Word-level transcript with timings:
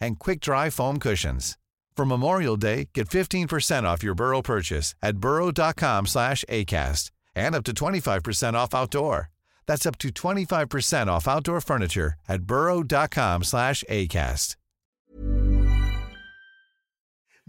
and 0.00 0.18
quick-dry 0.18 0.70
foam 0.70 0.98
cushions. 0.98 1.56
For 1.96 2.04
Memorial 2.06 2.56
Day, 2.56 2.90
get 2.94 3.08
15% 3.08 3.82
off 3.82 4.04
your 4.04 4.14
Burrow 4.14 4.40
purchase 4.40 4.94
at 5.02 5.18
burrow.com 5.18 6.06
slash 6.06 6.44
ACAST 6.48 7.10
and 7.34 7.56
up 7.56 7.64
to 7.64 7.72
25% 7.72 8.54
off 8.54 8.72
outdoor. 8.72 9.30
That's 9.66 9.84
up 9.84 9.98
to 9.98 10.08
25% 10.10 11.08
off 11.08 11.26
outdoor 11.26 11.60
furniture 11.60 12.14
at 12.28 12.42
burrow.com 12.42 13.42
slash 13.42 13.82
ACAST. 13.90 14.54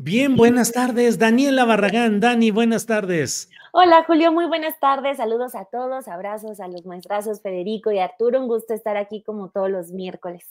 Bien, 0.01 0.37
buenas 0.37 0.71
tardes. 0.71 1.19
Daniela 1.19 1.65
Barragán. 1.65 2.21
Dani, 2.21 2.51
buenas 2.51 2.85
tardes. 2.85 3.49
Hola 3.73 4.05
Julio, 4.07 4.31
muy 4.31 4.45
buenas 4.47 4.79
tardes. 4.79 5.17
Saludos 5.17 5.55
a 5.55 5.65
todos, 5.65 6.07
abrazos 6.07 6.61
a 6.61 6.67
los 6.69 6.85
maestrazos 6.85 7.41
Federico 7.41 7.91
y 7.91 7.99
Arturo. 7.99 8.39
Un 8.39 8.47
gusto 8.47 8.73
estar 8.73 8.95
aquí 8.95 9.21
como 9.21 9.49
todos 9.49 9.69
los 9.69 9.91
miércoles. 9.91 10.45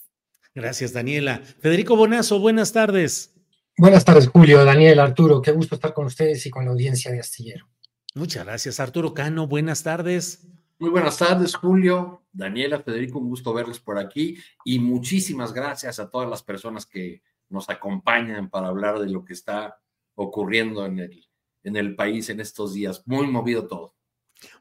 Gracias, 0.55 0.93
Daniela. 0.93 1.41
Federico 1.59 1.95
Bonazo, 1.95 2.39
buenas 2.39 2.73
tardes. 2.73 3.35
Buenas 3.77 4.03
tardes, 4.03 4.27
Julio, 4.27 4.65
Daniel, 4.65 4.99
Arturo. 4.99 5.41
Qué 5.41 5.51
gusto 5.51 5.75
estar 5.75 5.93
con 5.93 6.05
ustedes 6.05 6.45
y 6.45 6.49
con 6.49 6.65
la 6.65 6.71
audiencia 6.71 7.11
de 7.11 7.19
Astillero. 7.19 7.67
Muchas 8.15 8.45
gracias, 8.45 8.79
Arturo 8.79 9.13
Cano. 9.13 9.47
Buenas 9.47 9.83
tardes. 9.83 10.47
Muy 10.79 10.89
buenas 10.89 11.17
tardes, 11.17 11.55
Julio, 11.55 12.23
Daniela, 12.31 12.79
Federico, 12.79 13.19
un 13.19 13.29
gusto 13.29 13.53
verles 13.53 13.79
por 13.79 13.99
aquí 13.99 14.37
y 14.63 14.79
muchísimas 14.79 15.53
gracias 15.53 15.99
a 15.99 16.09
todas 16.09 16.29
las 16.29 16.41
personas 16.41 16.85
que 16.85 17.21
nos 17.49 17.69
acompañan 17.69 18.49
para 18.49 18.69
hablar 18.69 18.99
de 18.99 19.09
lo 19.09 19.25
que 19.25 19.33
está 19.33 19.79
ocurriendo 20.15 20.85
en 20.85 20.99
el, 20.99 21.27
en 21.63 21.75
el 21.75 21.95
país 21.95 22.29
en 22.29 22.39
estos 22.39 22.73
días. 22.73 23.03
Muy 23.05 23.27
movido 23.27 23.67
todo. 23.67 23.93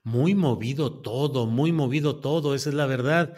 Muy 0.03 0.35
movido 0.35 1.01
todo, 1.01 1.47
muy 1.47 1.73
movido 1.73 2.21
todo, 2.21 2.55
esa 2.55 2.71
es 2.71 2.75
la 2.75 2.87
verdad. 2.87 3.37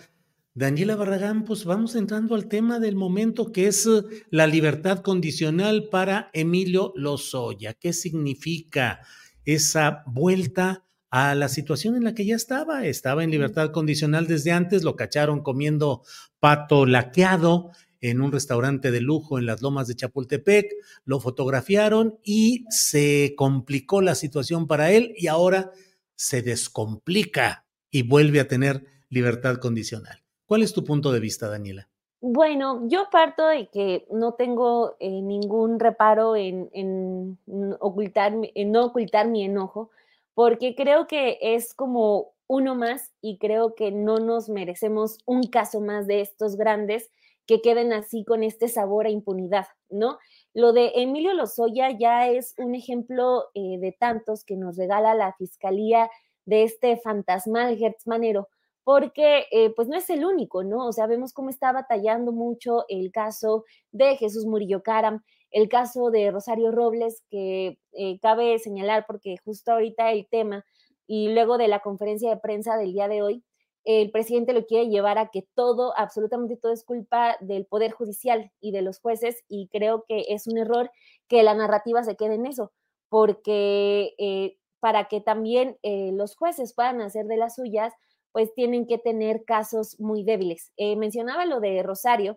Daniela 0.55 0.97
Barragán, 0.97 1.45
pues 1.45 1.65
vamos 1.65 1.95
entrando 1.95 2.35
al 2.35 2.49
tema 2.49 2.81
del 2.81 2.97
momento 2.97 3.53
que 3.53 3.69
es 3.69 3.87
eh, 3.87 4.03
la 4.31 4.49
libertad 4.49 4.99
condicional 4.99 5.89
para 5.91 6.29
Emilio 6.33 6.93
Lozoya. 6.97 7.75
¿Qué 7.75 7.93
significa 7.93 9.01
esa 9.45 10.03
vuelta 10.07 10.85
a 11.09 11.37
la 11.37 11.49
situación 11.49 11.95
en 11.95 12.03
la 12.03 12.15
que 12.15 12.27
ya 12.27 12.35
estaba? 12.35 12.85
Estaba 12.85 13.23
en 13.23 13.31
libertad 13.31 13.71
condicional 13.71 14.27
desde 14.27 14.51
antes, 14.51 14.83
lo 14.83 14.97
cacharon 14.97 15.41
comiendo 15.45 16.03
pato 16.41 16.85
laqueado 16.85 17.71
en 18.01 18.21
un 18.21 18.33
restaurante 18.33 18.91
de 18.91 19.01
lujo 19.01 19.39
en 19.39 19.47
las 19.47 19.63
lomas 19.63 19.87
de 19.87 19.95
Chapultepec, 19.95 20.67
lo 21.05 21.21
fotografiaron 21.21 22.19
y 22.25 22.65
se 22.71 23.35
complicó 23.37 24.01
la 24.01 24.17
situación 24.17 24.67
para 24.67 24.91
él 24.91 25.15
y 25.17 25.29
ahora 25.29 25.71
se 26.17 26.43
descomplica 26.43 27.67
y 27.89 28.03
vuelve 28.03 28.41
a 28.41 28.49
tener 28.49 28.85
libertad 29.11 29.59
condicional. 29.59 30.25
¿Cuál 30.51 30.65
es 30.65 30.73
tu 30.73 30.83
punto 30.83 31.13
de 31.13 31.21
vista, 31.21 31.49
Daniela? 31.49 31.89
Bueno, 32.21 32.83
yo 32.89 33.05
parto 33.13 33.47
de 33.47 33.69
que 33.69 34.09
no 34.11 34.35
tengo 34.35 34.97
eh, 34.99 35.23
ningún 35.23 35.79
reparo 35.79 36.35
en, 36.35 37.39
ocultar, 37.79 38.33
en 38.57 38.73
no 38.73 38.87
ocultar 38.87 39.29
mi 39.29 39.45
enojo, 39.45 39.93
porque 40.35 40.75
creo 40.75 41.07
que 41.07 41.39
es 41.41 41.73
como 41.73 42.33
uno 42.49 42.75
más 42.75 43.13
y 43.21 43.39
creo 43.39 43.77
que 43.77 43.93
no 43.93 44.19
nos 44.19 44.49
merecemos 44.49 45.19
un 45.25 45.45
caso 45.45 45.81
más 45.81 46.09
de 46.09 46.21
estos 46.21 46.57
grandes 46.57 47.13
que 47.47 47.61
queden 47.61 47.93
así 47.93 48.25
con 48.25 48.43
este 48.43 48.67
sabor 48.67 49.07
a 49.07 49.11
impunidad, 49.11 49.69
¿no? 49.89 50.19
Lo 50.53 50.73
de 50.73 50.91
Emilio 50.97 51.33
Lozoya 51.33 51.97
ya 51.97 52.29
es 52.29 52.55
un 52.59 52.75
ejemplo 52.75 53.45
eh, 53.55 53.79
de 53.79 53.93
tantos 53.93 54.43
que 54.43 54.57
nos 54.57 54.77
regala 54.77 55.15
la 55.15 55.33
fiscalía 55.35 56.11
de 56.45 56.65
este 56.65 56.97
fantasmal 56.97 57.77
Gertz 57.77 58.09
Manero 58.09 58.49
porque 58.85 59.47
eh, 59.51 59.71
pues 59.75 59.89
no 59.89 59.97
es 59.97 60.09
el 60.11 60.25
único, 60.25 60.65
¿no? 60.65 60.87
O 60.87 60.93
sea, 60.93 61.07
vemos 61.07 61.33
cómo 61.33 61.51
está 61.51 61.73
batallando 61.73 62.33
mucho 62.33 62.85
el 62.89 63.13
caso 63.13 63.65
de 63.93 64.17
Jesús 64.17 64.47
Murillo 64.47 64.83
Caram, 64.83 65.23
el 65.51 65.69
caso 65.69 66.11
de 66.11 66.31
Rosario 66.31 66.71
Robles, 66.71 67.23
que 67.31 67.79
eh, 67.93 68.19
cabe 68.21 68.59
señalar 68.59 69.05
porque 69.07 69.37
justo 69.45 69.73
ahorita 69.73 70.11
el 70.13 70.27
tema 70.29 70.65
y 71.07 71.29
luego 71.33 71.59
de 71.59 71.69
la 71.69 71.81
conferencia 71.81 72.31
de 72.31 72.37
prensa 72.37 72.77
del 72.77 72.93
día 72.93 73.09
de 73.09 73.23
hoy, 73.23 73.45
el 73.85 74.11
presidente 74.11 74.53
lo 74.53 74.67
quiere 74.67 74.89
llevar 74.89 75.19
a 75.19 75.31
que 75.31 75.47
todo, 75.55 75.93
absolutamente 75.97 76.57
todo 76.57 76.73
es 76.73 76.85
culpa 76.85 77.37
del 77.41 77.67
Poder 77.67 77.93
Judicial 77.93 78.53
y 78.61 78.73
de 78.73 78.83
los 78.83 79.01
jueces 79.01 79.43
y 79.49 79.69
creo 79.69 80.05
que 80.07 80.27
es 80.29 80.47
un 80.47 80.59
error 80.59 80.91
que 81.29 81.43
la 81.43 81.55
narrativa 81.55 82.05
se 82.05 82.15
quede 82.17 82.35
en 82.35 82.47
eso, 82.47 82.73
porque 83.09 84.15
eh, 84.19 84.59
para 84.81 85.09
que 85.09 85.21
también 85.21 85.79
los 85.83 86.37
jueces 86.37 86.75
puedan 86.75 87.01
hacer 87.01 87.27
de 87.27 87.37
las 87.37 87.57
suyas, 87.57 87.93
pues 88.33 88.53
tienen 88.55 88.87
que 88.87 88.99
tener 88.99 89.45
casos 89.45 89.99
muy 89.99 90.25
débiles. 90.25 90.73
Eh, 90.77 90.97
mencionaba 90.97 91.47
lo 91.47 91.61
de 91.61 91.83
Rosario, 91.83 92.37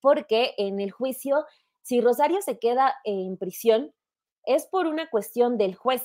porque 0.00 0.54
en 0.58 0.80
el 0.80 0.90
juicio, 0.90 1.44
si 1.82 2.00
Rosario 2.00 2.42
se 2.42 2.58
queda 2.58 2.94
en 3.04 3.36
prisión, 3.36 3.92
es 4.44 4.66
por 4.66 4.86
una 4.86 5.08
cuestión 5.08 5.56
del 5.56 5.74
juez, 5.74 6.02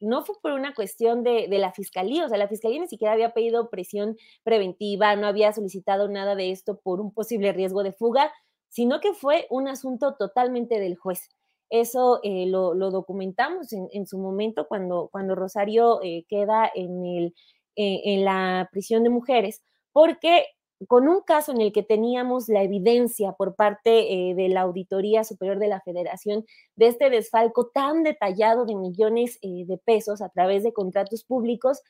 no 0.00 0.24
fue 0.24 0.36
por 0.40 0.52
una 0.52 0.74
cuestión 0.74 1.22
de, 1.22 1.48
de, 1.48 1.58
la 1.58 1.72
fiscalía, 1.72 2.26
o 2.26 2.28
sea, 2.28 2.38
la 2.38 2.48
fiscalía 2.48 2.80
ni 2.80 2.88
siquiera 2.88 3.14
había 3.14 3.32
pedido 3.32 3.68
prisión 3.70 4.16
preventiva, 4.44 5.16
no 5.16 5.26
había 5.26 5.52
solicitado 5.52 6.08
nada 6.08 6.34
de 6.34 6.50
esto 6.50 6.78
por 6.80 7.00
un 7.00 7.12
posible 7.12 7.52
riesgo 7.52 7.82
de 7.82 7.92
fuga, 7.92 8.32
sino 8.68 9.00
que 9.00 9.12
fue 9.12 9.46
un 9.50 9.68
asunto 9.68 10.14
totalmente 10.16 10.78
del 10.78 10.96
juez. 10.96 11.28
Eso 11.70 12.20
eh, 12.22 12.46
lo, 12.46 12.74
documentamos 12.74 13.72
en, 13.72 14.06
su 14.06 14.18
momento 14.18 14.66
cuando, 14.68 15.08
cuando 15.12 15.34
Rosario 15.34 16.00
eh, 16.02 16.24
queda 16.26 16.70
en 16.74 17.04
el, 17.04 17.34
eh, 17.80 18.00
en 18.06 18.24
la 18.24 18.68
prisión 18.72 19.04
de 19.04 19.08
mujeres, 19.08 19.62
porque 19.92 20.46
con 20.88 21.06
un 21.06 21.20
caso 21.20 21.52
en 21.52 21.60
el 21.60 21.72
que 21.72 21.84
teníamos 21.84 22.48
la 22.48 22.64
evidencia 22.64 23.34
por 23.34 23.54
parte 23.54 24.30
eh, 24.30 24.34
de 24.34 24.48
la 24.48 24.62
Auditoría 24.62 25.22
Superior 25.22 25.60
de 25.60 25.68
la 25.68 25.80
Federación 25.82 26.44
de 26.74 26.88
este 26.88 27.08
desfalco 27.08 27.68
tan 27.68 28.02
detallado 28.02 28.64
de 28.64 28.74
millones 28.74 29.38
eh, 29.42 29.64
de 29.64 29.78
pesos 29.78 30.20
a 30.22 30.28
través 30.30 30.64
de 30.64 30.72
contratos 30.72 31.22
públicos, 31.22 31.82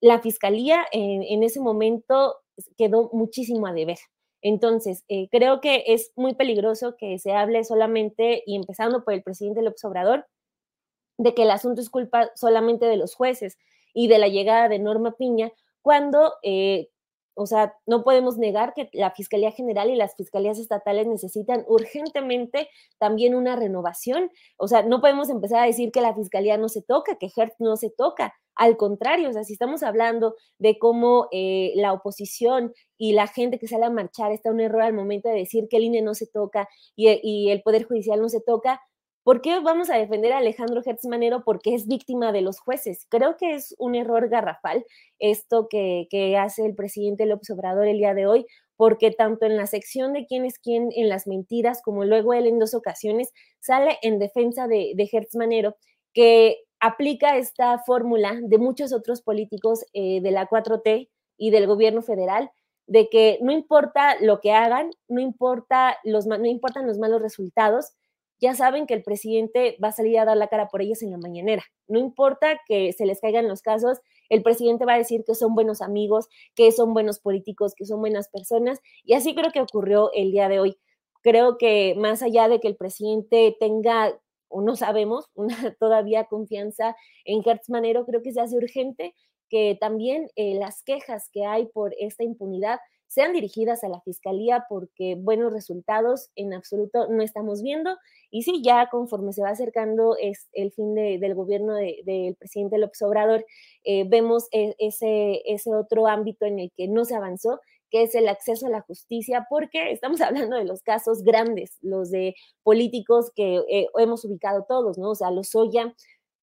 la 0.00 0.20
Fiscalía 0.20 0.84
en 0.90 1.44
ese 1.44 1.60
momento 1.60 2.38
quedó 2.76 3.10
muchísimo 3.12 3.68
a 3.68 3.72
deber. 3.72 3.98
Entonces, 4.42 5.04
creo 5.30 5.60
que 5.60 5.84
es 5.86 6.10
muy 6.16 6.34
peligroso 6.34 6.96
que 6.98 7.18
se 7.20 7.32
hable 7.32 7.62
solamente, 7.62 8.42
y 8.46 8.56
empezando 8.56 9.04
por 9.04 9.14
el 9.14 9.22
presidente 9.22 9.62
López 9.62 9.84
Obrador, 9.84 10.26
de 11.18 11.34
que 11.34 11.42
el 11.42 11.50
asunto 11.50 11.82
es 11.82 11.90
culpa 11.90 12.30
solamente 12.34 12.86
de 12.86 12.96
los 12.96 13.14
jueces 13.14 13.58
y 13.94 14.08
de 14.08 14.18
la 14.18 14.28
llegada 14.28 14.68
de 14.68 14.78
Norma 14.78 15.16
Piña, 15.16 15.52
cuando, 15.82 16.34
eh, 16.42 16.88
o 17.34 17.46
sea, 17.46 17.74
no 17.86 18.04
podemos 18.04 18.38
negar 18.38 18.74
que 18.74 18.90
la 18.92 19.12
Fiscalía 19.12 19.52
General 19.52 19.88
y 19.88 19.96
las 19.96 20.14
fiscalías 20.14 20.58
estatales 20.58 21.06
necesitan 21.06 21.64
urgentemente 21.68 22.68
también 22.98 23.34
una 23.34 23.56
renovación. 23.56 24.30
O 24.58 24.68
sea, 24.68 24.82
no 24.82 25.00
podemos 25.00 25.30
empezar 25.30 25.60
a 25.60 25.66
decir 25.66 25.90
que 25.90 26.02
la 26.02 26.14
Fiscalía 26.14 26.58
no 26.58 26.68
se 26.68 26.82
toca, 26.82 27.16
que 27.16 27.30
Hertz 27.34 27.56
no 27.58 27.76
se 27.76 27.90
toca. 27.90 28.34
Al 28.56 28.76
contrario, 28.76 29.30
o 29.30 29.32
sea, 29.32 29.44
si 29.44 29.54
estamos 29.54 29.82
hablando 29.82 30.34
de 30.58 30.78
cómo 30.78 31.28
eh, 31.32 31.72
la 31.76 31.94
oposición 31.94 32.74
y 32.98 33.14
la 33.14 33.26
gente 33.26 33.58
que 33.58 33.68
sale 33.68 33.86
a 33.86 33.90
marchar 33.90 34.32
está 34.32 34.50
un 34.50 34.60
error 34.60 34.82
al 34.82 34.92
momento 34.92 35.30
de 35.30 35.36
decir 35.36 35.66
que 35.70 35.78
el 35.78 35.84
INE 35.84 36.02
no 36.02 36.14
se 36.14 36.26
toca 36.26 36.68
y, 36.94 37.08
y 37.22 37.50
el 37.50 37.62
Poder 37.62 37.84
Judicial 37.84 38.20
no 38.20 38.28
se 38.28 38.42
toca, 38.42 38.82
¿Por 39.22 39.42
qué 39.42 39.60
vamos 39.60 39.90
a 39.90 39.98
defender 39.98 40.32
a 40.32 40.38
Alejandro 40.38 40.82
Hertz 40.84 41.04
Manero? 41.06 41.44
Porque 41.44 41.74
es 41.74 41.86
víctima 41.86 42.32
de 42.32 42.40
los 42.40 42.58
jueces. 42.58 43.06
Creo 43.10 43.36
que 43.36 43.54
es 43.54 43.74
un 43.78 43.94
error 43.94 44.28
garrafal 44.30 44.84
esto 45.18 45.68
que, 45.68 46.08
hace 46.38 46.64
el 46.64 46.74
presidente 46.74 47.26
López 47.26 47.50
Obrador 47.50 47.86
el 47.86 47.98
día 47.98 48.14
de 48.14 48.26
hoy, 48.26 48.46
porque 48.76 49.10
tanto 49.10 49.44
en 49.44 49.58
la 49.58 49.66
sección 49.66 50.14
de 50.14 50.24
quién 50.26 50.46
es 50.46 50.58
quién 50.58 50.88
en 50.96 51.10
las 51.10 51.26
mentiras, 51.26 51.82
como 51.82 52.04
luego 52.04 52.32
él 52.32 52.46
en 52.46 52.58
dos 52.58 52.74
ocasiones 52.74 53.30
sale 53.60 53.98
en 54.02 54.18
defensa 54.18 54.66
de, 54.66 54.92
de 54.96 55.08
Hertz 55.12 55.36
Manero, 55.36 55.76
que 56.14 56.64
aplica 56.80 57.36
esta 57.36 57.78
fórmula 57.80 58.38
de 58.42 58.56
muchos 58.56 58.92
otros 58.94 59.20
políticos 59.20 59.84
eh, 59.92 60.22
de 60.22 60.30
la 60.30 60.48
4T 60.48 61.10
y 61.36 61.50
del 61.50 61.66
gobierno 61.66 62.00
federal, 62.00 62.50
de 62.86 63.08
que 63.10 63.38
no 63.42 63.52
importa 63.52 64.16
lo 64.20 64.40
que 64.40 64.52
hagan, 64.52 64.90
no, 65.08 65.20
importa 65.20 65.98
los, 66.04 66.26
no 66.26 66.46
importan 66.46 66.86
los 66.86 66.98
malos 66.98 67.20
resultados, 67.20 67.92
ya 68.40 68.54
saben 68.54 68.86
que 68.86 68.94
el 68.94 69.02
presidente 69.02 69.76
va 69.82 69.88
a 69.88 69.92
salir 69.92 70.18
a 70.18 70.24
dar 70.24 70.36
la 70.36 70.48
cara 70.48 70.68
por 70.68 70.80
ellos 70.80 71.02
en 71.02 71.10
la 71.10 71.18
mañanera. 71.18 71.62
No 71.88 71.98
importa 71.98 72.58
que 72.66 72.92
se 72.92 73.04
les 73.06 73.20
caigan 73.20 73.48
los 73.48 73.62
casos, 73.62 73.98
el 74.30 74.42
presidente 74.42 74.86
va 74.86 74.94
a 74.94 74.98
decir 74.98 75.24
que 75.26 75.34
son 75.34 75.54
buenos 75.54 75.82
amigos, 75.82 76.28
que 76.54 76.72
son 76.72 76.94
buenos 76.94 77.20
políticos, 77.20 77.74
que 77.76 77.84
son 77.84 78.00
buenas 78.00 78.28
personas. 78.28 78.80
Y 79.04 79.14
así 79.14 79.34
creo 79.34 79.52
que 79.52 79.60
ocurrió 79.60 80.10
el 80.14 80.32
día 80.32 80.48
de 80.48 80.60
hoy. 80.60 80.78
Creo 81.22 81.58
que 81.58 81.94
más 81.98 82.22
allá 82.22 82.48
de 82.48 82.60
que 82.60 82.68
el 82.68 82.76
presidente 82.76 83.56
tenga, 83.60 84.18
o 84.48 84.62
no 84.62 84.76
sabemos, 84.76 85.26
una 85.34 85.74
todavía 85.78 86.24
confianza 86.24 86.96
en 87.24 87.42
Gertz 87.42 87.68
Manero, 87.68 88.06
creo 88.06 88.22
que 88.22 88.32
se 88.32 88.40
hace 88.40 88.56
urgente 88.56 89.14
que 89.50 89.76
también 89.80 90.28
eh, 90.36 90.54
las 90.54 90.82
quejas 90.84 91.28
que 91.32 91.44
hay 91.44 91.66
por 91.66 91.92
esta 91.98 92.22
impunidad 92.22 92.78
sean 93.10 93.32
dirigidas 93.32 93.82
a 93.82 93.88
la 93.88 94.00
fiscalía 94.02 94.66
porque 94.68 95.16
buenos 95.18 95.52
resultados 95.52 96.30
en 96.36 96.54
absoluto 96.54 97.08
no 97.08 97.24
estamos 97.24 97.60
viendo. 97.60 97.98
Y 98.30 98.42
sí, 98.42 98.62
ya 98.62 98.88
conforme 98.88 99.32
se 99.32 99.42
va 99.42 99.50
acercando 99.50 100.16
es 100.16 100.48
el 100.52 100.70
fin 100.70 100.94
del 100.94 101.34
gobierno 101.34 101.74
del 101.74 102.36
presidente 102.36 102.78
López 102.78 103.02
Obrador, 103.02 103.44
eh, 103.82 104.04
vemos 104.08 104.46
e, 104.52 104.76
ese, 104.78 105.42
ese 105.44 105.74
otro 105.74 106.06
ámbito 106.06 106.46
en 106.46 106.60
el 106.60 106.72
que 106.76 106.86
no 106.86 107.04
se 107.04 107.16
avanzó 107.16 107.60
que 107.90 108.04
es 108.04 108.14
el 108.14 108.28
acceso 108.28 108.68
a 108.68 108.70
la 108.70 108.82
justicia, 108.82 109.48
porque 109.50 109.90
estamos 109.90 110.20
hablando 110.20 110.56
de 110.56 110.64
los 110.64 110.80
casos 110.82 111.24
grandes, 111.24 111.76
los 111.80 112.12
de 112.12 112.36
políticos 112.62 113.32
que 113.34 113.56
eh, 113.68 113.88
hemos 113.98 114.24
ubicado 114.24 114.64
todos, 114.68 114.96
¿no? 114.96 115.10
O 115.10 115.14
sea, 115.16 115.32
los 115.32 115.48
Soya 115.48 115.92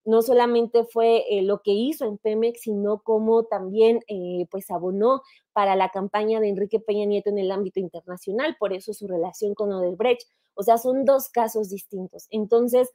no 0.07 0.21
solamente 0.21 0.86
fue 0.86 1.25
eh, 1.30 1.42
lo 1.42 1.62
que 1.62 1.71
hizo 1.71 2.06
en 2.06 2.18
Pemex, 2.18 2.62
sino 2.62 3.04
como 3.04 3.44
también 3.44 4.00
eh, 4.07 4.48
pues 4.50 4.71
abonó 4.71 5.21
para 5.51 5.75
la 5.75 5.89
campaña 5.89 6.39
de 6.39 6.48
Enrique 6.48 6.80
Peña 6.80 7.06
Nieto 7.06 7.30
en 7.30 7.38
el 7.38 7.51
ámbito 7.51 7.81
internacional, 7.81 8.56
por 8.57 8.71
eso 8.71 8.94
su 8.94 9.06
relación 9.06 9.54
con 9.54 9.74
Odebrecht. 9.74 10.21
O 10.54 10.63
sea, 10.63 10.77
son 10.77 11.04
dos 11.04 11.27
casos 11.27 11.69
distintos. 11.69 12.27
Entonces, 12.30 12.89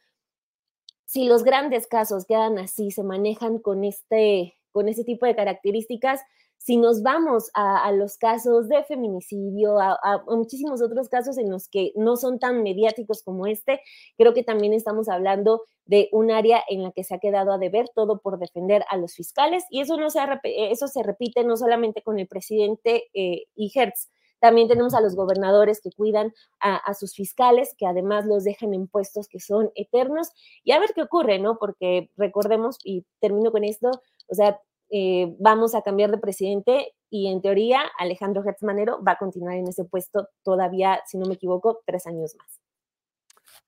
si 1.05 1.25
los 1.25 1.44
grandes 1.44 1.87
casos 1.87 2.25
quedan 2.25 2.59
así, 2.59 2.91
se 2.91 3.03
manejan 3.03 3.58
con 3.58 3.85
este, 3.85 4.56
con 4.70 4.88
este 4.88 5.05
tipo 5.05 5.26
de 5.26 5.37
características, 5.37 6.23
si 6.64 6.76
nos 6.76 7.03
vamos 7.03 7.50
a, 7.55 7.91
los 7.91 8.17
casos 8.19 8.69
de 8.69 8.85
feminicidio, 8.85 9.81
a, 9.81 10.23
muchísimos 10.29 10.81
otros 10.81 11.09
casos 11.09 11.37
en 11.37 11.50
los 11.50 11.69
que 11.69 11.93
no 11.97 12.17
son 12.17 12.38
tan 12.38 12.62
mediáticos 12.62 13.25
como 13.25 13.49
este, 13.49 13.81
creo 14.17 14.32
que 14.32 14.44
también 14.44 14.73
estamos 14.73 15.09
hablando 15.09 15.64
de 15.87 16.09
un 16.12 16.31
área 16.31 16.62
en 16.69 16.85
la 16.85 16.93
que 16.93 17.03
se 17.03 17.17
ha 17.17 17.19
quedado 17.19 17.53
a 17.53 17.59
deber 17.59 17.88
todo 17.93 18.20
por 18.20 18.38
defender 18.38 18.85
a 18.91 18.97
los 18.97 19.14
fiscales 19.14 19.64
y 19.70 19.81
eso, 19.81 19.97
no 19.97 20.09
se, 20.09 20.20
eso 20.44 20.87
se 20.87 21.03
repite 21.03 21.43
no 21.43 21.56
solamente 21.56 22.00
con 22.03 22.20
el 22.20 22.29
presidente 22.29 23.11
eh, 23.12 23.47
y 23.56 23.73
Hertz, 23.76 24.08
también 24.38 24.69
tenemos 24.69 24.94
a 24.94 25.00
los 25.00 25.17
gobernadores 25.17 25.81
que 25.81 25.91
cuidan 25.91 26.32
a, 26.61 26.76
a, 26.76 26.94
sus 26.94 27.15
fiscales, 27.15 27.75
que 27.76 27.87
además 27.87 28.25
los 28.26 28.44
dejan 28.44 28.75
en 28.75 28.88
puestos 28.88 29.29
que 29.29 29.38
son 29.38 29.70
eternos. 29.76 30.31
Y 30.65 30.73
a 30.73 30.81
ver 30.81 30.91
qué 30.97 31.03
ocurre, 31.03 31.38
¿no? 31.38 31.58
Porque 31.61 32.11
recordemos, 32.17 32.79
y 32.82 33.06
termino 33.20 33.53
con 33.53 33.62
esto, 33.62 33.93
o 34.29 34.35
sea, 34.35 34.61
eh, 34.94 35.35
vamos 35.41 35.75
a 35.75 35.83
cambiar 35.83 36.11
de 36.11 36.19
presidente 36.19 36.93
y 37.11 37.29
en 37.29 37.41
teoría 37.41 37.81
Alejandro 37.99 38.44
Hertz 38.47 38.62
Manero 38.62 39.03
va 39.03 39.12
a 39.12 39.19
continuar 39.19 39.56
en 39.56 39.67
ese 39.67 39.85
puesto 39.85 40.29
todavía, 40.43 41.00
si 41.06 41.17
no 41.17 41.27
me 41.27 41.35
equivoco, 41.35 41.81
tres 41.87 42.06
años 42.06 42.37
más. 42.39 42.61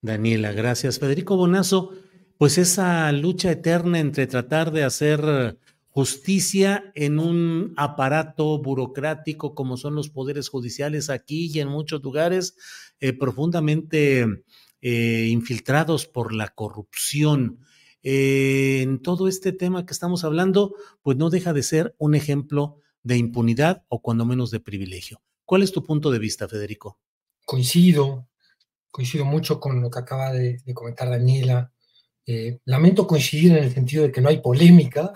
Daniela, 0.02 0.52
gracias. 0.52 0.98
Federico 0.98 1.36
Bonazo, 1.36 1.92
pues 2.36 2.58
esa 2.58 3.10
lucha 3.10 3.50
eterna 3.50 3.98
entre 3.98 4.26
tratar 4.26 4.70
de 4.70 4.84
hacer 4.84 5.58
justicia 5.94 6.90
en 6.96 7.20
un 7.20 7.72
aparato 7.76 8.58
burocrático 8.58 9.54
como 9.54 9.76
son 9.76 9.94
los 9.94 10.10
poderes 10.10 10.48
judiciales 10.48 11.08
aquí 11.08 11.50
y 11.54 11.60
en 11.60 11.68
muchos 11.68 12.02
lugares 12.02 12.56
eh, 12.98 13.12
profundamente 13.12 14.26
eh, 14.82 15.28
infiltrados 15.30 16.06
por 16.06 16.34
la 16.34 16.48
corrupción. 16.48 17.60
Eh, 18.04 18.82
en 18.82 19.00
todo 19.00 19.28
este 19.28 19.52
tema 19.52 19.86
que 19.86 19.94
estamos 19.94 20.24
hablando, 20.24 20.74
pues 21.02 21.16
no 21.16 21.30
deja 21.30 21.54
de 21.54 21.62
ser 21.62 21.94
un 21.98 22.14
ejemplo 22.14 22.76
de 23.02 23.16
impunidad 23.16 23.84
o 23.88 24.02
cuando 24.02 24.26
menos 24.26 24.50
de 24.50 24.60
privilegio. 24.60 25.22
¿Cuál 25.46 25.62
es 25.62 25.72
tu 25.72 25.82
punto 25.82 26.10
de 26.10 26.18
vista, 26.18 26.46
Federico? 26.46 26.98
Coincido, 27.46 28.28
coincido 28.90 29.24
mucho 29.24 29.58
con 29.58 29.80
lo 29.80 29.90
que 29.90 29.98
acaba 29.98 30.32
de, 30.32 30.62
comentar 30.74 31.08
Daniela. 31.08 31.72
Eh, 32.26 32.60
lamento 32.66 33.06
coincidir 33.06 33.52
en 33.52 33.64
el 33.64 33.72
sentido 33.72 34.04
de 34.04 34.12
que 34.12 34.20
no 34.20 34.28
hay 34.28 34.40
polémica, 34.40 35.12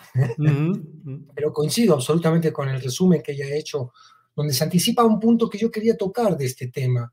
pero 1.34 1.52
coincido 1.52 1.94
absolutamente 1.94 2.52
con 2.52 2.68
el 2.68 2.80
resumen 2.80 3.22
que 3.22 3.32
ella 3.32 3.46
ha 3.46 3.56
hecho, 3.56 3.92
donde 4.34 4.54
se 4.54 4.64
anticipa 4.64 5.04
un 5.04 5.20
punto 5.20 5.48
que 5.48 5.58
yo 5.58 5.70
quería 5.70 5.96
tocar 5.96 6.36
de 6.36 6.46
este 6.46 6.68
tema, 6.68 7.12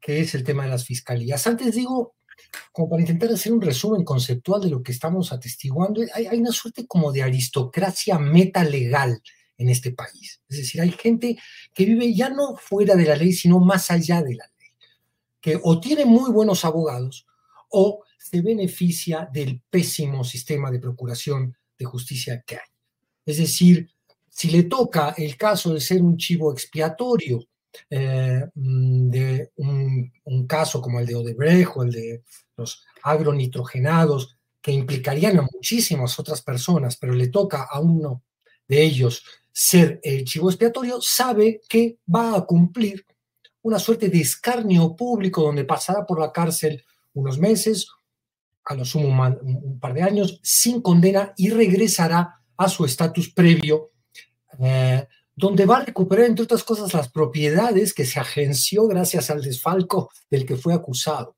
que 0.00 0.20
es 0.20 0.34
el 0.34 0.44
tema 0.44 0.64
de 0.64 0.70
las 0.70 0.84
fiscalías. 0.84 1.46
Antes 1.46 1.74
digo, 1.74 2.17
como 2.72 2.88
para 2.88 3.02
intentar 3.02 3.30
hacer 3.30 3.52
un 3.52 3.60
resumen 3.60 4.04
conceptual 4.04 4.62
de 4.62 4.70
lo 4.70 4.82
que 4.82 4.92
estamos 4.92 5.32
atestiguando, 5.32 6.02
hay, 6.14 6.26
una 6.38 6.52
suerte 6.52 6.86
como 6.86 7.12
de 7.12 7.22
aristocracia 7.22 8.18
metalegal 8.18 9.20
en 9.56 9.68
este 9.68 9.92
país. 9.92 10.40
Es 10.48 10.58
decir, 10.58 10.80
hay 10.80 10.92
gente 10.92 11.38
que 11.74 11.84
vive 11.84 12.14
ya 12.14 12.30
no 12.30 12.56
fuera 12.56 12.94
de 12.94 13.04
la 13.04 13.16
ley, 13.16 13.32
sino 13.32 13.58
más 13.58 13.90
allá 13.90 14.22
de 14.22 14.34
la 14.34 14.44
ley, 14.58 14.70
que 15.40 15.58
o 15.62 15.80
tiene 15.80 16.04
muy 16.04 16.30
buenos 16.30 16.64
abogados 16.64 17.26
o 17.70 18.02
se 18.18 18.40
beneficia 18.40 19.28
del 19.32 19.62
pésimo 19.70 20.24
sistema 20.24 20.70
de 20.70 20.78
procuración 20.78 21.56
de 21.78 21.84
justicia 21.84 22.42
que 22.46 22.56
hay. 22.56 22.68
Es 23.24 23.38
decir, 23.38 23.90
si 24.28 24.50
le 24.50 24.64
toca 24.64 25.14
el 25.16 25.36
caso 25.36 25.74
de 25.74 25.80
ser 25.80 26.00
un 26.02 26.16
chivo 26.16 26.52
expiatorio 26.52 27.40
eh, 27.90 28.44
mm, 28.54 29.10
de 29.10 29.52
un, 29.56 30.46
caso 30.46 30.80
como 30.80 31.00
el 31.00 31.06
de 31.06 31.14
Odebrecht 31.14 31.76
o 31.76 31.82
el 31.82 31.92
de 31.92 32.22
los 32.56 32.84
agronitrogenados, 33.02 34.36
que 34.60 34.72
implicarían 34.72 35.38
a 35.38 35.48
muchísimas 35.52 36.18
otras 36.18 36.42
personas, 36.42 36.96
pero 36.96 37.14
le 37.14 37.28
toca 37.28 37.68
a 37.70 37.80
uno 37.80 38.22
de 38.66 38.82
ellos 38.82 39.22
ser 39.52 40.00
el 40.02 40.24
chivo 40.24 40.50
expiatorio, 40.50 41.00
sabe 41.00 41.60
que 41.68 41.98
va 42.14 42.36
a 42.36 42.44
cumplir 42.44 43.04
una 43.62 43.78
suerte 43.78 44.08
de 44.08 44.20
escarnio 44.20 44.94
público 44.94 45.42
donde 45.42 45.64
pasará 45.64 46.06
por 46.06 46.20
la 46.20 46.32
cárcel 46.32 46.84
unos 47.14 47.38
meses, 47.38 47.88
a 48.64 48.74
lo 48.74 48.84
sumo 48.84 49.08
un, 49.08 49.80
par 49.80 49.94
de 49.94 50.02
años, 50.02 50.40
sin 50.42 50.80
condena 50.82 51.32
y 51.36 51.50
regresará 51.50 52.40
a 52.56 52.68
su 52.68 52.84
estatus 52.84 53.32
previo 53.32 53.92
eh, 54.60 55.06
donde 55.38 55.66
va 55.66 55.76
a 55.76 55.84
recuperar, 55.84 56.26
entre 56.26 56.42
otras 56.42 56.64
cosas, 56.64 56.92
las 56.92 57.12
propiedades 57.12 57.94
que 57.94 58.04
se 58.04 58.18
agenció 58.18 58.88
gracias 58.88 59.30
al 59.30 59.40
desfalco 59.40 60.10
del 60.28 60.44
que 60.44 60.56
fue 60.56 60.74
acusado. 60.74 61.36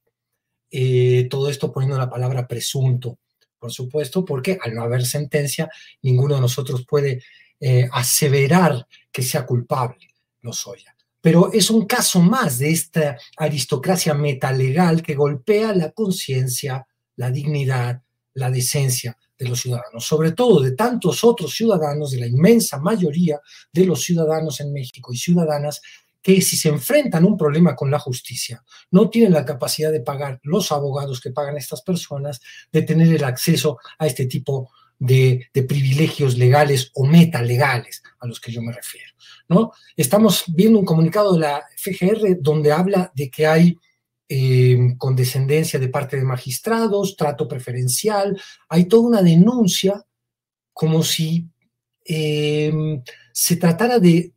Eh, 0.70 1.26
todo 1.28 1.50
esto 1.50 1.70
poniendo 1.70 1.98
la 1.98 2.08
palabra 2.08 2.48
presunto, 2.48 3.18
por 3.58 3.70
supuesto, 3.70 4.24
porque 4.24 4.58
al 4.62 4.74
no 4.74 4.82
haber 4.82 5.04
sentencia, 5.04 5.68
ninguno 6.00 6.36
de 6.36 6.40
nosotros 6.40 6.86
puede 6.88 7.22
eh, 7.60 7.90
aseverar 7.92 8.86
que 9.12 9.22
sea 9.22 9.44
culpable, 9.44 10.08
lo 10.40 10.54
soy. 10.54 10.82
Pero 11.20 11.52
es 11.52 11.68
un 11.68 11.84
caso 11.84 12.22
más 12.22 12.58
de 12.58 12.70
esta 12.70 13.18
aristocracia 13.36 14.14
metalegal 14.14 15.02
que 15.02 15.14
golpea 15.14 15.74
la 15.74 15.90
conciencia, 15.90 16.86
la 17.16 17.30
dignidad, 17.30 18.00
la 18.32 18.50
decencia 18.50 19.18
de 19.40 19.48
los 19.48 19.60
ciudadanos, 19.60 20.04
sobre 20.04 20.32
todo 20.32 20.60
de 20.60 20.72
tantos 20.72 21.24
otros 21.24 21.54
ciudadanos, 21.54 22.10
de 22.10 22.20
la 22.20 22.26
inmensa 22.26 22.78
mayoría 22.78 23.40
de 23.72 23.86
los 23.86 24.02
ciudadanos 24.02 24.60
en 24.60 24.70
México 24.70 25.12
y 25.12 25.16
ciudadanas 25.16 25.80
que 26.22 26.42
si 26.42 26.58
se 26.58 26.68
enfrentan 26.68 27.24
a 27.24 27.26
un 27.26 27.38
problema 27.38 27.74
con 27.74 27.90
la 27.90 27.98
justicia, 27.98 28.62
no 28.90 29.08
tienen 29.08 29.32
la 29.32 29.46
capacidad 29.46 29.90
de 29.90 30.00
pagar 30.00 30.38
los 30.42 30.70
abogados 30.70 31.22
que 31.22 31.30
pagan 31.30 31.56
estas 31.56 31.80
personas, 31.80 32.42
de 32.70 32.82
tener 32.82 33.08
el 33.08 33.24
acceso 33.24 33.78
a 33.98 34.06
este 34.06 34.26
tipo 34.26 34.70
de, 34.98 35.48
privilegios 35.66 36.36
legales 36.36 36.90
o 36.94 37.06
metalegales 37.06 38.02
a 38.18 38.26
los 38.26 38.38
que 38.38 38.52
yo 38.52 38.60
me 38.60 38.72
refiero. 38.72 39.10
¿no? 39.48 39.72
Estamos 39.96 40.44
viendo 40.48 40.78
un 40.78 40.84
comunicado 40.84 41.32
de 41.32 41.40
la 41.40 41.64
FGR 41.78 42.36
donde 42.40 42.72
habla 42.72 43.10
de 43.14 43.30
que 43.30 43.46
hay 43.46 43.78
eh, 44.32 44.94
condescendencia 44.96 45.80
de 45.80 45.88
parte 45.88 46.16
de 46.16 46.22
magistrados, 46.22 47.16
trato 47.16 47.48
preferencial, 47.48 48.40
hay 48.68 48.84
toda 48.84 49.02
una 49.02 49.22
denuncia 49.22 50.06
como 50.72 51.02
si 51.02 51.48
em, 52.04 53.02
se 53.32 53.56
tratara 53.56 53.98
de, 53.98 54.32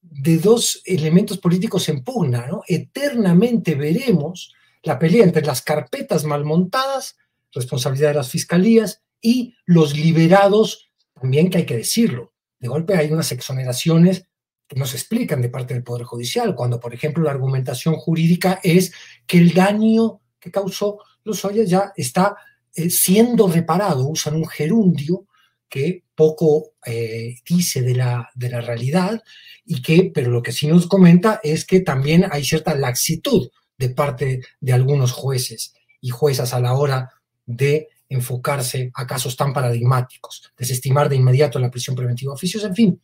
de, 0.00 0.38
dos 0.38 0.80
elementos 0.86 1.36
políticos 1.36 1.86
en 1.90 2.02
pugna, 2.02 2.46
¿no? 2.46 2.62
Eternamente 2.66 3.74
veremos 3.74 4.54
la 4.82 4.98
pelea 4.98 5.24
entre 5.24 5.44
las 5.44 5.60
carpetas 5.60 6.24
mal 6.24 6.46
montadas, 6.46 7.18
responsabilidad 7.52 8.08
de 8.08 8.14
las 8.14 8.30
fiscalías, 8.30 9.02
y 9.20 9.54
los 9.66 9.94
liberados, 9.94 10.88
también 11.12 11.50
que 11.50 11.58
hay 11.58 11.66
que 11.66 11.76
decirlo. 11.76 12.32
De 12.58 12.68
golpe 12.68 12.96
hay 12.96 13.12
unas 13.12 13.32
exoneraciones 13.32 14.24
que 14.66 14.76
no 14.76 14.86
se 14.86 14.96
explican 14.96 15.40
de 15.40 15.48
parte 15.48 15.74
del 15.74 15.84
Poder 15.84 16.04
Judicial, 16.04 16.54
cuando, 16.54 16.80
por 16.80 16.92
ejemplo, 16.92 17.24
la 17.24 17.30
argumentación 17.30 17.94
jurídica 17.94 18.60
es 18.62 18.92
que 19.26 19.38
el 19.38 19.54
daño 19.54 20.20
que 20.40 20.50
causó 20.50 20.98
Lozoya 21.24 21.64
ya 21.64 21.92
está 21.96 22.36
eh, 22.74 22.90
siendo 22.90 23.48
reparado, 23.48 24.08
usan 24.08 24.36
un 24.36 24.46
gerundio 24.46 25.26
que 25.68 26.04
poco 26.14 26.74
eh, 26.84 27.36
dice 27.48 27.82
de 27.82 27.94
la, 27.94 28.30
de 28.34 28.50
la 28.50 28.60
realidad 28.60 29.22
y 29.64 29.82
que, 29.82 30.10
pero 30.14 30.30
lo 30.30 30.42
que 30.42 30.52
sí 30.52 30.66
nos 30.66 30.86
comenta 30.86 31.40
es 31.42 31.64
que 31.64 31.80
también 31.80 32.26
hay 32.30 32.44
cierta 32.44 32.74
laxitud 32.74 33.50
de 33.76 33.90
parte 33.90 34.40
de 34.60 34.72
algunos 34.72 35.12
jueces 35.12 35.74
y 36.00 36.10
juezas 36.10 36.54
a 36.54 36.60
la 36.60 36.74
hora 36.74 37.10
de 37.44 37.88
enfocarse 38.08 38.90
a 38.94 39.06
casos 39.06 39.36
tan 39.36 39.52
paradigmáticos, 39.52 40.52
desestimar 40.56 41.08
de 41.08 41.16
inmediato 41.16 41.58
la 41.58 41.70
prisión 41.70 41.96
preventiva 41.96 42.32
oficios, 42.32 42.64
en 42.64 42.74
fin, 42.74 43.00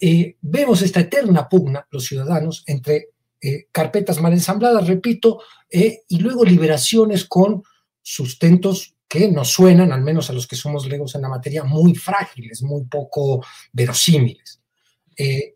eh, 0.00 0.36
vemos 0.40 0.82
esta 0.82 1.00
eterna 1.00 1.48
pugna, 1.48 1.86
los 1.90 2.04
ciudadanos, 2.04 2.62
entre 2.66 3.08
eh, 3.40 3.66
carpetas 3.72 4.20
mal 4.20 4.32
ensambladas, 4.32 4.86
repito, 4.86 5.40
eh, 5.70 6.02
y 6.08 6.18
luego 6.18 6.44
liberaciones 6.44 7.24
con 7.24 7.62
sustentos 8.02 8.94
que 9.08 9.28
nos 9.28 9.48
suenan, 9.50 9.92
al 9.92 10.02
menos 10.02 10.30
a 10.30 10.32
los 10.32 10.46
que 10.46 10.56
somos 10.56 10.86
legos 10.86 11.14
en 11.14 11.22
la 11.22 11.28
materia, 11.28 11.64
muy 11.64 11.94
frágiles, 11.94 12.62
muy 12.62 12.84
poco 12.84 13.44
verosímiles. 13.72 14.60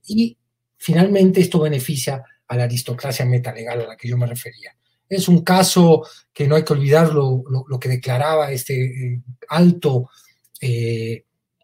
y 0.09 0.37
finalmente 0.77 1.41
esto 1.41 1.61
beneficia 1.61 2.25
a 2.49 2.57
la 2.57 2.65
aristocracia 2.65 3.25
metalegal 3.25 3.83
a 3.83 3.87
la 3.89 3.97
que 3.97 4.09
yo 4.09 4.17
me 4.17 4.27
refería. 4.27 4.75
Es 5.09 5.29
un 5.29 5.45
caso 5.45 6.05
que 6.33 6.49
no 6.49 6.57
hay 6.57 6.65
que 6.65 6.73
olvidar 6.73 7.13
lo, 7.13 7.45
que 7.79 7.89
declaraba 7.89 8.51
este 8.51 9.23
alto 9.49 10.09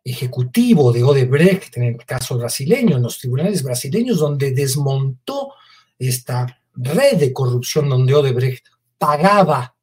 ejecutivo 0.04 0.92
de 0.92 1.02
Odebrecht, 1.02 1.76
en 1.76 1.84
el 1.84 1.96
caso 2.04 2.38
brasileño, 2.38 2.96
en 2.96 3.02
los 3.02 3.18
tribunales 3.18 3.62
brasileños, 3.62 4.18
donde 4.18 4.52
desmontó 4.52 5.52
esta 5.98 6.62
red 6.74 7.16
de 7.16 7.32
corrupción 7.32 7.88
donde 7.88 8.14
Odebrecht 8.14 8.66
pagaba 8.96 9.74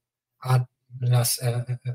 a 0.42 0.68
las 1.00 1.42
eh, 1.42 1.66
eh, 1.84 1.92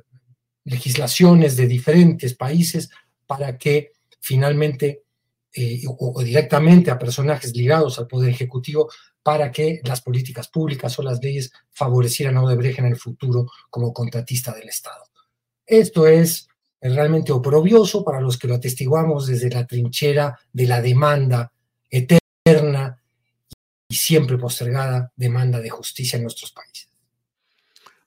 legislaciones 0.64 1.56
de 1.56 1.66
diferentes 1.66 2.34
países 2.34 2.90
para 3.26 3.56
que 3.56 3.92
finalmente, 4.20 5.04
eh, 5.52 5.82
o, 5.86 6.22
directamente 6.22 6.90
a 6.90 6.98
personajes 6.98 7.54
ligados 7.56 7.98
al 7.98 8.06
Poder 8.06 8.30
Ejecutivo, 8.30 8.90
para 9.22 9.50
que 9.50 9.80
las 9.84 10.00
políticas 10.00 10.48
públicas 10.48 10.98
o 10.98 11.02
las 11.02 11.22
leyes 11.22 11.52
favorecieran 11.70 12.36
a 12.36 12.42
Odebrecht 12.42 12.78
en 12.78 12.86
el 12.86 12.96
futuro 12.96 13.46
como 13.68 13.92
contratista 13.92 14.52
del 14.52 14.68
Estado. 14.68 15.04
Esto 15.66 16.06
es 16.06 16.49
es 16.80 16.94
realmente 16.94 17.32
oprobioso 17.32 18.04
para 18.04 18.20
los 18.20 18.38
que 18.38 18.48
lo 18.48 18.54
atestiguamos 18.54 19.26
desde 19.26 19.50
la 19.50 19.66
trinchera 19.66 20.38
de 20.52 20.66
la 20.66 20.80
demanda 20.80 21.52
eterna 21.90 23.00
y 23.88 23.94
siempre 23.94 24.38
postergada 24.38 25.12
demanda 25.16 25.60
de 25.60 25.70
justicia 25.70 26.16
en 26.16 26.22
nuestros 26.22 26.52
países. 26.52 26.88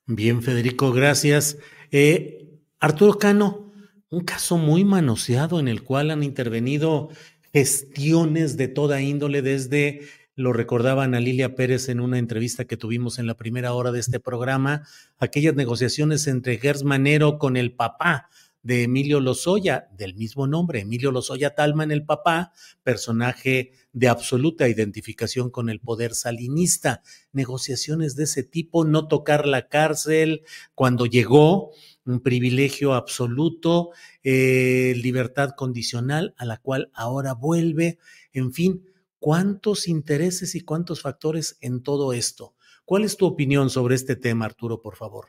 Bien, 0.06 0.42
Federico, 0.42 0.92
gracias. 0.92 1.58
Eh, 1.92 2.60
Arturo 2.80 3.18
Cano, 3.18 3.72
un 4.10 4.22
caso 4.22 4.58
muy 4.58 4.84
manoseado 4.84 5.60
en 5.60 5.68
el 5.68 5.84
cual 5.84 6.12
han 6.12 6.24
intervenido 6.24 7.10
gestiones 7.54 8.58
de 8.58 8.68
toda 8.68 9.02
índole 9.02 9.42
desde 9.42 10.02
lo 10.36 10.52
recordaba 10.52 11.04
Ana 11.04 11.20
Lilia 11.20 11.56
Pérez 11.56 11.90
en 11.90 12.00
una 12.00 12.18
entrevista 12.18 12.66
que 12.66 12.76
tuvimos 12.76 13.20
en 13.20 13.28
la 13.28 13.36
primera 13.36 13.74
hora 13.74 13.92
de 13.92 14.00
este 14.00 14.20
programa, 14.20 14.88
aquellas 15.20 15.54
negociaciones 15.54 16.26
entre 16.26 16.58
Gers 16.58 16.84
Manero 16.84 17.38
con 17.38 17.56
el 17.56 17.72
papá 17.72 18.30
de 18.64 18.84
Emilio 18.84 19.20
Lozoya, 19.20 19.90
del 19.96 20.16
mismo 20.16 20.48
nombre, 20.48 20.80
Emilio 20.80 21.12
Lozoya 21.12 21.54
Talman, 21.54 21.92
el 21.92 22.06
papá, 22.06 22.54
personaje 22.82 23.74
de 23.92 24.08
absoluta 24.08 24.68
identificación 24.68 25.52
con 25.52 25.70
el 25.70 25.80
poder 25.80 26.16
salinista. 26.16 27.04
Negociaciones 27.34 28.16
de 28.16 28.24
ese 28.24 28.44
tipo, 28.44 28.86
no 28.86 29.08
tocar 29.08 29.46
la 29.46 29.68
cárcel 29.68 30.44
cuando 30.74 31.06
llegó, 31.06 31.72
un 32.06 32.22
privilegio 32.22 32.94
absoluto, 32.94 33.92
eh, 34.24 34.94
libertad 34.98 35.52
condicional 35.56 36.34
a 36.38 36.46
la 36.46 36.58
cual 36.58 36.90
ahora 36.94 37.34
vuelve, 37.34 37.98
en 38.34 38.54
fin, 38.54 38.86
cuántos 39.20 39.88
intereses 39.88 40.56
y 40.56 40.62
cuántos 40.62 41.02
factores 41.02 41.58
en 41.62 41.82
todo 41.82 42.14
esto. 42.14 42.56
¿Cuál 42.86 43.06
es 43.06 43.16
tu 43.16 43.26
opinión 43.26 43.70
sobre 43.70 43.96
este 43.96 44.18
tema, 44.18 44.46
Arturo, 44.46 44.82
por 44.82 44.98
favor? 44.98 45.28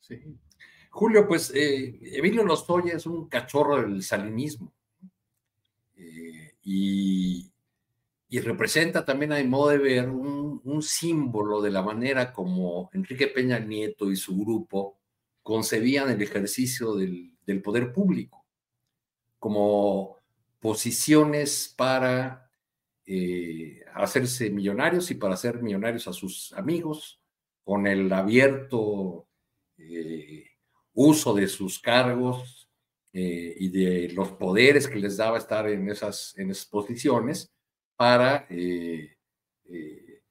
Sí, 0.00 0.38
Julio, 0.94 1.26
pues 1.26 1.50
eh, 1.52 1.98
Emilio 2.02 2.44
Lozoya 2.44 2.94
es 2.94 3.04
un 3.04 3.28
cachorro 3.28 3.82
del 3.82 4.00
salinismo 4.00 4.72
eh, 5.96 6.54
y, 6.62 7.50
representa 8.30 9.04
también, 9.04 9.32
a 9.32 9.42
modo 9.42 9.70
de 9.70 9.78
ver, 9.78 10.08
un, 10.08 10.82
símbolo 10.82 11.60
de 11.60 11.72
la 11.72 11.82
manera 11.82 12.32
como 12.32 12.90
Enrique 12.92 13.26
Peña 13.26 13.58
Nieto 13.58 14.10
y 14.10 14.16
su 14.16 14.36
grupo 14.38 15.00
concebían 15.42 16.10
el 16.10 16.22
ejercicio 16.22 16.94
del, 16.94 17.36
poder 17.62 17.92
público 17.92 18.44
como 19.40 20.18
posiciones 20.60 21.74
para 21.76 22.50
eh, 23.04 23.84
hacerse 23.94 24.48
millonarios 24.50 25.10
y 25.10 25.16
para 25.16 25.34
hacer 25.34 25.60
millonarios 25.60 26.06
a 26.06 26.12
sus 26.12 26.52
amigos, 26.52 27.20
con 27.64 27.88
el 27.88 28.12
abierto 28.12 29.26
uso 30.94 31.34
de 31.34 31.48
sus 31.48 31.78
cargos 31.78 32.68
eh, 33.12 33.54
y 33.58 33.68
de 33.68 34.12
los 34.12 34.30
poderes 34.32 34.88
que 34.88 34.98
les 34.98 35.16
daba 35.16 35.38
estar 35.38 35.68
en 35.68 35.88
esas, 35.88 36.36
en 36.38 36.50
esas 36.50 36.66
posiciones 36.66 37.52
para, 37.96 38.46
eh, 38.50 39.16
eh, 39.66 40.22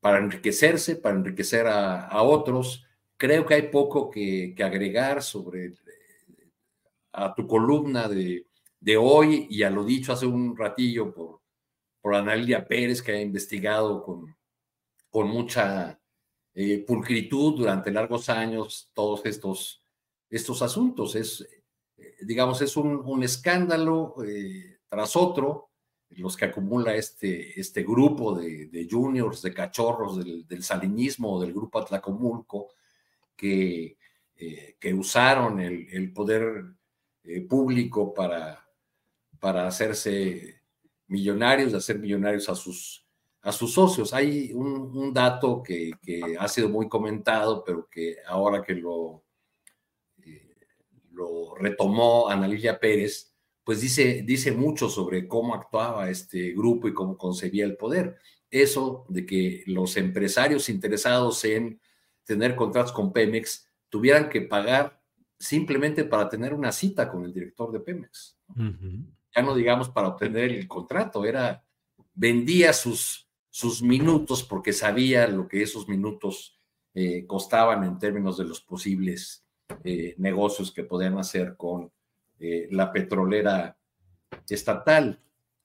para 0.00 0.18
enriquecerse, 0.18 0.96
para 0.96 1.16
enriquecer 1.16 1.66
a, 1.66 2.22
otros. 2.22 2.84
Creo 3.16 3.44
que 3.46 3.54
hay 3.54 3.62
poco 3.68 4.10
que, 4.10 4.54
agregar 4.58 5.22
sobre 5.22 5.74
a 7.12 7.34
tu 7.34 7.46
columna 7.46 8.08
de, 8.08 8.46
de, 8.80 8.96
hoy 8.96 9.46
y 9.48 9.62
a 9.62 9.70
lo 9.70 9.84
dicho 9.84 10.12
hace 10.12 10.26
un 10.26 10.56
ratillo 10.56 11.14
por, 11.14 11.40
por 12.00 12.14
Analia 12.14 12.66
Pérez, 12.66 13.02
que 13.02 13.12
ha 13.12 13.20
investigado 13.20 14.02
con, 14.02 14.34
con 15.10 15.28
mucha 15.28 16.00
pulcritud 16.86 17.58
durante 17.58 17.90
largos 17.90 18.28
años 18.28 18.88
todos 18.94 19.26
estos 19.26 19.83
estos 20.36 20.62
asuntos. 20.62 21.14
Es, 21.14 21.46
eh, 21.96 22.16
digamos, 22.22 22.60
es 22.62 22.76
un, 22.76 23.22
escándalo 23.22 24.14
eh, 24.26 24.78
tras 24.88 25.16
otro, 25.16 25.70
los 26.10 26.36
que 26.36 26.44
acumula 26.44 26.94
este, 26.94 27.58
este 27.58 27.82
grupo 27.82 28.34
de, 28.34 28.86
juniors, 28.88 29.42
de 29.42 29.52
cachorros 29.52 30.24
del, 30.24 30.62
salinismo 30.62 31.40
del 31.40 31.52
grupo 31.52 31.80
Atlacomulco, 31.80 32.68
que, 33.36 33.96
eh, 34.36 34.76
que 34.78 34.94
usaron 34.94 35.60
el, 35.60 36.12
poder 36.12 36.64
público 37.48 38.12
para, 38.14 38.64
para 39.40 39.66
hacerse 39.66 40.62
millonarios, 41.08 41.74
hacer 41.74 41.98
millonarios 41.98 42.48
a 42.48 42.54
sus, 42.54 43.04
a 43.42 43.52
sus 43.52 43.72
socios. 43.74 44.12
Hay 44.14 44.52
un, 44.52 45.12
dato 45.12 45.62
que, 45.62 45.92
ha 46.38 46.48
sido 46.48 46.68
muy 46.68 46.88
comentado, 46.88 47.62
pero 47.64 47.88
que 47.88 48.16
ahora 48.26 48.62
que 48.62 48.74
lo 48.74 49.23
lo 51.14 51.54
retomó 51.54 52.28
Ana 52.28 52.48
Pérez, 52.80 53.34
pues 53.64 53.80
dice, 53.80 54.22
dice 54.26 54.52
mucho 54.52 54.88
sobre 54.88 55.26
cómo 55.26 55.54
actuaba 55.54 56.10
este 56.10 56.52
grupo 56.52 56.88
y 56.88 56.94
cómo 56.94 57.16
concebía 57.16 57.64
el 57.64 57.76
poder. 57.76 58.18
Eso 58.50 59.06
de 59.08 59.24
que 59.24 59.64
los 59.66 59.96
empresarios 59.96 60.68
interesados 60.68 61.44
en 61.44 61.80
tener 62.24 62.56
contratos 62.56 62.92
con 62.92 63.12
Pemex 63.12 63.66
tuvieran 63.88 64.28
que 64.28 64.42
pagar 64.42 65.00
simplemente 65.38 66.04
para 66.04 66.28
tener 66.28 66.54
una 66.54 66.72
cita 66.72 67.10
con 67.10 67.24
el 67.24 67.32
director 67.32 67.72
de 67.72 67.80
Pemex. 67.80 68.38
Ya 69.34 69.42
no 69.42 69.54
digamos 69.54 69.88
para 69.88 70.08
obtener 70.08 70.52
el 70.52 70.68
contrato, 70.68 71.24
era 71.24 71.64
vendía 72.14 72.72
sus, 72.72 73.28
sus 73.50 73.82
minutos 73.82 74.42
porque 74.42 74.72
sabía 74.72 75.26
lo 75.26 75.48
que 75.48 75.62
esos 75.62 75.88
minutos 75.88 76.60
eh, 76.94 77.26
costaban 77.26 77.82
en 77.84 77.98
términos 77.98 78.36
de 78.36 78.44
los 78.44 78.60
posibles 78.60 79.43
eh, 79.82 80.14
negocios 80.18 80.72
que 80.72 80.84
podían 80.84 81.18
hacer 81.18 81.56
con 81.56 81.90
eh, 82.38 82.68
la 82.70 82.92
petrolera 82.92 83.76
estatal. 84.48 85.20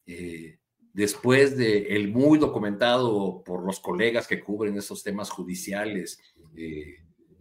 Eh, 0.06 0.58
después 0.94 1.58
de 1.58 1.96
el 1.96 2.12
muy 2.12 2.40
documentado 2.40 3.44
por 3.44 3.64
los 3.64 3.80
colegas 3.80 4.28
que 4.28 4.42
cubren 4.42 4.78
esos 4.78 5.04
temas 5.04 5.30
judiciales, 5.30 6.20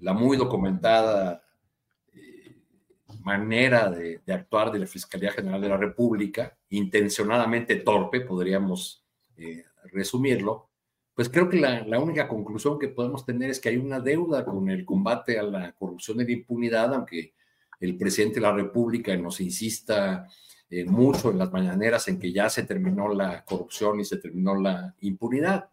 la 0.01 0.13
muy 0.13 0.37
documentada 0.37 1.43
manera 3.23 3.91
de, 3.91 4.21
actuar 4.29 4.71
de 4.71 4.79
la 4.79 4.87
Fiscalía 4.87 5.33
General 5.33 5.61
de 5.61 5.69
la 5.69 5.77
República, 5.77 6.57
intencionadamente 6.69 7.77
torpe, 7.77 8.21
podríamos 8.21 9.05
resumirlo, 9.93 10.68
pues 11.19 11.29
creo 11.29 11.49
que 11.49 11.57
la, 11.57 11.99
única 11.99 12.29
conclusión 12.29 12.79
que 12.79 12.87
podemos 12.87 13.27
tener 13.27 13.51
es 13.51 13.59
que 13.59 13.71
hay 13.71 13.77
una 13.77 13.99
deuda 13.99 14.45
con 14.45 14.71
el 14.71 14.85
combate 14.85 15.37
a 15.37 15.43
la 15.43 15.73
corrupción 15.73 16.21
y 16.21 16.25
la 16.25 16.31
impunidad, 16.31 16.95
aunque 16.95 17.35
el 17.81 17.97
presidente 17.97 18.37
de 18.37 18.43
la 18.43 18.53
República 18.53 19.17
nos 19.17 19.41
insista 19.41 20.29
eh, 20.71 20.85
mucho 20.85 21.33
en 21.33 21.39
las 21.39 21.51
mañaneras 21.51 22.07
en 22.07 22.21
que 22.21 22.31
ya 22.31 22.49
se 22.49 22.63
terminó 22.63 23.13
la 23.13 23.45
corrupción 23.45 23.99
y 23.99 24.05
se 24.05 24.19
terminó 24.19 24.55
la 24.55 24.95
impunidad. 25.01 25.69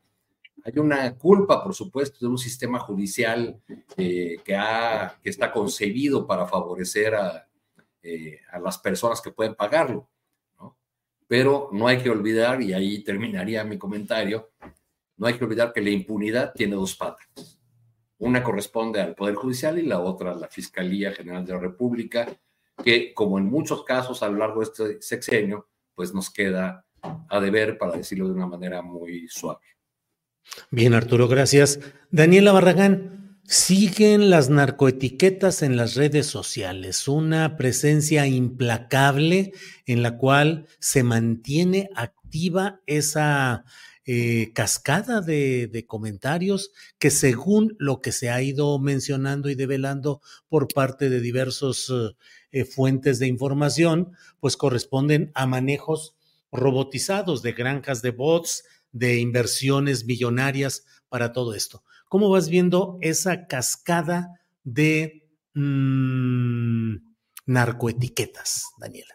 Hay 0.63 0.79
una 0.79 1.15
culpa, 1.15 1.63
por 1.63 1.75
supuesto, 1.75 2.17
de 2.21 2.31
un 2.31 2.39
sistema 2.39 2.79
judicial 2.79 3.61
eh, 3.97 4.37
que, 4.43 4.55
ha, 4.55 5.15
que 5.21 5.29
está 5.29 5.51
concebido 5.51 6.25
para 6.25 6.47
favorecer 6.47 7.13
a, 7.13 7.47
eh, 8.01 8.39
a 8.51 8.57
las 8.57 8.79
personas 8.79 9.21
que 9.21 9.29
pueden 9.29 9.53
pagarlo. 9.53 10.09
¿no? 10.59 10.75
Pero 11.27 11.69
no 11.71 11.85
hay 11.87 11.99
que 11.99 12.09
olvidar, 12.09 12.63
y 12.63 12.73
ahí 12.73 13.03
terminaría 13.03 13.63
mi 13.63 13.77
comentario, 13.77 14.49
no 15.17 15.27
hay 15.27 15.37
que 15.37 15.43
olvidar 15.43 15.73
que 15.73 15.81
la 15.81 15.89
impunidad 15.89 16.53
tiene 16.53 16.75
dos 16.75 16.95
patas. 16.95 17.59
Una 18.17 18.43
corresponde 18.43 19.01
al 19.01 19.15
Poder 19.15 19.35
Judicial 19.35 19.77
y 19.77 19.83
la 19.83 19.99
otra 19.99 20.31
a 20.31 20.35
la 20.35 20.47
Fiscalía 20.47 21.11
General 21.11 21.45
de 21.45 21.53
la 21.53 21.59
República, 21.59 22.27
que 22.83 23.13
como 23.13 23.37
en 23.37 23.45
muchos 23.45 23.83
casos 23.83 24.23
a 24.23 24.29
lo 24.29 24.37
largo 24.37 24.61
de 24.61 24.65
este 24.65 25.01
sexenio, 25.01 25.69
pues 25.93 26.13
nos 26.13 26.29
queda 26.29 26.85
a 27.29 27.39
deber, 27.39 27.77
para 27.77 27.97
decirlo 27.97 28.27
de 28.27 28.33
una 28.33 28.47
manera 28.47 28.81
muy 28.81 29.27
suave. 29.27 29.61
Bien, 30.71 30.93
Arturo, 30.93 31.27
gracias. 31.27 31.79
Daniela 32.09 32.51
Barragán, 32.51 33.15
siguen 33.47 34.29
las 34.29 34.49
narcoetiquetas 34.49 35.61
en 35.61 35.77
las 35.77 35.95
redes 35.95 36.25
sociales, 36.25 37.07
una 37.07 37.57
presencia 37.57 38.25
implacable 38.25 39.53
en 39.85 40.01
la 40.01 40.17
cual 40.17 40.67
se 40.79 41.03
mantiene 41.03 41.89
activa 41.95 42.81
esa 42.87 43.65
eh, 44.07 44.51
cascada 44.53 45.21
de, 45.21 45.85
comentarios 45.87 46.71
que 46.99 47.09
según 47.09 47.75
lo 47.79 48.01
que 48.01 48.11
se 48.11 48.29
ha 48.29 48.41
ido 48.41 48.77
mencionando 48.77 49.49
y 49.49 49.55
develando 49.55 50.21
por 50.47 50.67
parte 50.67 51.09
de 51.09 51.21
diversos 51.21 51.91
eh, 52.51 52.65
fuentes 52.65 53.17
de 53.17 53.27
información, 53.27 54.11
pues 54.39 54.57
corresponden 54.57 55.31
a 55.33 55.47
manejos 55.47 56.15
robotizados 56.51 57.41
de 57.41 57.53
granjas 57.53 58.01
de 58.01 58.11
bots, 58.11 58.63
de 58.91 59.17
inversiones 59.19 60.05
millonarias 60.05 60.85
para 61.09 61.33
todo 61.33 61.53
esto. 61.55 61.83
¿Cómo 62.07 62.29
vas 62.29 62.47
viendo 62.47 62.97
esa 63.01 63.47
cascada 63.47 64.39
de 64.63 65.27
mm, 65.55 66.97
narcoetiquetas, 67.47 68.65
Daniela? 68.77 69.14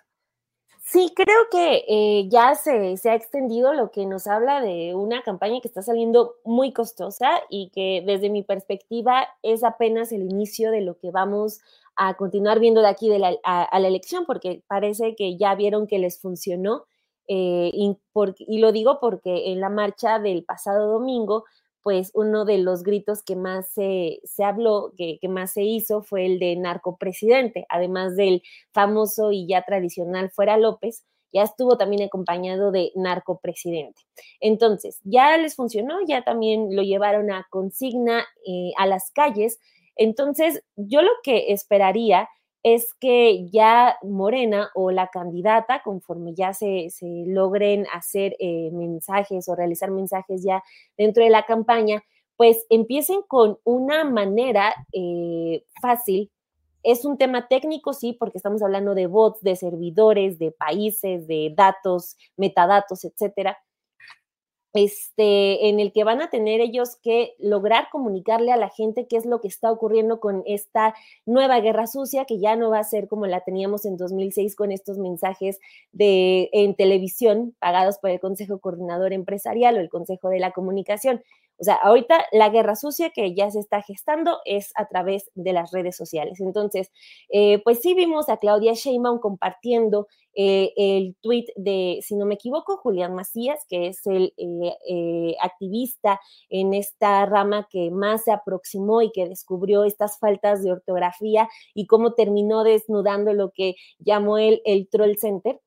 Sí, 0.92 1.12
creo 1.14 1.48
que 1.52 1.84
eh, 1.86 2.28
ya 2.28 2.56
se, 2.56 2.96
se, 2.96 3.10
ha 3.10 3.14
extendido 3.14 3.74
lo 3.74 3.92
que 3.92 4.06
nos 4.06 4.26
habla 4.26 4.60
de 4.60 4.96
una 4.96 5.22
campaña 5.22 5.60
que 5.60 5.68
está 5.68 5.82
saliendo 5.82 6.34
muy 6.44 6.72
costosa 6.72 7.30
y 7.48 7.70
que 7.70 8.02
desde 8.04 8.28
mi 8.28 8.42
perspectiva 8.42 9.28
es 9.42 9.62
apenas 9.62 10.10
el 10.10 10.22
inicio 10.22 10.72
de 10.72 10.80
lo 10.80 10.98
que 10.98 11.12
vamos 11.12 11.60
a 11.94 12.14
continuar 12.14 12.58
viendo 12.58 12.80
de 12.80 12.88
aquí 12.88 13.08
de 13.08 13.20
la, 13.20 13.36
a 13.44 13.78
la 13.78 13.86
elección, 13.86 14.24
porque 14.26 14.64
parece 14.66 15.14
que 15.14 15.36
ya 15.36 15.54
vieron 15.54 15.86
que 15.86 16.00
les 16.00 16.20
funcionó 16.20 16.86
eh, 17.32 17.70
y, 17.72 18.58
lo 18.58 18.72
digo 18.72 18.98
porque 19.00 19.52
en 19.52 19.60
la 19.60 19.68
marcha 19.68 20.18
del 20.18 20.44
pasado 20.44 20.88
domingo, 20.88 21.44
pues 21.82 22.10
uno 22.14 22.44
de 22.44 22.58
los 22.58 22.82
gritos 22.82 23.22
que 23.22 23.36
más 23.36 23.72
se, 23.72 24.20
habló, 24.44 24.92
que, 24.96 25.18
más 25.28 25.52
se 25.52 25.62
hizo, 25.62 26.02
fue 26.02 26.26
el 26.26 26.38
de 26.38 26.56
narcopresidente, 26.56 27.66
además 27.68 28.16
del 28.16 28.42
famoso 28.72 29.32
y 29.32 29.46
ya 29.46 29.62
tradicional 29.62 30.30
Fuera 30.30 30.56
López, 30.56 31.04
ya 31.32 31.42
estuvo 31.42 31.78
también 31.78 32.02
acompañado 32.02 32.72
de 32.72 32.92
narcopresidente. 32.96 34.02
Entonces, 34.40 35.00
ya 35.04 35.36
les 35.36 35.54
funcionó, 35.54 35.98
ya 36.06 36.22
también 36.22 36.74
lo 36.74 36.82
llevaron 36.82 37.30
a 37.30 37.46
consigna 37.50 38.26
eh, 38.46 38.72
a 38.76 38.86
las 38.86 39.10
calles. 39.12 39.58
Entonces, 39.96 40.62
yo 40.76 41.02
lo 41.02 41.12
que 41.22 41.52
esperaría 41.52 42.28
es 42.62 42.94
que 42.94 43.48
ya 43.48 43.96
Morena 44.02 44.70
o 44.74 44.90
la 44.90 45.08
candidata, 45.08 45.82
conforme 45.82 46.34
ya 46.34 46.52
se, 46.52 46.88
logren 47.26 47.86
hacer 47.92 48.36
eh, 48.38 48.70
mensajes 48.72 49.48
o 49.48 49.54
realizar 49.54 49.90
mensajes 49.90 50.42
ya 50.42 50.62
dentro 50.96 51.24
de 51.24 51.30
la 51.30 51.44
campaña, 51.44 52.02
pues 52.36 52.66
empiecen 52.70 53.22
con 53.26 53.58
una 53.64 54.04
manera 54.04 54.74
eh, 54.92 55.64
fácil. 55.80 56.30
Es 56.82 57.04
un 57.04 57.18
tema 57.18 57.48
técnico, 57.48 57.92
sí, 57.92 58.14
porque 58.14 58.38
estamos 58.38 58.62
hablando 58.62 58.94
de 58.94 59.06
bots, 59.06 59.42
de 59.42 59.56
servidores, 59.56 60.38
de 60.38 60.50
países, 60.50 61.26
de 61.26 61.52
datos, 61.54 62.16
metadatos, 62.36 63.04
etcétera 63.04 63.58
este, 64.72 65.68
en 65.68 65.80
el 65.80 65.92
que 65.92 66.04
van 66.04 66.22
a 66.22 66.30
tener 66.30 66.60
ellos 66.60 66.96
que 67.02 67.34
lograr 67.38 67.88
comunicarle 67.90 68.52
a 68.52 68.56
la 68.56 68.68
gente 68.68 69.06
qué 69.08 69.16
es 69.16 69.26
lo 69.26 69.40
que 69.40 69.48
está 69.48 69.72
ocurriendo 69.72 70.20
con 70.20 70.42
esta 70.46 70.94
nueva 71.26 71.60
guerra 71.60 71.86
sucia, 71.86 72.24
que 72.24 72.38
ya 72.38 72.56
no 72.56 72.70
va 72.70 72.78
a 72.78 72.84
ser 72.84 73.08
como 73.08 73.26
la 73.26 73.40
teníamos 73.40 73.84
en 73.84 73.96
2006 73.96 74.54
con 74.54 74.72
estos 74.72 74.98
mensajes 74.98 75.58
de, 75.92 76.50
en 76.52 76.74
televisión 76.74 77.54
pagados 77.58 77.98
por 77.98 78.10
el 78.10 78.20
Consejo 78.20 78.60
Coordinador 78.60 79.12
Empresarial 79.12 79.76
o 79.76 79.80
el 79.80 79.88
Consejo 79.88 80.28
de 80.28 80.38
la 80.38 80.52
Comunicación. 80.52 81.22
O 81.60 81.64
sea, 81.64 81.74
ahorita 81.74 82.24
la 82.32 82.48
guerra 82.48 82.74
sucia 82.74 83.10
que 83.10 83.34
ya 83.34 83.50
se 83.50 83.58
está 83.60 83.82
gestando 83.82 84.38
es 84.46 84.72
a 84.76 84.86
través 84.86 85.30
de 85.34 85.52
las 85.52 85.72
redes 85.72 85.94
sociales. 85.94 86.40
Entonces, 86.40 86.90
eh, 87.28 87.60
pues 87.62 87.80
sí 87.80 87.92
vimos 87.92 88.30
a 88.30 88.38
Claudia 88.38 88.72
Sheinbaum 88.72 89.18
compartiendo 89.18 90.08
eh, 90.34 90.72
el 90.76 91.16
tweet 91.20 91.46
de, 91.56 92.00
si 92.02 92.16
no 92.16 92.26
me 92.26 92.34
equivoco, 92.34 92.76
Julián 92.76 93.14
Macías, 93.14 93.64
que 93.68 93.88
es 93.88 94.06
el 94.06 94.32
eh, 94.36 95.36
activista 95.40 96.20
en 96.48 96.74
esta 96.74 97.26
rama 97.26 97.66
que 97.70 97.90
más 97.90 98.24
se 98.24 98.32
aproximó 98.32 99.02
y 99.02 99.12
que 99.12 99.28
descubrió 99.28 99.84
estas 99.84 100.18
faltas 100.18 100.62
de 100.62 100.72
ortografía 100.72 101.48
y 101.74 101.86
cómo 101.86 102.14
terminó 102.14 102.64
desnudando 102.64 103.32
lo 103.32 103.50
que 103.50 103.74
llamó 103.98 104.38
él 104.38 104.62
el 104.64 104.88
Troll 104.88 105.16
Center. 105.16 105.60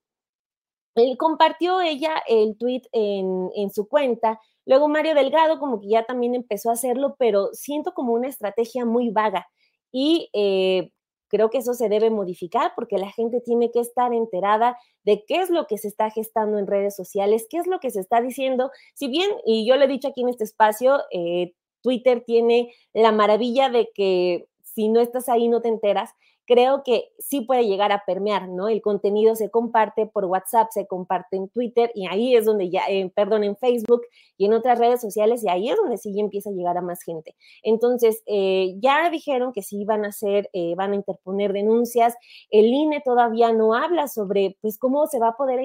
Él 0.95 1.17
compartió 1.17 1.82
ella 1.82 2.21
el 2.28 2.56
tweet 2.58 2.84
en, 2.91 3.49
en 3.56 3.71
su 3.71 3.88
cuenta 3.88 4.39
Luego 4.65 4.88
Mario 4.88 5.13
Delgado 5.15 5.60
como 5.60 5.80
que 5.82 5.89
ya 5.89 6.06
también 6.06 6.36
empezó 6.36 6.69
a 6.69 6.73
hacerlo, 6.73 7.15
pero 7.19 7.49
siento 7.54 7.93
como 7.93 8.13
una 8.13 8.30
estrategia 8.30 8.86
muy 8.86 9.10
vaga 9.10 9.47
y 9.91 10.30
eh, 10.34 10.91
creo 11.34 11.50
que 11.50 11.58
eso 11.58 11.74
se 11.74 11.89
debe 11.89 12.12
modificar 12.12 12.74
porque 12.76 13.00
la 13.00 13.10
gente 13.10 13.41
tiene 13.41 13.72
que 13.72 13.80
estar 13.80 14.13
enterada 14.13 14.78
de 15.04 15.26
qué 15.26 15.41
es 15.41 15.50
lo 15.50 15.65
que 15.65 15.80
se 15.80 15.88
está 15.88 16.12
gestando 16.12 16.60
en 16.60 16.67
redes 16.67 16.96
sociales, 16.96 17.48
qué 17.50 17.58
es 17.58 17.65
lo 17.65 17.80
que 17.80 17.89
se 17.89 18.02
está 18.02 18.22
diciendo. 18.22 18.69
Si 18.93 19.08
bien, 19.08 19.32
y 19.43 19.67
yo 19.67 19.76
le 19.76 19.86
he 19.86 19.88
dicho 19.88 20.10
aquí 20.10 20.22
en 20.22 20.30
este 20.30 20.43
espacio, 20.43 21.00
eh, 21.12 21.56
Twitter 21.82 22.24
tiene 22.24 22.72
la 22.93 23.12
maravilla 23.12 23.69
de 23.69 23.89
que 23.96 24.46
si 24.62 24.89
no 24.89 25.00
estás 25.00 25.28
ahí 25.28 25.48
no 25.48 25.60
te 25.60 25.69
enteras, 25.69 26.12
creo 26.45 26.84
que 26.84 27.12
sí 27.19 27.41
puede 27.41 27.65
llegar 27.65 27.91
a 27.91 28.03
permear, 28.06 28.49
¿no? 28.49 28.67
El 28.67 28.82
contenido 28.82 29.36
se 29.36 29.49
comparte 29.49 30.06
por 30.06 30.25
WhatsApp, 30.25 30.69
se 30.71 30.88
comparte 30.88 31.38
en 31.38 31.49
Twitter 31.49 31.91
y 31.95 32.08
ahí 32.08 32.36
es 32.36 32.45
donde 32.45 32.69
ya, 32.69 32.84
eh, 32.89 33.12
perdón, 33.15 33.43
en 33.43 33.56
Facebook 33.56 34.01
y 34.38 34.45
en 34.45 34.53
otras 34.53 34.79
redes 34.79 35.01
sociales 35.01 35.43
y 35.43 35.49
ahí 35.49 35.69
es 35.69 35.77
donde 35.77 35.97
sí 35.97 36.19
empieza 36.19 36.49
a 36.49 36.53
llegar 36.53 36.77
a 36.77 36.82
más 36.82 37.01
gente. 37.03 37.36
Entonces, 37.63 38.21
eh, 38.25 38.75
ya 38.79 39.10
dijeron 39.10 39.53
que 39.53 39.62
sí 39.62 39.86
van 39.86 40.06
a 40.06 40.10
hacer, 40.10 40.49
eh, 40.53 40.75
van 40.75 40.91
a 40.91 40.95
interponer 40.95 41.53
denuncias. 41.53 42.15
El 42.49 42.65
INE 42.65 43.01
todavía 43.03 43.53
no 43.53 43.73
habla 43.73 44.08
sobre, 44.08 44.58
pues, 44.62 44.77
cómo 44.77 45.08
se 45.08 45.19
va 45.19 45.29
a 45.29 45.38
poder 45.38 45.62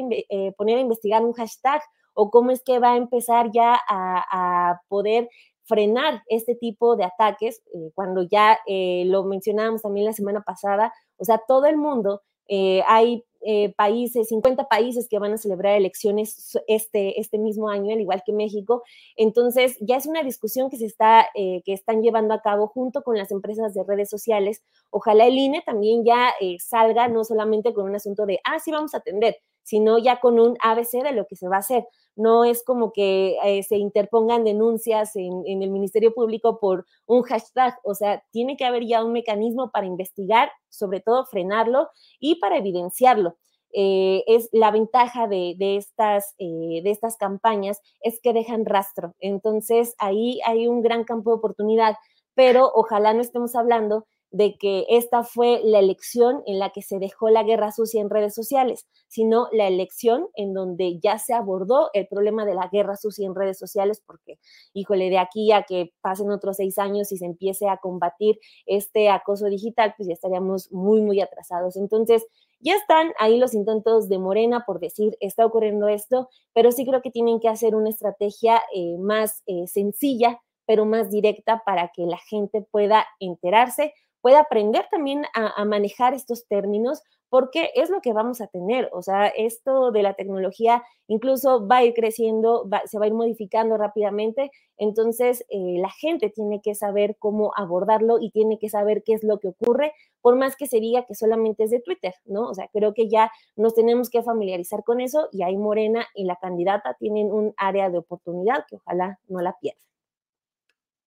poner 0.57 0.79
a 0.79 0.81
investigar 0.81 1.25
un 1.25 1.33
hashtag 1.33 1.83
o 2.15 2.31
cómo 2.31 2.51
es 2.51 2.63
que 2.63 2.79
va 2.79 2.93
a 2.93 2.97
empezar 2.97 3.51
ya 3.53 3.79
a 3.89 4.81
poder 4.89 5.29
frenar 5.69 6.23
este 6.29 6.55
tipo 6.55 6.97
de 6.97 7.05
ataques, 7.05 7.63
eh, 7.75 7.93
cuando 7.95 8.23
ya 8.23 8.59
eh, 8.67 9.05
lo 9.07 9.23
mencionábamos 9.25 9.83
también 9.83 10.07
la 10.07 10.13
semana 10.15 10.43
pasada, 10.43 10.93
o 11.19 11.25
sea, 11.25 11.41
todo 11.47 11.67
el 11.67 11.77
mundo, 11.77 12.23
eh, 12.49 12.83
hay 12.87 13.25
países, 13.77 14.29
50 14.29 14.65
países 14.69 15.07
que 15.09 15.21
van 15.21 15.33
a 15.33 15.39
celebrar 15.39 15.77
elecciones 15.77 16.59
este, 16.67 17.21
este 17.21 17.39
mismo 17.39 17.71
año, 17.71 17.95
al 17.95 18.01
igual 18.01 18.23
que 18.27 18.33
México, 18.33 18.83
entonces 19.17 19.77
ya 19.81 19.97
es 19.97 20.07
una 20.07 20.25
discusión 20.25 20.69
que 20.69 20.77
se 20.77 20.87
está, 20.87 21.29
que 21.35 21.73
están 21.73 22.03
llevando 22.03 22.35
a 22.35 22.43
cabo 22.43 22.67
junto 22.67 23.03
con 23.05 23.17
las 23.17 23.31
empresas 23.31 23.75
de 23.75 23.85
redes 23.85 24.11
sociales. 24.11 24.65
Ojalá 24.91 25.25
el 25.27 25.39
INE 25.39 25.63
también 25.65 26.05
ya 26.05 26.35
salga 26.59 27.07
no 27.07 27.23
solamente 27.23 27.73
con 27.73 27.85
un 27.85 27.95
asunto 27.95 28.27
de, 28.27 28.41
ah, 28.43 28.59
sí, 28.59 28.73
vamos 28.73 28.93
a 28.93 28.99
atender, 28.99 29.37
sino 29.69 29.99
ya 29.99 30.19
con 30.19 30.41
un 30.41 30.57
ABC 30.63 31.03
de 31.03 31.13
lo 31.13 31.27
que 31.27 31.37
se 31.37 31.47
va 31.47 31.57
a 31.57 31.59
hacer. 31.59 31.87
No 32.17 32.45
es 32.45 32.65
como 32.65 32.91
que 32.91 33.37
eh, 33.45 33.63
se 33.63 33.77
interpongan 33.77 34.43
denuncias 34.43 35.15
en, 35.15 35.45
el 35.47 35.71
Ministerio 35.71 36.15
Público 36.15 36.59
por 36.59 36.87
un 37.07 37.23
hashtag, 37.23 37.79
o 37.85 37.95
sea, 37.95 38.25
tiene 38.31 38.57
que 38.57 38.65
haber 38.65 38.87
ya 38.87 39.05
un 39.05 39.13
mecanismo 39.13 39.71
para 39.71 39.87
investigar, 39.87 40.51
sobre 40.71 41.01
todo 41.01 41.27
frenarlo 41.27 41.91
y 42.19 42.37
para 42.37 42.57
evidenciarlo. 42.57 43.37
Eh, 43.75 44.25
es 44.27 44.49
la 44.53 44.71
ventaja 44.71 45.29
de, 45.29 45.55
estas, 45.61 46.35
eh, 46.39 46.81
de 46.83 46.91
estas 46.91 47.19
campañas 47.19 47.79
es 48.01 48.21
que 48.23 48.33
dejan 48.33 48.65
rastro. 48.65 49.15
Entonces 49.21 49.95
ahí 49.99 50.41
hay 50.47 50.67
un 50.67 50.81
gran 50.81 51.05
campo 51.05 51.31
de 51.31 51.37
oportunidad, 51.37 51.95
pero 52.35 52.73
ojalá 52.75 53.13
no 53.13 53.21
estemos 53.21 53.55
hablando 53.55 54.07
de 54.31 54.57
que 54.59 54.85
esta 54.89 55.23
fue 55.23 55.61
la 55.65 55.79
elección 55.79 56.43
en 56.47 56.59
la 56.59 56.71
que 56.71 56.83
se 56.83 56.99
dejó 56.99 57.31
la 57.31 57.43
guerra 57.43 57.73
sucia 57.73 58.01
en 58.01 58.11
redes 58.11 58.35
sociales, 58.35 58.87
sino 59.09 59.49
la 59.53 59.67
elección 59.67 60.29
en 60.35 60.53
donde 60.53 60.99
ya 61.01 61.19
se 61.19 61.33
abordó 61.35 61.91
el 61.95 62.07
problema 62.09 62.45
de 62.45 62.55
la 62.55 62.69
guerra 62.71 62.97
sucia 62.97 63.27
en 63.27 63.35
redes 63.35 63.59
sociales, 63.59 64.03
porque, 64.05 64.39
híjole, 64.75 65.09
de 65.11 65.19
aquí 65.19 65.53
a 65.53 65.63
que 65.63 65.93
pasen 66.01 66.31
otros 66.31 66.57
seis 66.57 66.79
años 66.79 67.11
y 67.13 67.17
se 67.17 67.27
empiece 67.27 67.69
a 67.69 67.79
combatir 67.79 68.39
este 68.67 69.09
acoso 69.09 69.47
digital, 69.47 69.95
pues 69.97 70.09
ya 70.09 70.15
estaríamos 70.15 70.71
muy, 70.73 71.01
muy 71.01 71.21
atrasados. 71.21 71.77
Entonces, 71.77 72.27
ya 72.61 72.75
están 72.75 73.13
ahí 73.19 73.39
los 73.39 73.55
intentos 73.55 74.09
de 74.09 74.19
Morena 74.19 74.65
por 74.67 74.81
decir, 74.81 75.17
está 75.21 75.47
ocurriendo 75.47 75.89
esto, 75.89 76.29
pero 76.53 76.73
sí 76.73 76.85
creo 76.85 77.03
que 77.03 77.11
tienen 77.11 77.41
que 77.41 77.49
hacer 77.49 77.75
una 77.75 77.89
estrategia 77.89 78.61
eh, 78.75 78.97
más 78.99 79.43
eh, 79.47 79.67
sencilla, 79.69 80.41
pero 80.67 80.85
más 80.85 81.11
directa 81.11 81.63
para 81.65 81.91
que 81.95 82.03
la 82.03 82.19
gente 82.19 82.61
pueda 82.61 83.07
enterarse, 83.21 83.95
pueda 84.21 84.41
aprender 84.41 84.87
también 84.91 85.25
a, 85.35 85.65
manejar 85.65 86.15
estos 86.15 86.47
términos, 86.47 87.03
porque 87.29 87.71
es 87.75 87.91
lo 87.91 88.01
que 88.01 88.13
vamos 88.13 88.41
a 88.41 88.47
tener. 88.47 88.89
O 88.93 89.03
sea, 89.03 89.29
esto 89.29 89.91
de 89.93 90.03
la 90.03 90.15
tecnología 90.15 90.83
incluso 91.07 91.67
va 91.67 91.79
a 91.79 91.85
ir 91.85 91.95
creciendo, 91.95 92.69
se 92.87 92.99
va 92.99 93.05
a 93.05 93.09
ir 93.09 93.15
modificando 93.15 93.77
rápidamente. 93.77 94.51
Entonces, 94.77 95.45
eh, 95.51 95.79
la 95.81 95.91
gente 95.91 96.31
tiene 96.31 96.61
que 96.63 96.75
saber 96.75 97.17
cómo 97.19 97.53
abordarlo 97.57 98.19
y 98.21 98.31
tiene 98.31 98.59
que 98.59 98.69
saber 98.69 99.03
qué 99.05 99.15
es 99.15 99.25
lo 99.25 99.39
que 99.39 99.49
ocurre, 99.49 99.93
por 100.21 100.37
más 100.37 100.57
que 100.57 100.67
se 100.67 100.81
diga 100.81 101.05
que 101.07 101.15
solamente 101.15 101.65
es 101.65 101.71
de 101.71 101.81
Twitter, 101.81 102.15
¿no? 102.25 102.49
O 102.49 102.55
sea, 102.55 102.69
creo 102.73 102.95
que 102.95 103.09
ya 103.09 103.31
nos 103.57 103.75
tenemos 103.75 104.11
que 104.11 104.23
familiarizar 104.23 104.85
con 104.85 105.01
eso 105.01 105.29
y 105.33 105.43
ahí 105.43 105.57
Morena 105.57 106.07
y 106.15 106.25
la 106.25 106.37
candidata 106.37 106.97
tienen 106.99 107.33
un 107.33 107.55
área 107.57 107.91
de 107.91 107.99
oportunidad 107.99 108.65
que 108.69 108.77
ojalá 108.77 109.19
no 109.29 109.41
la 109.41 109.57
pierdan. 109.61 109.83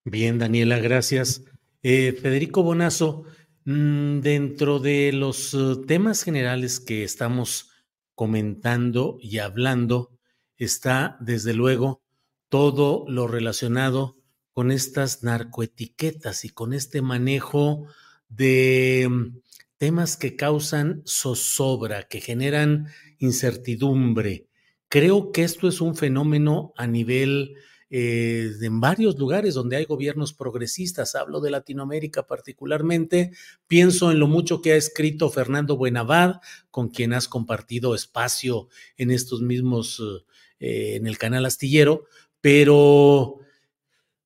Bien, 0.04 0.39
Daniela, 0.39 0.80
gracias. 0.80 1.43
Eh, 1.84 2.13
Federico 2.13 2.62
Bonazo, 2.62 3.24
mm, 3.65 4.20
dentro 4.20 4.80
de 4.80 5.12
los 5.13 5.56
eh, 5.56 5.78
temas 5.88 6.22
generales 6.22 6.80
que 6.80 7.04
estamos 7.04 7.72
comentando 8.13 9.17
y 9.20 9.39
hablando, 9.39 10.12
está 10.58 11.17
desde 11.22 11.56
luego 11.56 12.04
todo 12.50 13.06
lo 13.08 13.28
relacionado 13.28 14.15
con 14.54 14.70
estas 14.70 15.24
narcoetiquetas 15.24 16.46
y 16.46 16.50
con 16.50 16.74
este 16.74 17.02
manejo 17.02 17.88
de 18.30 19.08
mm, 19.10 19.39
temas 19.80 20.17
que 20.17 20.36
causan 20.36 21.02
zozobra, 21.08 22.04
que 22.04 22.22
generan 22.22 22.89
incertidumbre. 23.17 24.46
Creo 24.88 25.32
que 25.32 25.44
esto 25.44 25.67
es 25.67 25.82
un 25.82 25.96
fenómeno 25.96 26.74
a 26.78 26.86
nivel 26.86 27.56
eh, 27.93 28.54
en 28.62 28.80
varios 28.80 29.19
lugares 29.19 29.54
donde 29.54 29.75
hay 29.75 29.84
gobiernos 29.84 30.32
progresistas, 30.32 31.13
hablo 31.13 31.41
de 31.41 31.51
Latinoamérica 31.51 32.25
particularmente, 32.25 33.32
pienso 33.67 34.12
en 34.12 34.19
lo 34.19 34.27
mucho 34.27 34.62
que 34.62 34.71
ha 34.71 34.77
escrito 34.77 35.30
Fernando 35.30 35.75
Buenavad, 35.75 36.39
con 36.71 36.88
quien 36.88 37.12
has 37.12 37.27
compartido 37.27 37.93
espacio 37.93 38.69
en 38.95 39.12
estos 39.12 39.41
mismos, 39.41 40.01
eh, 40.62 40.95
en 40.95 41.06
el 41.06 41.17
canal 41.17 41.45
astillero, 41.45 42.06
pero 42.39 43.40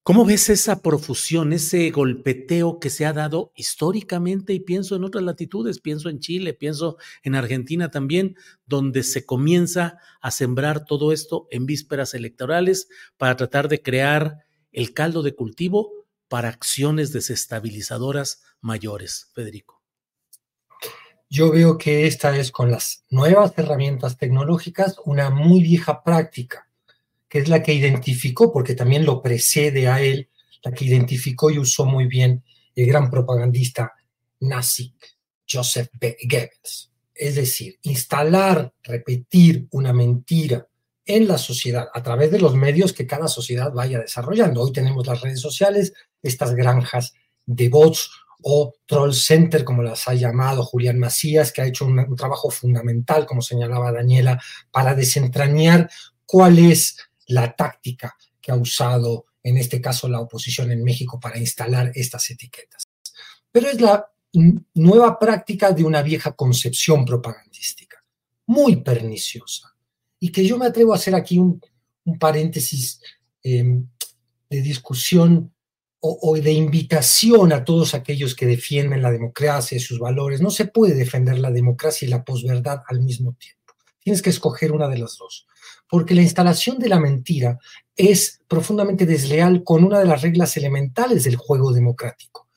¿Cómo 0.05 0.23
ves 0.23 0.49
esa 0.51 0.83
profusión, 0.83 1.51
ese 1.51 1.89
golpeteo 1.89 2.79
que 2.79 2.91
se 2.91 3.07
ha 3.07 3.13
dado 3.13 3.51
históricamente? 3.55 4.53
Y 4.53 4.59
pienso 4.59 4.95
en 4.95 5.03
otras 5.03 5.23
latitudes, 5.23 5.79
pienso 5.79 6.09
en 6.09 6.19
Chile, 6.19 6.53
pienso 6.53 6.97
en 7.23 7.33
Argentina 7.33 7.89
también, 7.89 8.35
donde 8.67 9.01
se 9.01 9.25
comienza 9.25 9.97
a 10.21 10.29
sembrar 10.29 10.85
todo 10.85 11.11
esto 11.11 11.47
en 11.49 11.65
vísperas 11.65 12.13
electorales 12.13 12.87
para 13.17 13.35
tratar 13.35 13.67
de 13.67 13.81
crear 13.81 14.45
el 14.71 14.93
caldo 14.93 15.23
de 15.23 15.33
cultivo 15.33 15.89
para 16.27 16.49
acciones 16.49 17.11
desestabilizadoras 17.11 18.43
mayores. 18.61 19.31
Federico. 19.33 19.81
Yo 21.31 21.51
veo 21.51 21.79
que 21.79 22.05
esta 22.05 22.37
es 22.37 22.51
con 22.51 22.69
las 22.69 23.05
nuevas 23.09 23.53
herramientas 23.57 24.17
tecnológicas 24.19 24.97
una 25.03 25.31
muy 25.31 25.63
vieja 25.63 26.03
práctica 26.03 26.64
que 27.35 27.41
es 27.41 27.49
la 27.49 27.61
que 27.61 27.73
identificó, 27.73 28.49
porque 28.49 28.75
también 28.75 29.03
lo 29.03 29.21
precede 29.21 29.89
a 29.89 29.99
él, 29.99 30.29
la 30.63 30.71
que 30.71 30.85
identificó 30.85 31.51
y 31.51 31.59
usó 31.59 31.85
muy 31.85 32.07
bien 32.07 32.41
el 32.73 32.87
gran 32.87 33.09
propagandista 33.09 33.91
nazi 34.39 34.95
Joseph 35.45 35.89
Goebbels. 35.99 36.93
Es 37.13 37.35
decir, 37.35 37.77
instalar, 37.81 38.73
repetir 38.81 39.67
una 39.71 39.91
mentira 39.91 40.65
en 41.03 41.27
la 41.27 41.37
sociedad 41.37 41.89
a 41.93 42.01
través 42.01 42.31
de 42.31 42.39
los 42.39 42.55
medios 42.55 42.93
que 42.93 43.05
cada 43.05 43.27
sociedad 43.27 43.69
vaya 43.73 43.99
desarrollando. 43.99 44.61
Hoy 44.61 44.71
tenemos 44.71 45.05
las 45.05 45.19
redes 45.19 45.41
sociales, 45.41 45.91
estas 46.21 46.55
granjas 46.55 47.15
de 47.45 47.67
bots 47.67 48.11
o 48.43 48.75
troll 48.85 49.13
center, 49.13 49.65
como 49.65 49.83
las 49.83 50.07
ha 50.07 50.13
llamado 50.13 50.63
Julián 50.63 50.99
Macías, 50.99 51.51
que 51.51 51.61
ha 51.61 51.67
hecho 51.67 51.85
un, 51.85 51.99
un 51.99 52.15
trabajo 52.15 52.49
fundamental, 52.49 53.25
como 53.25 53.41
señalaba 53.41 53.91
Daniela, 53.91 54.41
para 54.71 54.95
desentrañar 54.95 55.89
cuál 56.25 56.59
es 56.59 56.95
la 57.27 57.55
táctica 57.55 58.15
que 58.41 58.51
ha 58.51 58.55
usado 58.55 59.25
en 59.45 59.57
este 59.57 59.79
caso 59.79 60.09
la 60.09 60.21
oposición 60.21 60.71
en 60.71 60.83
México 60.83 61.19
para 61.19 61.37
instalar 61.37 61.91
estas 61.93 62.29
etiquetas. 62.31 62.83
Pero 63.51 63.69
es 63.69 63.79
la 63.79 64.11
nueva 64.73 65.19
práctica 65.19 65.71
de 65.71 65.83
una 65.83 66.01
vieja 66.01 66.35
concepción 66.35 67.05
propagandística, 67.05 68.03
muy 68.47 68.77
perniciosa, 68.77 69.75
y 70.19 70.31
que 70.31 70.45
yo 70.45 70.57
me 70.57 70.65
atrevo 70.65 70.93
a 70.93 70.95
hacer 70.95 71.13
aquí 71.13 71.37
un, 71.37 71.61
paréntesis 72.19 73.01
em, 73.43 73.87
de 74.49 74.61
discusión 74.61 75.53
o, 75.99 76.19
o, 76.21 76.35
de 76.35 76.51
invitación 76.51 77.53
a 77.53 77.63
todos 77.63 77.93
aquellos 77.93 78.35
que 78.35 78.45
defienden 78.45 79.01
la 79.01 79.11
democracia 79.11 79.77
y 79.77 79.79
sus 79.79 79.99
valores. 79.99 80.41
No 80.41 80.51
se 80.51 80.65
puede 80.65 80.93
defender 80.93 81.39
la 81.39 81.51
democracia 81.51 82.07
y 82.07 82.09
la 82.09 82.23
posverdad 82.23 82.81
al 82.87 83.01
mismo 83.01 83.33
tiempo. 83.33 83.54
Tienes 84.05 84.21
que 84.21 84.29
escoger 84.29 84.71
una 84.71 84.87
de 84.87 84.99
las 84.99 85.17
dos 85.17 85.47
porque 85.89 86.15
la 86.15 86.21
instalación 86.21 86.77
de 86.79 86.89
la 86.89 86.99
mentira 86.99 87.59
es 87.95 88.41
profundamente 88.47 89.05
desleal 89.05 89.63
con 89.63 89.83
una 89.83 89.99
de 89.99 90.05
las 90.05 90.21
reglas 90.21 90.55
elementales 90.57 91.23
del 91.23 91.35
juego 91.35 91.71
democrático, 91.71 92.47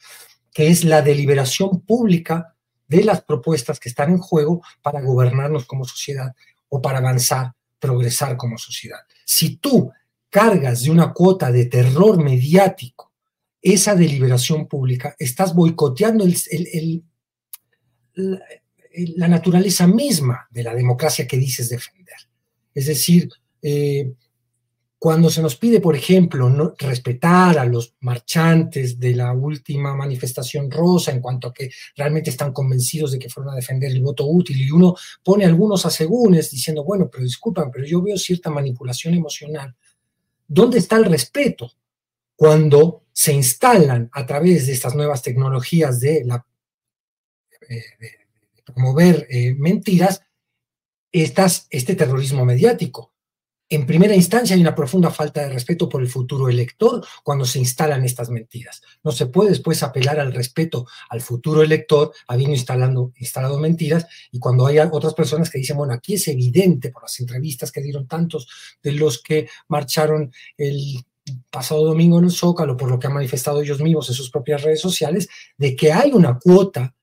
que 0.53 0.69
es 0.69 0.85
la 0.85 1.03
deliberación 1.03 1.81
pública 1.81 2.55
de 2.87 3.05
las 3.05 3.23
propuestas 3.23 3.79
que 3.79 3.89
están 3.89 4.11
en 4.11 4.19
juego 4.19 4.63
para 4.83 5.01
gobernarnos 5.01 5.67
como 5.67 5.85
sociedad 5.85 6.35
o 6.69 6.83
para 6.83 6.99
avanzar, 6.99 7.53
progresar 7.79 8.37
como 8.37 8.59
sociedad. 8.59 9.01
Si 9.25 9.57
tú 9.57 9.91
cargas 10.31 10.83
de 10.83 10.91
una 10.91 11.13
cuota 11.13 11.51
de 11.51 11.67
terror 11.67 12.23
mediático 12.23 13.13
esa 13.63 13.95
deliberación 13.95 14.67
pública, 14.67 15.15
estás 15.19 15.55
boicoteando 15.55 16.25
la 19.17 19.29
naturaleza 19.29 19.87
misma 19.87 20.47
de 20.51 20.63
la 20.63 20.75
democracia 20.75 21.27
que 21.27 21.37
dices 21.37 21.69
defender. 21.69 22.17
Es 22.75 22.87
decir, 22.87 23.29
eh, 23.63 24.13
cuando 24.99 25.31
se 25.31 25.41
nos 25.41 25.55
pide, 25.57 25.81
por 25.81 25.95
ejemplo, 25.95 26.51
no, 26.51 26.75
respetar 26.77 27.59
a 27.59 27.65
los 27.65 27.95
marchantes 28.01 28.99
de 28.99 29.15
la 29.15 29.33
última 29.33 29.95
manifestación 29.95 30.71
rosa 30.71 31.13
en 31.13 31.21
cuanto 31.21 31.49
a 31.49 31.55
que 31.55 31.71
realmente 31.97 32.31
están 32.31 32.53
convencidos 32.53 33.13
de 33.13 33.19
que 33.19 33.29
fueron 33.29 33.53
a 33.53 33.57
defender 33.57 33.93
el 33.93 34.03
voto 34.03 34.27
útil 34.27 34.61
y 34.61 34.71
uno 34.71 34.97
pone 35.23 35.45
algunos 35.45 35.87
asegúnes 35.87 36.51
diciendo, 36.51 36.83
bueno, 36.83 37.09
pero 37.11 37.23
disculpan, 37.23 37.71
pero 37.71 37.87
yo 37.87 38.03
veo 38.03 38.19
cierta 38.19 38.51
manipulación 38.51 39.15
emocional. 39.15 39.75
¿Dónde 40.49 40.79
está 40.79 40.97
el 40.97 41.05
respeto 41.05 41.71
cuando 42.35 43.05
se 43.13 43.33
instalan 43.33 44.11
a 44.13 44.27
través 44.27 44.67
de 44.67 44.73
estas 44.73 44.97
nuevas 44.97 45.23
tecnologías 45.23 46.01
de, 46.01 46.25
la, 46.25 46.45
eh, 47.69 47.83
promover 48.73 49.27
eh, 49.31 49.55
mentiras 49.55 50.23
estas, 51.13 51.67
este 51.71 51.95
terrorismo 51.95 52.45
mediático. 52.45 53.13
En 53.71 53.85
primera 53.85 54.15
instancia 54.15 54.57
hay 54.57 54.63
una 54.63 54.75
profunda 54.75 55.11
falta 55.11 55.43
de 55.43 55.51
respeto 55.51 55.91
por 55.91 56.01
el 56.01 56.09
futuro 56.09 56.49
elector 56.49 57.07
cuando 57.23 57.45
se 57.45 57.59
instalan 57.59 58.03
estas 58.03 58.31
mentiras. 58.31 58.81
No 59.05 59.13
se 59.13 59.27
puede 59.27 59.51
después 59.51 59.83
apelar 59.83 60.19
al 60.19 60.33
respeto 60.33 60.87
al 61.11 61.21
futuro 61.21 61.63
elector 61.63 62.13
habiendo 62.29 62.57
instalando, 62.57 63.13
instalado 63.17 63.59
mentiras 63.59 64.07
y 64.33 64.39
cuando 64.39 64.67
hay 64.67 64.79
otras 64.79 65.13
personas 65.13 65.51
que 65.51 65.59
dicen, 65.59 65.77
bueno, 65.77 65.93
aquí 65.93 66.15
es 66.15 66.29
evidente 66.29 66.91
por 66.91 67.03
las 67.03 67.21
entrevistas 67.21 67.71
que 67.71 67.83
dieron 67.83 68.07
tantos 68.07 68.49
de 68.83 68.93
los 68.93 69.23
que 69.23 69.49
marcharon 69.69 70.33
el 70.57 71.05
pasado 71.51 71.85
domingo 71.85 72.19
en 72.19 72.25
el 72.25 72.31
Zócalo, 72.31 72.75
por 72.75 72.91
lo 72.91 72.99
que 72.99 73.07
han 73.07 73.13
manifestado 73.13 73.61
ellos 73.61 73.83
mismos 73.83 74.09
en 74.09 74.15
sus 74.15 74.31
propias 74.31 74.63
redes 74.63 74.81
sociales, 74.81 75.29
de 75.59 75.77
que 75.77 75.93
hay 75.93 76.13
una 76.13 76.39
cuota 76.39 76.95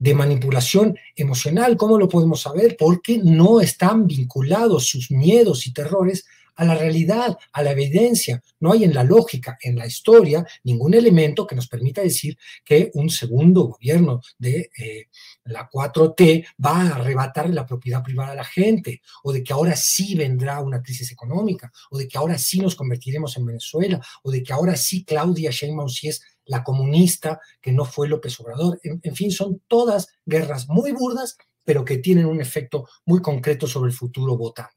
de 0.00 0.14
manipulación 0.14 0.98
emocional. 1.14 1.76
¿Cómo 1.76 1.98
lo 1.98 2.08
podemos 2.08 2.40
saber? 2.40 2.76
Porque 2.76 3.18
no 3.22 3.60
están 3.60 4.06
vinculados 4.08 4.88
sus 4.88 5.12
miedos 5.12 5.66
y 5.66 5.72
terrores 5.72 6.24
a 6.56 6.64
la 6.64 6.74
realidad, 6.74 7.38
a 7.52 7.62
la 7.62 7.72
evidencia. 7.72 8.42
No 8.60 8.72
hay 8.72 8.84
en 8.84 8.92
la 8.92 9.04
lógica, 9.04 9.56
en 9.62 9.76
la 9.76 9.86
historia, 9.86 10.44
ningún 10.64 10.94
elemento 10.94 11.46
que 11.46 11.54
nos 11.54 11.68
permita 11.68 12.02
decir 12.02 12.36
que 12.64 12.90
un 12.94 13.08
segundo 13.08 13.64
gobierno 13.64 14.20
de 14.38 14.70
eh, 14.76 15.08
la 15.44 15.70
4T 15.70 16.46
va 16.64 16.82
a 16.82 16.96
arrebatarle 16.96 17.54
la 17.54 17.66
propiedad 17.66 18.02
privada 18.02 18.32
a 18.32 18.36
la 18.36 18.44
gente, 18.44 19.00
o 19.22 19.32
de 19.32 19.42
que 19.42 19.52
ahora 19.52 19.74
sí 19.74 20.14
vendrá 20.14 20.60
una 20.60 20.82
crisis 20.82 21.10
económica, 21.12 21.72
o 21.90 21.98
de 21.98 22.06
que 22.06 22.18
ahora 22.18 22.36
sí 22.36 22.60
nos 22.60 22.76
convertiremos 22.76 23.36
en 23.38 23.46
Venezuela, 23.46 24.00
o 24.22 24.30
de 24.30 24.42
que 24.42 24.52
ahora 24.52 24.76
sí 24.76 25.04
Claudia 25.04 25.50
Sheinbaum 25.50 25.88
sí 25.88 26.08
es 26.08 26.22
la 26.50 26.64
comunista, 26.64 27.40
que 27.62 27.70
no 27.70 27.84
fue 27.84 28.08
López 28.08 28.38
Obrador. 28.40 28.80
En, 28.82 29.14
fin, 29.14 29.30
son 29.30 29.62
todas 29.68 30.08
guerras 30.26 30.68
muy 30.68 30.90
burdas, 30.90 31.38
pero 31.64 31.84
que 31.84 31.98
tienen 31.98 32.26
un 32.26 32.40
efecto 32.40 32.88
muy 33.06 33.22
concreto 33.22 33.68
sobre 33.68 33.90
el 33.90 33.96
futuro 33.96 34.36
votante. 34.36 34.74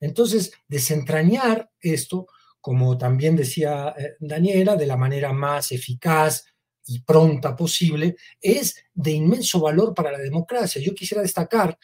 Entonces, 0.00 0.50
desentrañar 0.66 1.70
esto, 1.80 2.26
como 2.60 2.98
también 2.98 3.36
decía 3.36 3.94
eh, 3.96 4.16
Daniela, 4.18 4.74
de 4.74 4.86
la 4.86 4.96
manera 4.96 5.32
más 5.32 5.70
eficaz 5.70 6.46
y 6.86 7.00
pronta 7.02 7.54
posible, 7.54 8.16
es 8.40 8.74
de 8.92 9.12
inmenso 9.12 9.60
valor 9.60 9.94
para 9.94 10.10
la 10.10 10.18
democracia. 10.18 10.82
Yo 10.82 10.94
quisiera 10.96 11.22
destacar, 11.22 11.78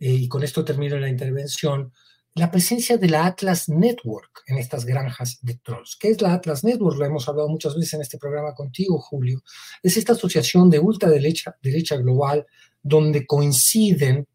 eh, 0.00 0.12
y 0.12 0.28
con 0.28 0.42
esto 0.42 0.64
termino 0.64 0.98
la 0.98 1.10
intervención, 1.10 1.92
la 2.34 2.50
presencia 2.50 2.96
de 2.96 3.08
la 3.08 3.26
Atlas 3.26 3.68
Network 3.68 4.42
en 4.46 4.58
estas 4.58 4.86
granjas 4.86 5.38
de 5.42 5.54
trolls. 5.56 5.96
¿Qué 5.96 6.08
es 6.08 6.22
la 6.22 6.32
Atlas 6.32 6.64
Network? 6.64 6.98
Lo 6.98 7.04
hemos 7.04 7.28
hablado 7.28 7.48
muchas 7.48 7.74
veces 7.74 7.94
en 7.94 8.00
este 8.00 8.18
programa 8.18 8.54
contigo, 8.54 8.98
Julio. 8.98 9.42
Es 9.82 9.96
esta 9.96 10.14
asociación 10.14 10.70
de 10.70 10.78
ultraderecha 10.78 11.56
derecha 11.62 11.96
global 11.96 12.46
donde 12.82 13.26
coinciden 13.26 14.26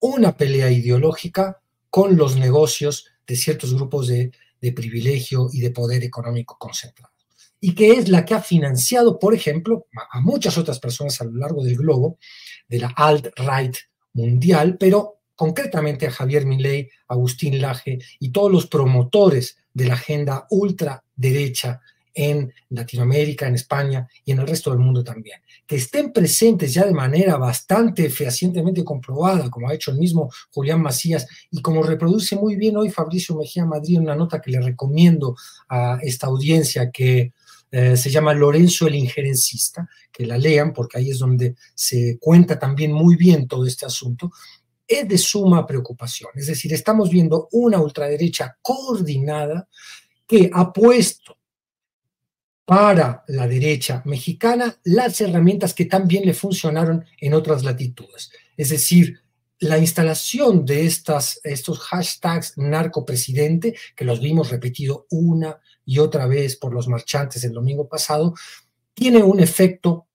una 0.00 0.36
pelea 0.36 0.70
ideológica 0.70 1.60
con 1.90 2.16
los 2.16 2.36
negocios 2.36 3.06
de 3.26 3.36
ciertos 3.36 3.74
grupos 3.74 4.08
de, 4.08 4.32
de 4.60 4.72
privilegio 4.72 5.48
y 5.52 5.60
de 5.60 5.70
poder 5.70 6.02
económico 6.02 6.56
concentrado. 6.58 7.12
Y 7.60 7.74
que 7.74 7.92
es 7.92 8.08
la 8.08 8.24
que 8.24 8.34
ha 8.34 8.42
financiado, 8.42 9.18
por 9.18 9.32
ejemplo, 9.32 9.86
a 10.10 10.20
muchas 10.20 10.58
otras 10.58 10.78
personas 10.78 11.20
a 11.20 11.24
lo 11.24 11.36
largo 11.36 11.64
del 11.64 11.76
globo, 11.76 12.18
de 12.68 12.80
la 12.80 12.88
alt-right 12.88 13.76
mundial, 14.12 14.76
pero 14.78 15.15
concretamente 15.36 16.06
a 16.06 16.10
Javier 16.10 16.46
Milei, 16.46 16.90
Agustín 17.08 17.60
Laje 17.60 17.98
y 18.18 18.30
todos 18.30 18.50
los 18.50 18.66
promotores 18.66 19.58
de 19.72 19.86
la 19.86 19.94
agenda 19.94 20.46
ultraderecha 20.50 21.80
en 22.16 22.50
Latinoamérica, 22.70 23.46
en 23.46 23.54
España 23.54 24.08
y 24.24 24.32
en 24.32 24.38
el 24.38 24.46
resto 24.46 24.70
del 24.70 24.78
mundo 24.78 25.04
también. 25.04 25.38
Que 25.66 25.76
estén 25.76 26.14
presentes 26.14 26.72
ya 26.72 26.86
de 26.86 26.94
manera 26.94 27.36
bastante 27.36 28.08
fehacientemente 28.08 28.82
comprobada, 28.82 29.50
como 29.50 29.68
ha 29.68 29.74
hecho 29.74 29.90
el 29.90 29.98
mismo 29.98 30.30
Julián 30.50 30.80
Macías 30.80 31.26
y 31.50 31.60
como 31.60 31.82
reproduce 31.82 32.34
muy 32.34 32.56
bien 32.56 32.78
hoy 32.78 32.88
Fabricio 32.88 33.36
Mejía 33.36 33.66
Madrid 33.66 33.96
en 33.96 34.04
una 34.04 34.16
nota 34.16 34.40
que 34.40 34.50
le 34.50 34.62
recomiendo 34.62 35.36
a 35.68 35.98
esta 36.02 36.28
audiencia 36.28 36.90
que 36.90 37.34
eh, 37.70 37.96
se 37.98 38.10
llama 38.10 38.32
Lorenzo 38.32 38.86
el 38.86 38.94
Injerencista, 38.94 39.86
que 40.10 40.24
la 40.24 40.38
lean 40.38 40.72
porque 40.72 40.98
ahí 40.98 41.10
es 41.10 41.18
donde 41.18 41.54
se 41.74 42.16
cuenta 42.18 42.58
también 42.58 42.92
muy 42.92 43.16
bien 43.16 43.46
todo 43.46 43.66
este 43.66 43.84
asunto 43.84 44.32
es 44.86 45.08
de 45.08 45.18
suma 45.18 45.66
preocupación. 45.66 46.30
Es 46.34 46.46
decir, 46.46 46.72
estamos 46.72 47.10
viendo 47.10 47.48
una 47.52 47.80
ultraderecha 47.80 48.56
coordinada 48.62 49.68
que 50.26 50.50
ha 50.52 50.72
puesto 50.72 51.38
para 52.64 53.24
la 53.28 53.46
derecha 53.46 54.02
mexicana 54.04 54.76
las 54.84 55.20
herramientas 55.20 55.72
que 55.72 55.84
también 55.84 56.26
le 56.26 56.34
funcionaron 56.34 57.04
en 57.20 57.34
otras 57.34 57.62
latitudes. 57.62 58.30
Es 58.56 58.70
decir, 58.70 59.20
la 59.60 59.78
instalación 59.78 60.66
de 60.66 60.84
estas, 60.84 61.40
estos 61.44 61.78
hashtags 61.78 62.58
narcopresidente, 62.58 63.74
que 63.94 64.04
los 64.04 64.20
vimos 64.20 64.50
repetido 64.50 65.06
una 65.10 65.58
y 65.84 65.98
otra 65.98 66.26
vez 66.26 66.56
por 66.56 66.74
los 66.74 66.88
marchantes 66.88 67.44
el 67.44 67.52
domingo 67.52 67.88
pasado, 67.88 68.34
tiene 68.92 69.22
un 69.22 69.40
efecto 69.40 70.08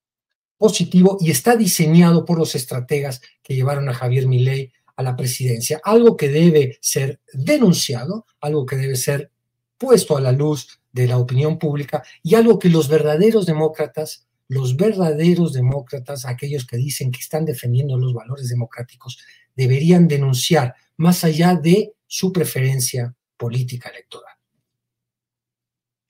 positivo 0.61 1.17
y 1.19 1.31
está 1.31 1.55
diseñado 1.55 2.23
por 2.23 2.37
los 2.37 2.53
estrategas 2.53 3.19
que 3.41 3.55
llevaron 3.55 3.89
a 3.89 3.95
Javier 3.95 4.27
Milei 4.27 4.71
a 4.95 5.01
la 5.01 5.15
presidencia, 5.15 5.81
algo 5.83 6.15
que 6.15 6.29
debe 6.29 6.77
ser 6.81 7.19
denunciado, 7.33 8.27
algo 8.39 8.63
que 8.67 8.75
debe 8.75 8.95
ser 8.95 9.31
puesto 9.79 10.15
a 10.15 10.21
la 10.21 10.31
luz 10.31 10.79
de 10.91 11.07
la 11.07 11.17
opinión 11.17 11.57
pública 11.57 12.03
y 12.21 12.35
algo 12.35 12.59
que 12.59 12.69
los 12.69 12.89
verdaderos 12.89 13.47
demócratas, 13.47 14.27
los 14.49 14.77
verdaderos 14.77 15.51
demócratas, 15.53 16.27
aquellos 16.27 16.67
que 16.67 16.77
dicen 16.77 17.11
que 17.11 17.21
están 17.21 17.43
defendiendo 17.43 17.97
los 17.97 18.13
valores 18.13 18.47
democráticos, 18.47 19.17
deberían 19.55 20.07
denunciar 20.07 20.75
más 20.95 21.23
allá 21.23 21.55
de 21.55 21.93
su 22.05 22.31
preferencia 22.31 23.15
política 23.35 23.89
electoral. 23.89 24.35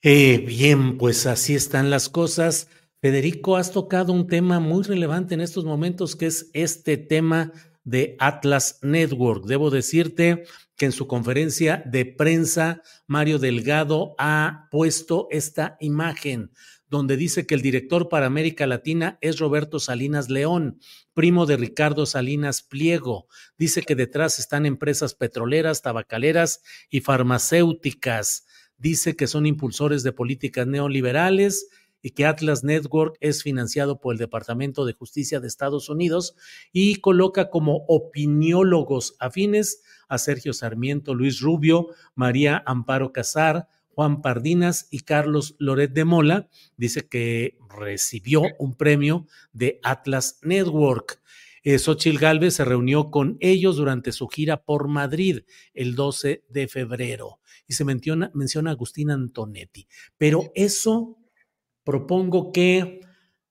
Eh, 0.02 0.44
bien, 0.46 0.98
pues 0.98 1.24
así 1.24 1.54
están 1.54 1.88
las 1.88 2.10
cosas. 2.10 2.68
Federico, 3.02 3.56
has 3.56 3.72
tocado 3.72 4.12
un 4.12 4.28
tema 4.28 4.60
muy 4.60 4.84
relevante 4.84 5.34
en 5.34 5.40
estos 5.40 5.64
momentos, 5.64 6.14
que 6.14 6.26
es 6.26 6.50
este 6.52 6.96
tema 6.96 7.50
de 7.82 8.14
Atlas 8.20 8.78
Network. 8.80 9.44
Debo 9.44 9.70
decirte 9.70 10.44
que 10.76 10.84
en 10.84 10.92
su 10.92 11.08
conferencia 11.08 11.82
de 11.84 12.04
prensa, 12.06 12.80
Mario 13.08 13.40
Delgado 13.40 14.14
ha 14.18 14.68
puesto 14.70 15.26
esta 15.32 15.76
imagen 15.80 16.52
donde 16.86 17.16
dice 17.16 17.44
que 17.44 17.56
el 17.56 17.62
director 17.62 18.08
para 18.08 18.26
América 18.26 18.68
Latina 18.68 19.18
es 19.20 19.40
Roberto 19.40 19.80
Salinas 19.80 20.28
León, 20.28 20.78
primo 21.12 21.44
de 21.44 21.56
Ricardo 21.56 22.06
Salinas 22.06 22.62
Pliego. 22.62 23.26
Dice 23.58 23.82
que 23.82 23.96
detrás 23.96 24.38
están 24.38 24.64
empresas 24.64 25.14
petroleras, 25.14 25.82
tabacaleras 25.82 26.60
y 26.88 27.00
farmacéuticas. 27.00 28.44
Dice 28.76 29.16
que 29.16 29.26
son 29.26 29.46
impulsores 29.46 30.04
de 30.04 30.12
políticas 30.12 30.68
neoliberales 30.68 31.68
y 32.02 32.10
que 32.10 32.26
Atlas 32.26 32.64
Network 32.64 33.16
es 33.20 33.42
financiado 33.42 34.00
por 34.00 34.14
el 34.14 34.18
Departamento 34.18 34.84
de 34.84 34.92
Justicia 34.92 35.40
de 35.40 35.48
Estados 35.48 35.88
Unidos 35.88 36.34
y 36.72 36.96
coloca 36.96 37.48
como 37.48 37.84
opiniólogos 37.88 39.16
afines 39.20 39.82
a 40.08 40.18
Sergio 40.18 40.52
Sarmiento, 40.52 41.14
Luis 41.14 41.40
Rubio, 41.40 41.88
María 42.14 42.62
Amparo 42.66 43.12
Casar, 43.12 43.68
Juan 43.94 44.22
Pardinas 44.22 44.88
y 44.90 45.00
Carlos 45.00 45.54
Loret 45.58 45.92
de 45.92 46.04
Mola. 46.04 46.48
Dice 46.76 47.08
que 47.08 47.58
recibió 47.78 48.42
un 48.58 48.74
premio 48.76 49.26
de 49.52 49.80
Atlas 49.82 50.38
Network. 50.42 51.20
Eh, 51.64 51.78
Xochil 51.78 52.18
Gálvez 52.18 52.54
se 52.54 52.64
reunió 52.64 53.10
con 53.10 53.36
ellos 53.38 53.76
durante 53.76 54.10
su 54.10 54.26
gira 54.26 54.64
por 54.64 54.88
Madrid 54.88 55.40
el 55.74 55.94
12 55.94 56.44
de 56.48 56.66
febrero 56.66 57.38
y 57.68 57.74
se 57.74 57.84
menciona, 57.84 58.32
menciona 58.34 58.70
a 58.70 58.72
Agustín 58.72 59.10
Antonetti. 59.10 59.86
Pero 60.18 60.50
eso 60.56 61.21
propongo 61.84 62.52
que 62.52 63.00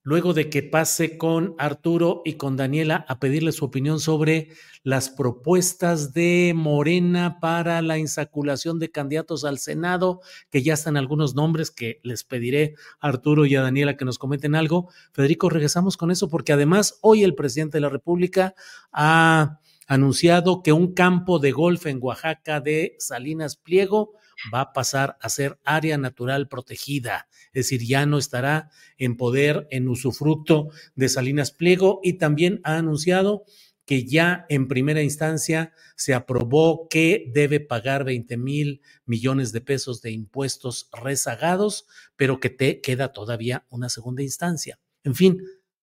luego 0.03 0.33
de 0.33 0.49
que 0.49 0.63
pase 0.63 1.17
con 1.17 1.53
Arturo 1.57 2.21
y 2.25 2.33
con 2.33 2.57
Daniela 2.57 3.05
a 3.07 3.19
pedirle 3.19 3.51
su 3.51 3.65
opinión 3.65 3.99
sobre 3.99 4.49
las 4.83 5.09
propuestas 5.09 6.13
de 6.13 6.53
Morena 6.55 7.39
para 7.39 7.81
la 7.83 7.99
insaculación 7.99 8.79
de 8.79 8.89
candidatos 8.89 9.45
al 9.45 9.59
Senado, 9.59 10.21
que 10.49 10.63
ya 10.63 10.73
están 10.73 10.97
algunos 10.97 11.35
nombres 11.35 11.69
que 11.69 11.99
les 12.03 12.23
pediré 12.23 12.75
a 12.99 13.09
Arturo 13.09 13.45
y 13.45 13.55
a 13.55 13.61
Daniela 13.61 13.95
que 13.95 14.05
nos 14.05 14.17
comenten 14.17 14.55
algo. 14.55 14.89
Federico, 15.11 15.49
regresamos 15.49 15.97
con 15.97 16.09
eso 16.09 16.29
porque 16.29 16.53
además 16.53 16.97
hoy 17.01 17.23
el 17.23 17.35
presidente 17.35 17.77
de 17.77 17.81
la 17.81 17.89
República 17.89 18.55
ha 18.91 19.59
anunciado 19.85 20.63
que 20.63 20.73
un 20.73 20.93
campo 20.93 21.37
de 21.37 21.51
golf 21.51 21.85
en 21.85 21.99
Oaxaca 22.01 22.59
de 22.59 22.95
Salinas 22.97 23.55
Pliego 23.55 24.13
va 24.53 24.61
a 24.61 24.73
pasar 24.73 25.17
a 25.21 25.29
ser 25.29 25.59
área 25.63 25.97
natural 25.97 26.47
protegida, 26.47 27.27
es 27.53 27.65
decir, 27.65 27.85
ya 27.85 28.05
no 28.05 28.17
estará 28.17 28.69
en 28.97 29.17
poder, 29.17 29.67
en 29.71 29.89
usufructo 29.89 30.69
de 30.95 31.09
Salinas 31.09 31.51
Pliego 31.51 31.99
y 32.03 32.13
también 32.13 32.61
ha 32.63 32.77
anunciado 32.77 33.43
que 33.85 34.05
ya 34.05 34.45
en 34.47 34.67
primera 34.67 35.01
instancia 35.01 35.73
se 35.95 36.13
aprobó 36.13 36.87
que 36.87 37.29
debe 37.33 37.59
pagar 37.59 38.03
20 38.05 38.37
mil 38.37 38.81
millones 39.05 39.51
de 39.51 39.61
pesos 39.61 40.01
de 40.01 40.11
impuestos 40.11 40.89
rezagados, 40.93 41.87
pero 42.15 42.39
que 42.39 42.49
te 42.49 42.79
queda 42.79 43.11
todavía 43.11 43.65
una 43.69 43.89
segunda 43.89 44.23
instancia. 44.23 44.79
En 45.03 45.15
fin, 45.15 45.41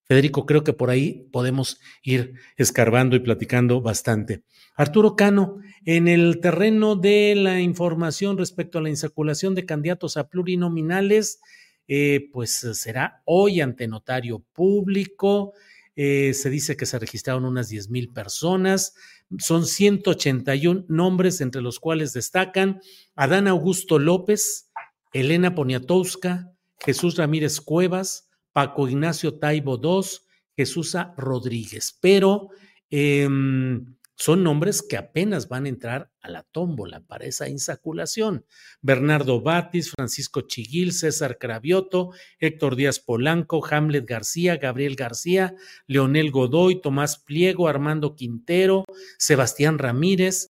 Federico, 0.09 0.47
creo 0.47 0.65
que 0.65 0.73
por 0.73 0.89
ahí 0.89 1.29
podemos 1.31 1.81
ir 2.03 2.33
escarbando 2.57 3.15
y 3.15 3.21
platicando 3.21 3.83
bastante. 3.83 4.43
Arturo 4.75 5.17
Cano, 5.17 5.59
en 5.85 6.09
el 6.09 6.41
terreno 6.41 6.97
de 6.97 7.35
la 7.37 7.61
información 7.61 8.39
respecto 8.39 8.79
a 8.79 8.83
la 8.83 8.89
insaculación 8.89 9.55
de 9.55 9.67
candidatos 9.67 10.17
a 10.17 10.31
plurinominales, 10.31 11.41
eh, 11.89 12.31
pues 12.33 12.53
será 12.73 13.23
hoy 13.27 13.61
ante 13.61 13.87
notario 13.87 14.43
público. 14.55 15.53
Eh, 15.95 16.33
se 16.33 16.49
dice 16.49 16.77
que 16.77 16.87
se 16.87 16.99
registraron 16.99 17.45
unas 17.45 17.69
10 17.69 17.91
mil 17.91 18.09
personas. 18.11 18.95
Son 19.39 19.67
181 19.67 20.87
nombres, 20.89 21.43
entre 21.43 21.61
los 21.61 21.81
cuales 21.81 22.15
destacan 22.15 22.81
Adán 23.15 23.47
Augusto 23.47 23.99
López, 23.99 24.71
Elena 25.13 25.55
Poniatowska, 25.55 26.51
Jesús 26.79 27.17
Ramírez 27.17 27.61
Cuevas, 27.61 28.28
Paco 28.59 28.89
Ignacio 28.89 29.39
Taibo 29.39 29.79
II, 29.81 30.19
Jesús 30.57 30.97
Rodríguez, 31.17 31.97
pero 32.01 32.49
em, 32.91 33.95
son 34.17 34.43
nombres 34.43 34.83
que 34.83 34.97
apenas 34.97 35.47
van 35.47 35.67
a 35.67 35.69
entrar 35.69 36.11
a 36.21 36.29
la 36.29 36.43
tómbola 36.43 36.99
para 37.07 37.27
esa 37.27 37.49
insaculación. 37.49 38.45
Bernardo 38.81 39.41
Batis, 39.41 39.93
Francisco 39.93 40.41
Chiguil, 40.41 40.93
César 40.93 41.39
Cravioto, 41.39 42.11
Héctor 42.41 42.75
Díaz 42.75 42.99
Polanco, 42.99 43.65
Hamlet 43.65 44.05
García, 44.05 44.57
Gabriel 44.57 44.97
García, 44.97 45.55
Leonel 45.87 46.33
Godoy, 46.33 46.81
Tomás 46.81 47.17
Pliego, 47.17 47.69
Armando 47.69 48.17
Quintero, 48.17 48.87
Sebastián 49.19 49.79
Ramírez, 49.79 50.49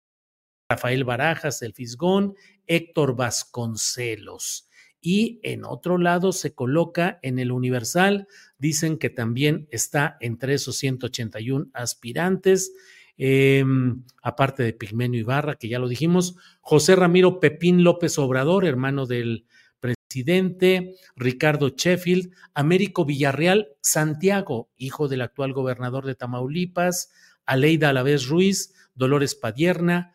Rafael 0.68 1.04
Barajas, 1.04 1.62
El 1.62 1.72
Fisgón, 1.72 2.34
Héctor 2.66 3.14
Vasconcelos. 3.14 4.68
Y 5.02 5.40
en 5.42 5.64
otro 5.64 5.98
lado 5.98 6.32
se 6.32 6.54
coloca 6.54 7.18
en 7.22 7.40
el 7.40 7.50
Universal, 7.50 8.28
dicen 8.56 8.96
que 8.98 9.10
también 9.10 9.66
está 9.72 10.16
entre 10.20 10.54
esos 10.54 10.76
181 10.76 11.66
aspirantes. 11.74 12.72
Em, 13.18 14.04
aparte 14.22 14.62
de 14.62 14.72
Pigmenio 14.72 15.20
Ibarra, 15.20 15.56
que 15.56 15.68
ya 15.68 15.80
lo 15.80 15.88
dijimos, 15.88 16.36
José 16.60 16.94
Ramiro 16.96 17.40
Pepín 17.40 17.82
López 17.82 18.16
Obrador, 18.18 18.64
hermano 18.64 19.06
del 19.06 19.44
presidente, 19.80 20.94
Ricardo 21.16 21.70
Sheffield, 21.70 22.32
Américo 22.54 23.04
Villarreal 23.04 23.70
Santiago, 23.80 24.70
hijo 24.76 25.08
del 25.08 25.22
actual 25.22 25.52
gobernador 25.52 26.06
de 26.06 26.14
Tamaulipas, 26.14 27.10
Aleida 27.44 27.88
Alavés 27.88 28.28
Ruiz, 28.28 28.72
Dolores 28.94 29.34
Padierna, 29.34 30.14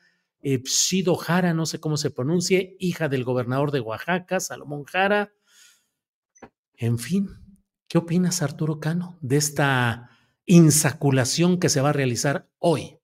Psido 0.66 1.16
Jara, 1.16 1.54
no 1.54 1.66
sé 1.66 1.80
cómo 1.80 1.98
se 1.98 2.12
pronuncie, 2.12 2.76
hija 2.80 3.10
del 3.10 3.24
gobernador 3.24 3.72
de 3.72 3.80
Oaxaca, 3.80 4.40
Salomón 4.40 4.84
Jara. 4.86 5.34
En 6.74 7.00
fin, 7.00 7.30
¿qué 7.88 7.98
opinas, 7.98 8.42
Arturo 8.42 8.80
Cano, 8.80 9.18
de 9.22 9.38
esta 9.38 10.12
insaculación 10.46 11.60
que 11.60 11.70
se 11.70 11.82
va 11.82 11.90
a 11.90 11.94
realizar 11.94 12.48
hoy? 12.60 12.98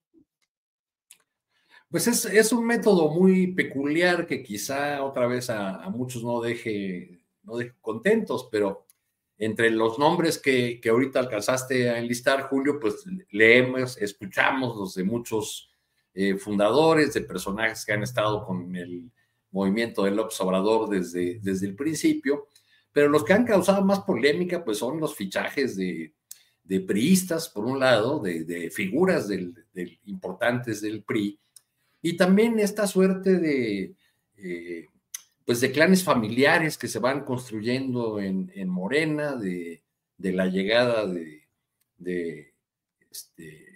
Pues 1.90 2.08
es, 2.08 2.52
un 2.52 2.66
método 2.66 3.12
muy 3.12 3.54
peculiar 3.54 4.26
que 4.26 4.42
quizá 4.42 5.04
otra 5.04 5.28
vez 5.28 5.50
a, 5.50 5.88
muchos 5.90 6.24
no 6.24 6.42
deje, 6.42 7.22
no 7.44 7.58
deje 7.58 7.76
contentos, 7.82 8.50
pero 8.52 8.88
entre 9.38 9.70
los 9.70 10.00
nombres 10.00 10.40
que, 10.40 10.80
que, 10.82 10.90
ahorita 10.90 11.20
alcanzaste 11.20 11.90
a 11.90 12.00
enlistar, 12.00 12.44
Julio, 12.44 12.80
pues 12.80 13.04
leemos, 13.30 13.98
escuchamos 13.98 14.76
los 14.76 14.96
de 14.96 15.04
muchos 15.04 15.73
eh, 16.14 16.36
fundadores, 16.36 17.14
de 17.14 17.22
personajes 17.22 17.86
que 17.86 17.94
han 17.94 18.04
estado 18.04 18.46
con 18.46 18.76
el 18.76 19.12
movimiento 19.52 20.04
del 20.04 20.16
López 20.16 20.40
Obrador 20.42 20.90
desde, 20.90 21.40
desde 21.40 21.68
el 21.68 21.76
principio, 21.76 22.48
pero 22.92 23.10
los 23.10 23.24
que 23.24 23.34
han 23.34 23.46
causado 23.46 23.84
más 23.84 24.02
polémica, 24.02 24.64
pues 24.64 24.78
son 24.78 25.00
los 25.00 25.16
fichajes 25.16 25.76
de, 25.76 26.14
de 26.64 26.80
priistas, 26.80 27.50
por 27.50 27.66
un 27.66 27.80
lado, 27.80 28.20
de, 28.20 28.72
figuras 28.72 29.28
del, 29.28 29.54
importantes 30.06 30.82
del 30.82 31.04
PRI, 31.04 31.40
y 32.02 32.18
también 32.18 32.60
esta 32.60 32.88
suerte 32.88 33.38
de, 33.38 33.96
eh, 34.38 34.88
pues 35.46 35.62
de 35.62 35.72
clanes 35.72 36.04
familiares 36.04 36.78
que 36.78 36.88
se 36.88 37.00
van 37.00 37.24
construyendo 37.26 38.20
en, 38.20 38.70
Morena, 38.70 39.36
de, 39.36 39.82
la 40.18 40.46
llegada 40.48 41.06
de, 41.08 42.54
este, 43.12 43.73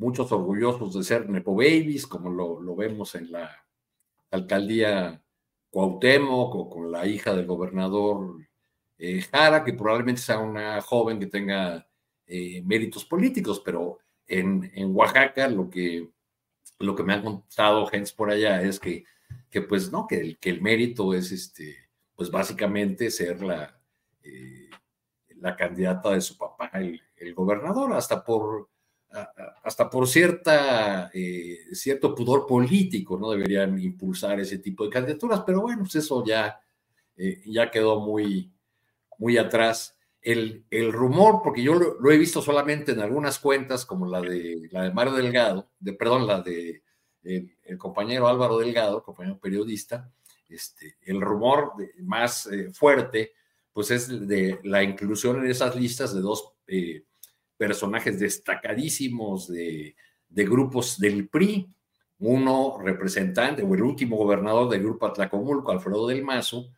muchos 0.00 0.32
orgullosos 0.32 0.94
de 0.94 1.04
ser 1.04 1.28
Nepo 1.28 1.54
Babies, 1.54 2.06
como 2.06 2.30
lo, 2.30 2.74
vemos 2.74 3.14
en 3.14 3.30
la 3.30 3.64
alcaldía 4.30 5.22
Cuauhtémoc 5.70 6.54
o 6.54 6.70
con 6.70 6.90
la 6.90 7.06
hija 7.06 7.34
del 7.34 7.46
gobernador 7.46 8.36
eh, 8.98 9.22
Jara, 9.22 9.62
que 9.62 9.74
probablemente 9.74 10.20
sea 10.20 10.38
una 10.38 10.80
joven 10.80 11.20
que 11.20 11.26
tenga 11.26 11.86
eh, 12.26 12.62
méritos 12.62 13.04
políticos, 13.04 13.62
pero 13.64 13.98
en, 14.26 14.70
en 14.74 14.94
Oaxaca 14.94 15.48
lo 15.48 15.68
que 15.70 16.10
lo 16.80 16.96
que 16.96 17.02
me 17.02 17.12
han 17.12 17.22
contado 17.22 17.86
gente 17.86 18.10
por 18.16 18.30
allá 18.30 18.62
es 18.62 18.80
que, 18.80 19.04
que 19.50 19.60
pues 19.62 19.92
no, 19.92 20.06
que 20.06 20.18
el, 20.18 20.38
que 20.38 20.50
el 20.50 20.62
mérito 20.62 21.14
es 21.14 21.30
este, 21.30 21.76
pues 22.16 22.30
básicamente 22.30 23.10
ser 23.10 23.42
la, 23.42 23.78
eh, 24.22 24.70
la 25.36 25.54
candidata 25.56 26.10
de 26.10 26.20
su 26.20 26.36
papá, 26.36 26.70
el, 26.74 27.00
gobernador, 27.34 27.92
hasta 27.92 28.24
por, 28.24 28.70
hasta 29.62 29.90
por 29.90 30.06
cierta, 30.06 31.10
eh, 31.12 31.58
cierto 31.72 32.14
pudor 32.14 32.46
político, 32.46 33.18
¿no? 33.18 33.30
Deberían 33.30 33.78
impulsar 33.80 34.38
ese 34.40 34.58
tipo 34.58 34.84
de 34.84 34.90
candidaturas, 34.90 35.42
pero 35.44 35.62
bueno, 35.62 35.82
pues 35.82 35.96
eso 35.96 36.24
ya, 36.24 36.60
eh, 37.16 37.42
ya 37.46 37.70
quedó 37.70 38.00
muy, 38.00 38.52
muy 39.18 39.36
atrás 39.36 39.96
el, 40.22 40.64
rumor, 40.92 41.40
porque 41.42 41.62
yo 41.62 41.74
lo, 41.74 42.10
he 42.10 42.18
visto 42.18 42.40
solamente 42.40 42.92
en 42.92 43.00
algunas 43.00 43.38
cuentas, 43.38 43.84
como 43.84 44.06
la 44.06 44.20
de, 44.20 44.68
la 44.70 44.84
de 44.84 44.92
Mario 44.92 45.14
Delgado, 45.14 45.70
de, 45.78 45.92
perdón, 45.94 46.26
la 46.26 46.40
de 46.40 46.82
el, 47.22 47.50
compañero 47.78 48.28
Álvaro 48.28 48.58
Delgado, 48.58 49.02
compañero 49.02 49.38
periodista, 49.38 50.10
este, 50.48 50.96
el 51.02 51.20
rumor 51.20 51.72
más 52.00 52.46
eh, 52.46 52.70
fuerte, 52.72 53.32
pues 53.72 53.90
es 53.90 54.28
de 54.28 54.60
la 54.64 54.82
inclusión 54.82 55.38
en 55.38 55.50
esas 55.50 55.74
listas 55.74 56.14
de 56.14 56.20
dos 56.20 56.52
personajes 57.60 58.18
destacadísimos 58.18 59.46
de, 59.46 59.94
grupos 60.30 60.98
del 60.98 61.28
PRI, 61.28 61.68
uno 62.20 62.78
representante 62.82 63.62
o 63.62 63.74
el 63.74 63.82
último 63.82 64.16
gobernador 64.16 64.70
del 64.70 64.82
grupo 64.82 65.04
Atlacomulco, 65.04 65.70
Alfredo 65.70 66.06
del 66.06 66.24
Mazo, 66.24 66.72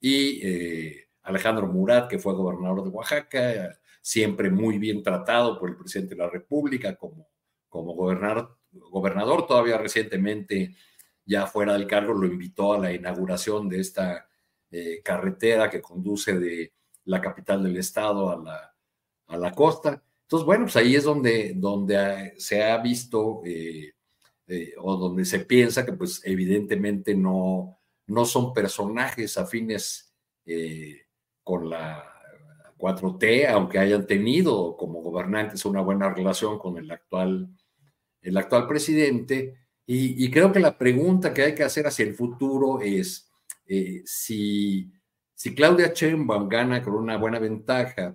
y 0.00 0.40
eh, 0.46 1.08
Alejandro 1.22 1.66
Murat, 1.66 2.08
que 2.08 2.20
fue 2.20 2.34
gobernador 2.34 2.84
de 2.84 2.90
Oaxaca, 2.90 3.80
siempre 4.00 4.48
muy 4.48 4.78
bien 4.78 5.02
tratado 5.02 5.58
por 5.58 5.70
el 5.70 5.76
presidente 5.76 6.14
de 6.14 6.22
la 6.22 6.30
República 6.30 6.94
como, 6.94 7.26
como 7.68 7.94
gobernador, 7.94 8.56
gobernador, 8.70 9.44
todavía 9.44 9.76
recientemente, 9.76 10.76
ya 11.24 11.48
fuera 11.48 11.72
del 11.72 11.88
cargo, 11.88 12.12
lo 12.14 12.28
invitó 12.28 12.74
a 12.74 12.78
la 12.78 12.92
inauguración 12.92 13.68
de 13.68 13.80
esta 13.80 14.28
eh, 14.70 15.02
carretera 15.02 15.68
que 15.68 15.82
conduce 15.82 16.38
de 16.38 16.74
la 17.06 17.20
capital 17.20 17.64
del 17.64 17.76
estado 17.76 18.30
a 18.30 18.36
la, 18.36 18.76
a 19.26 19.36
la 19.36 19.50
costa. 19.50 20.04
Entonces, 20.28 20.44
bueno, 20.44 20.64
pues 20.66 20.76
ahí 20.76 20.94
es 20.94 21.04
donde, 21.04 21.54
donde 21.56 22.34
se 22.36 22.62
ha 22.62 22.76
visto 22.78 23.40
eh, 23.46 23.94
eh, 24.46 24.74
o 24.76 24.96
donde 24.96 25.24
se 25.24 25.40
piensa 25.40 25.86
que 25.86 25.94
pues 25.94 26.20
evidentemente 26.24 27.14
no, 27.14 27.80
no 28.06 28.24
son 28.26 28.52
personajes 28.52 29.38
afines 29.38 30.14
con 31.44 31.68
la 31.68 32.18
4T, 32.78 33.48
aunque 33.48 33.78
hayan 33.78 34.06
tenido 34.06 34.76
como 34.76 35.02
gobernantes 35.02 35.64
una 35.64 35.80
buena 35.80 36.14
relación 36.14 36.58
con 36.58 36.78
el 36.78 36.90
actual, 36.90 37.48
el 38.22 38.36
actual 38.36 38.66
presidente. 38.66 39.58
Y, 39.90 40.30
creo 40.30 40.52
que 40.52 40.60
la 40.60 40.76
pregunta 40.76 41.32
que 41.32 41.42
hay 41.42 41.54
que 41.54 41.64
hacer 41.64 41.86
hacia 41.86 42.04
el 42.04 42.14
futuro 42.14 42.80
es 42.82 43.32
eh, 43.66 44.02
si, 44.04 44.92
si 45.34 45.54
Claudia 45.54 45.92
Sheinbaum 45.94 46.46
gana 46.46 46.82
con 46.82 46.94
una 46.94 47.16
buena 47.16 47.38
ventaja, 47.38 48.14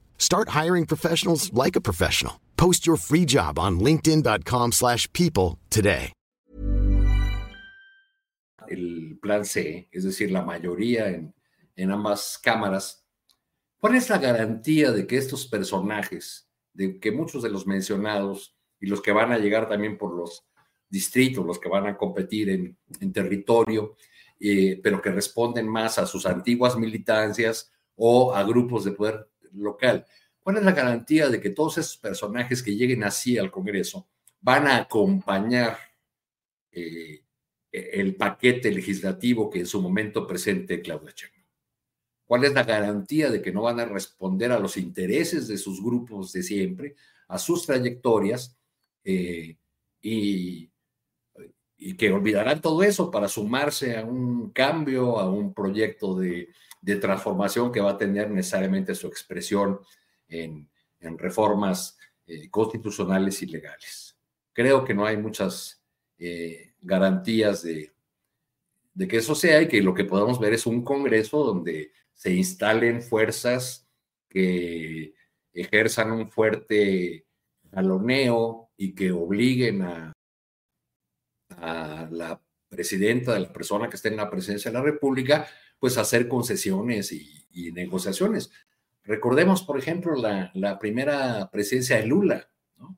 Start 0.21 0.49
hiring 0.49 0.85
professionals 0.85 1.51
like 1.51 1.75
a 1.75 1.81
professional. 1.81 2.39
Post 2.55 2.85
your 2.85 2.95
free 2.95 3.25
job 3.25 3.57
on 3.57 3.79
linkedin.com/people 3.79 5.57
today. 5.71 6.13
El 8.67 9.17
plan 9.19 9.43
C, 9.43 9.89
es 9.91 10.03
decir, 10.03 10.31
la 10.31 10.43
mayoría 10.43 11.09
en, 11.09 11.33
en 11.75 11.91
ambas 11.91 12.37
cámaras. 12.37 13.03
¿Cuál 13.79 13.95
es 13.95 14.09
la 14.11 14.19
garantía 14.19 14.91
de 14.91 15.07
que 15.07 15.17
estos 15.17 15.47
personajes, 15.47 16.47
de 16.71 16.99
que 16.99 17.11
muchos 17.11 17.41
de 17.41 17.49
los 17.49 17.65
mencionados 17.65 18.55
y 18.79 18.85
los 18.85 19.01
que 19.01 19.11
van 19.11 19.31
a 19.31 19.39
llegar 19.39 19.67
también 19.67 19.97
por 19.97 20.13
los 20.13 20.45
distritos, 20.87 21.43
los 21.43 21.57
que 21.57 21.67
van 21.67 21.87
a 21.87 21.97
competir 21.97 22.51
en, 22.51 22.77
en 22.99 23.11
territorio, 23.11 23.95
eh, 24.39 24.79
pero 24.83 25.01
que 25.01 25.09
responden 25.09 25.67
más 25.67 25.97
a 25.97 26.05
sus 26.05 26.27
antiguas 26.27 26.77
militancias 26.77 27.71
o 27.95 28.35
a 28.35 28.43
grupos 28.43 28.85
de 28.85 28.91
poder 28.91 29.30
local. 29.53 30.05
¿Cuál 30.41 30.57
es 30.57 30.63
la 30.63 30.71
garantía 30.71 31.29
de 31.29 31.39
que 31.39 31.51
todos 31.51 31.77
esos 31.77 31.97
personajes 31.97 32.63
que 32.63 32.75
lleguen 32.75 33.03
así 33.03 33.37
al 33.37 33.51
Congreso 33.51 34.07
van 34.39 34.67
a 34.67 34.77
acompañar 34.77 35.77
eh, 36.71 37.23
el 37.71 38.15
paquete 38.15 38.71
legislativo 38.71 39.49
que 39.49 39.59
en 39.59 39.67
su 39.67 39.81
momento 39.81 40.25
presente 40.25 40.81
Claudia 40.81 41.13
Sheinbaum? 41.15 41.41
¿Cuál 42.25 42.45
es 42.45 42.53
la 42.53 42.63
garantía 42.63 43.29
de 43.29 43.41
que 43.41 43.51
no 43.51 43.63
van 43.63 43.79
a 43.79 43.85
responder 43.85 44.51
a 44.51 44.59
los 44.59 44.77
intereses 44.77 45.47
de 45.47 45.57
sus 45.57 45.83
grupos 45.83 46.31
de 46.31 46.41
siempre, 46.41 46.95
a 47.27 47.37
sus 47.37 47.65
trayectorias 47.65 48.57
eh, 49.03 49.57
y, 50.01 50.71
y, 51.77 51.97
que 51.97 52.11
olvidarán 52.11 52.61
todo 52.61 52.83
eso 52.83 53.11
para 53.11 53.27
sumarse 53.27 53.97
a 53.97 54.05
un 54.05 54.51
cambio, 54.51 55.19
a 55.19 55.29
un 55.29 55.53
proyecto 55.53 56.15
de, 56.15 56.49
de 56.81 56.95
transformación 56.95 57.71
que 57.71 57.79
va 57.79 57.91
a 57.91 57.97
tener 57.97 58.29
necesariamente 58.29 58.95
su 58.95 59.07
expresión 59.07 59.79
en, 60.27 60.67
en 60.99 61.17
reformas 61.17 61.97
eh, 62.25 62.49
constitucionales 62.49 63.41
y 63.43 63.45
legales? 63.45 64.17
Creo 64.53 64.83
que 64.83 64.93
no 64.93 65.05
hay 65.05 65.17
muchas 65.17 65.81
eh, 66.17 66.73
garantías 66.81 67.63
de, 67.63 67.91
de 68.93 69.07
que 69.07 69.17
eso 69.17 69.35
sea 69.35 69.61
y 69.61 69.67
que 69.67 69.81
lo 69.81 69.93
que 69.93 70.05
podamos 70.05 70.39
ver 70.39 70.53
es 70.53 70.65
un 70.65 70.83
Congreso 70.83 71.43
donde 71.43 71.91
se 72.13 72.33
instalen 72.33 73.01
fuerzas 73.01 73.87
que 74.27 75.13
ejerzan 75.53 76.11
un 76.11 76.29
fuerte 76.29 77.25
jaloneo 77.73 78.69
y 78.77 78.93
que 78.93 79.11
obliguen 79.11 79.81
a, 79.81 80.13
a 81.49 82.07
la 82.11 82.41
presidenta, 82.69 83.33
de 83.33 83.41
la 83.41 83.53
persona 83.53 83.89
que 83.89 83.95
esté 83.95 84.09
en 84.09 84.17
la 84.17 84.29
presidencia 84.29 84.71
de 84.71 84.77
la 84.77 84.83
República, 84.83 85.47
pues 85.81 85.97
hacer 85.97 86.27
concesiones 86.27 87.11
y, 87.11 87.71
negociaciones. 87.73 88.51
Recordemos, 89.03 89.63
por 89.63 89.77
ejemplo, 89.77 90.15
la, 90.15 90.51
la, 90.53 90.79
primera 90.79 91.49
presidencia 91.51 91.97
de 91.97 92.05
Lula, 92.05 92.49
¿no? 92.77 92.97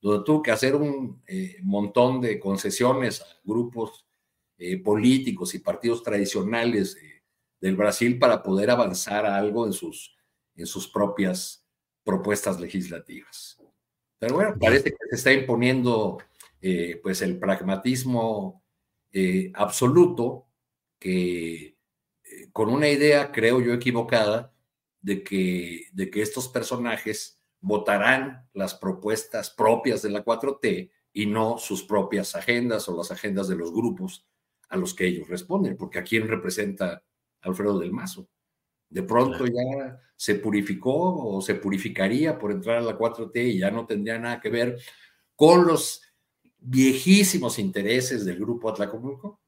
donde 0.00 0.24
tuvo 0.24 0.42
que 0.42 0.52
hacer 0.52 0.76
un 0.76 1.22
eh, 1.26 1.56
montón 1.62 2.20
de 2.20 2.38
concesiones 2.38 3.22
a 3.22 3.26
grupos 3.42 4.06
eh, 4.58 4.76
políticos 4.76 5.54
y 5.54 5.58
partidos 5.60 6.04
tradicionales 6.04 6.96
del 7.60 7.74
Brasil 7.74 8.18
para 8.18 8.42
poder 8.42 8.70
avanzar 8.70 9.26
a 9.26 9.36
algo 9.36 9.66
en 9.66 9.72
sus, 9.72 10.14
en 10.54 10.66
sus 10.66 10.86
propias 10.86 11.66
propuestas 12.04 12.60
legislativas. 12.60 13.58
Pero 14.18 14.34
bueno, 14.34 14.54
parece 14.60 14.90
que 14.90 15.06
se 15.10 15.16
está 15.16 15.32
imponiendo 15.32 16.18
eh, 16.60 17.00
pues 17.02 17.22
el 17.22 17.38
pragmatismo 17.38 18.62
eh, 19.12 19.50
absoluto 19.54 20.46
que 20.98 21.73
con 22.54 22.70
una 22.70 22.88
idea, 22.88 23.32
creo 23.32 23.60
yo, 23.60 23.74
equivocada 23.74 24.54
de 25.02 25.24
que, 25.24 25.88
de 25.92 26.08
que 26.08 26.22
estos 26.22 26.46
personajes 26.46 27.40
votarán 27.60 28.48
las 28.52 28.76
propuestas 28.76 29.50
propias 29.50 30.02
de 30.02 30.10
la 30.10 30.24
4T 30.24 30.88
y 31.12 31.26
no 31.26 31.58
sus 31.58 31.82
propias 31.82 32.36
agendas 32.36 32.88
o 32.88 32.96
las 32.96 33.10
agendas 33.10 33.48
de 33.48 33.56
los 33.56 33.72
grupos 33.72 34.24
a 34.68 34.76
los 34.76 34.94
que 34.94 35.04
ellos 35.04 35.28
responden, 35.28 35.76
porque 35.76 35.98
a 35.98 36.04
quién 36.04 36.28
representa 36.28 37.02
Alfredo 37.40 37.80
del 37.80 37.90
Mazo. 37.90 38.28
De 38.88 39.02
pronto 39.02 39.46
ya 39.46 40.00
se 40.14 40.36
purificó 40.36 41.26
o 41.26 41.42
se 41.42 41.56
purificaría 41.56 42.38
por 42.38 42.52
entrar 42.52 42.78
a 42.78 42.82
la 42.82 42.96
4T 42.96 43.48
y 43.48 43.58
ya 43.58 43.72
no 43.72 43.84
tendría 43.84 44.20
nada 44.20 44.40
que 44.40 44.50
ver 44.50 44.78
con 45.34 45.66
los 45.66 46.02
viejísimos 46.60 47.58
intereses 47.58 48.24
del 48.24 48.38
grupo 48.38 48.70
Atlacomulco. 48.70 49.40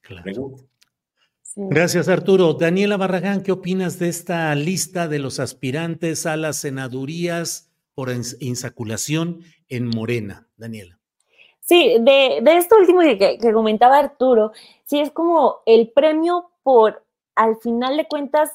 Claro. 0.00 0.71
Gracias, 1.56 2.08
Arturo. 2.08 2.54
Daniela 2.54 2.96
Barragán, 2.96 3.42
¿qué 3.42 3.52
opinas 3.52 3.98
de 3.98 4.08
esta 4.08 4.54
lista 4.54 5.08
de 5.08 5.18
los 5.18 5.38
aspirantes 5.38 6.24
a 6.26 6.36
las 6.36 6.56
senadurías 6.56 7.70
por 7.94 8.10
insaculación 8.40 9.40
en 9.68 9.88
Morena? 9.88 10.48
Daniela. 10.56 10.98
Sí, 11.60 11.96
de, 12.00 12.40
de 12.42 12.56
esto 12.56 12.76
último 12.76 13.00
que, 13.00 13.38
comentaba 13.52 13.98
Arturo, 13.98 14.52
sí 14.84 15.00
es 15.00 15.10
como 15.10 15.58
el 15.64 15.90
premio 15.90 16.50
por, 16.62 17.04
al 17.36 17.56
final 17.56 17.96
de 17.96 18.08
cuentas, 18.08 18.50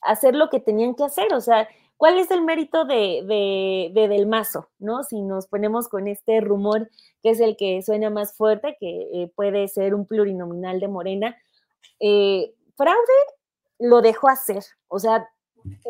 hacer 0.00 0.34
lo 0.34 0.50
que 0.50 0.58
tenían 0.58 0.94
que 0.94 1.04
hacer. 1.04 1.32
O 1.34 1.40
sea, 1.40 1.68
¿cuál 1.96 2.18
es 2.18 2.30
el 2.30 2.42
mérito 2.42 2.84
de, 2.84 3.90
de, 3.94 4.08
Del 4.08 4.26
Mazo? 4.26 4.68
¿no? 4.78 5.04
Si 5.04 5.20
nos 5.22 5.46
ponemos 5.46 5.88
con 5.88 6.08
este 6.08 6.40
rumor 6.40 6.90
que 7.22 7.30
es 7.30 7.40
el 7.40 7.56
que 7.56 7.80
suena 7.82 8.10
más 8.10 8.36
fuerte, 8.36 8.76
que 8.80 9.08
eh, 9.12 9.32
puede 9.34 9.68
ser 9.68 9.94
un 9.94 10.06
plurinominal 10.06 10.80
de 10.80 10.88
Morena, 10.88 11.36
eh, 12.00 12.54
fraude 12.76 12.98
lo 13.78 14.00
dejó 14.00 14.28
hacer. 14.28 14.64
O 14.88 14.98
sea, 14.98 15.28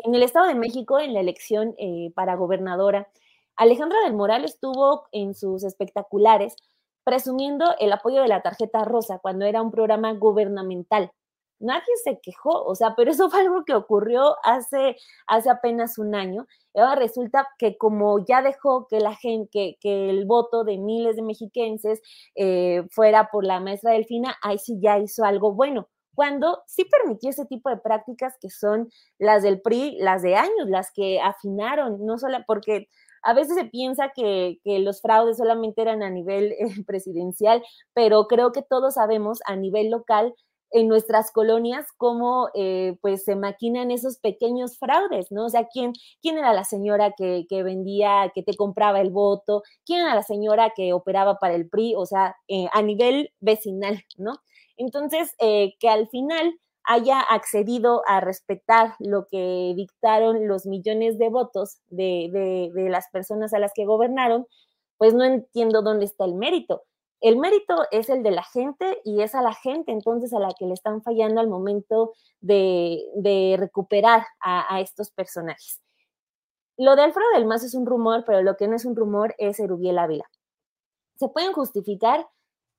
en 0.03 0.15
el 0.15 0.23
Estado 0.23 0.47
de 0.47 0.55
México, 0.55 0.99
en 0.99 1.13
la 1.13 1.19
elección 1.19 1.75
eh, 1.77 2.11
para 2.15 2.35
gobernadora, 2.35 3.07
Alejandra 3.55 3.99
del 4.01 4.13
Moral 4.13 4.45
estuvo 4.45 5.07
en 5.11 5.33
sus 5.33 5.63
espectaculares 5.63 6.55
presumiendo 7.03 7.65
el 7.79 7.91
apoyo 7.91 8.21
de 8.21 8.27
la 8.27 8.41
tarjeta 8.41 8.85
rosa 8.85 9.19
cuando 9.19 9.45
era 9.45 9.61
un 9.61 9.71
programa 9.71 10.13
gubernamental. 10.13 11.11
Nadie 11.59 11.95
se 12.03 12.19
quejó, 12.21 12.63
o 12.63 12.75
sea, 12.75 12.95
pero 12.95 13.11
eso 13.11 13.29
fue 13.29 13.41
algo 13.41 13.65
que 13.65 13.73
ocurrió 13.73 14.35
hace, 14.43 14.95
hace 15.27 15.49
apenas 15.49 15.97
un 15.97 16.15
año. 16.15 16.47
Y 16.73 16.79
ahora 16.79 16.95
resulta 16.95 17.47
que 17.57 17.77
como 17.77 18.23
ya 18.25 18.41
dejó 18.41 18.87
que 18.87 18.99
la 18.99 19.15
gente, 19.15 19.77
que, 19.81 20.09
el 20.09 20.25
voto 20.25 20.63
de 20.63 20.77
miles 20.77 21.15
de 21.15 21.21
mexiquenses 21.23 22.01
eh, 22.35 22.83
fuera 22.91 23.29
por 23.31 23.45
la 23.45 23.59
maestra 23.59 23.91
Delfina, 23.91 24.35
ahí 24.41 24.57
sí 24.57 24.79
ya 24.81 24.99
hizo 24.99 25.23
algo 25.25 25.53
bueno 25.53 25.87
cuando 26.19 26.63
sí 26.67 26.83
permitió 26.83 27.29
ese 27.29 27.45
tipo 27.45 27.69
de 27.69 27.77
prácticas 27.77 28.35
que 28.41 28.49
son 28.49 28.89
las 29.19 29.41
del 29.41 29.61
PRI, 29.61 29.99
las 30.01 30.21
de 30.21 30.35
años, 30.35 30.67
las 30.67 30.91
que 30.91 31.21
afinaron, 31.21 32.05
no 32.05 32.17
solo 32.17 32.39
porque 32.45 32.89
a 33.23 33.33
veces 33.33 33.55
se 33.55 33.63
piensa 33.63 34.11
que, 34.13 34.59
los 34.65 35.01
fraudes 35.01 35.37
solamente 35.37 35.81
eran 35.81 36.03
a 36.03 36.09
nivel 36.09 36.51
eh, 36.51 36.83
presidencial, 36.85 37.63
pero 37.93 38.27
creo 38.27 38.51
que 38.51 38.61
todos 38.61 38.95
sabemos 38.95 39.39
a 39.45 39.55
nivel 39.55 39.89
local 39.89 40.33
en 40.71 40.87
nuestras 40.87 41.31
colonias 41.31 41.87
cómo 41.97 42.49
eh, 42.53 42.97
pues 43.01 43.23
se 43.23 43.35
maquinan 43.35 43.91
esos 43.91 44.17
pequeños 44.17 44.77
fraudes, 44.77 45.31
¿no? 45.31 45.45
O 45.45 45.49
sea, 45.49 45.67
¿quién, 45.67 45.93
quién 46.21 46.37
era 46.37 46.53
la 46.53 46.63
señora 46.63 47.13
que, 47.17 47.45
vendía, 47.63 48.31
que 48.33 48.43
te 48.43 48.55
compraba 48.55 49.01
el 49.01 49.11
voto? 49.11 49.63
¿Quién 49.85 50.01
era 50.01 50.15
la 50.15 50.23
señora 50.23 50.71
que 50.75 50.93
operaba 50.93 51.39
para 51.39 51.55
el 51.55 51.69
PRI? 51.69 51.95
O 51.95 52.05
sea, 52.05 52.35
eh, 52.47 52.67
a 52.73 52.81
nivel 52.81 53.31
vecinal, 53.39 54.03
¿no? 54.17 54.33
Entonces, 54.77 55.35
que 55.39 55.89
al 55.89 56.07
final 56.07 56.57
haya 56.89 57.19
accedido 57.19 58.01
a 58.07 58.19
respetar 58.19 58.95
lo 58.97 59.27
que 59.27 59.73
dictaron 59.75 60.47
los 60.47 60.65
millones 60.65 61.19
de 61.19 61.29
votos 61.29 61.77
de, 61.89 62.71
las 62.89 63.07
personas 63.09 63.53
a 63.53 63.59
las 63.59 63.71
que 63.75 63.85
gobernaron, 63.85 64.47
pues 64.97 65.13
no 65.13 65.23
entiendo 65.23 65.83
dónde 65.83 66.05
está 66.05 66.25
el 66.25 66.33
mérito. 66.33 66.83
El 67.21 67.37
mérito 67.37 67.83
es 67.91 68.09
el 68.09 68.23
de 68.23 68.31
la 68.31 68.43
gente 68.43 69.01
y 69.03 69.21
es 69.21 69.35
a 69.35 69.41
la 69.41 69.53
gente 69.53 69.91
entonces 69.91 70.33
a 70.33 70.39
la 70.39 70.53
que 70.57 70.65
le 70.65 70.73
están 70.73 71.01
fallando 71.01 71.41
al 71.41 71.49
momento 71.49 72.13
de, 72.39 73.55
recuperar 73.59 74.25
a, 74.39 74.79
estos 74.79 75.11
personajes. 75.11 75.81
Lo 76.77 76.95
de 76.95 77.01
Alfredo 77.01 77.27
del 77.33 77.45
Mazo 77.45 77.65
es 77.65 77.75
un 77.75 77.85
rumor, 77.85 78.23
pero 78.25 78.41
lo 78.41 78.55
que 78.55 78.67
no 78.69 78.75
es 78.75 78.85
un 78.85 78.95
rumor 78.95 79.35
es 79.37 79.59
Erubiel 79.59 79.99
Ávila. 79.99 80.29
Se 81.17 81.27
pueden 81.27 81.51
justificar 81.51 82.25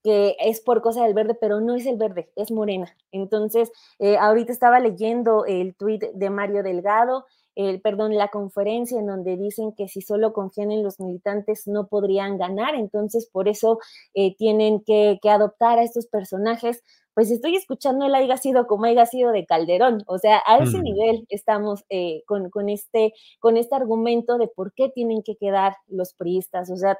que 0.02 0.36
es 0.40 0.62
por 0.62 0.80
cosa 0.80 1.04
del 1.04 1.12
verde, 1.12 1.34
pero 1.34 1.60
no 1.60 1.74
es 1.74 1.84
el 1.84 1.96
verde, 1.96 2.32
es 2.34 2.50
morena. 2.50 2.96
Entonces, 3.12 3.70
eh, 3.98 4.16
ahorita 4.16 4.52
estaba 4.52 4.80
leyendo 4.80 5.44
el 5.44 5.74
tuit 5.76 6.02
de 6.02 6.30
Mario 6.30 6.62
Delgado, 6.62 7.26
el, 7.54 7.80
perdón, 7.80 8.16
la 8.16 8.28
conferencia 8.28 8.98
en 8.98 9.06
donde 9.06 9.36
dicen 9.36 9.72
que 9.76 9.88
si 9.88 10.00
solo 10.02 10.32
confían 10.32 10.70
en 10.72 10.82
los 10.82 11.00
militantes 11.00 11.66
no 11.66 11.88
podrían 11.88 12.38
ganar, 12.38 12.74
entonces 12.74 13.28
por 13.30 13.48
eso 13.48 13.78
eh, 14.14 14.36
tienen 14.36 14.82
que, 14.84 15.18
adoptar 15.24 15.78
a 15.78 15.82
estos 15.82 16.06
personajes. 16.06 16.82
Pues 17.14 17.30
estoy 17.30 17.56
escuchando 17.56 18.06
el 18.06 18.14
haya 18.14 18.36
sido 18.36 18.66
como 18.66 18.84
haya 18.84 19.04
sido 19.06 19.32
de 19.32 19.44
Calderón, 19.44 20.02
o 20.06 20.18
sea, 20.18 20.42
a 20.46 20.58
ese 20.58 20.80
nivel 20.80 21.26
estamos 21.28 21.84
eh, 21.90 22.22
con, 22.26 22.50
con, 22.50 22.68
este, 22.68 23.12
con 23.40 23.56
este 23.56 23.74
argumento 23.74 24.38
de 24.38 24.48
por 24.48 24.72
qué 24.74 24.88
tienen 24.88 25.22
que 25.22 25.36
quedar 25.36 25.76
los 25.88 26.14
priistas, 26.14 26.70
o 26.70 26.76
sea, 26.76 26.98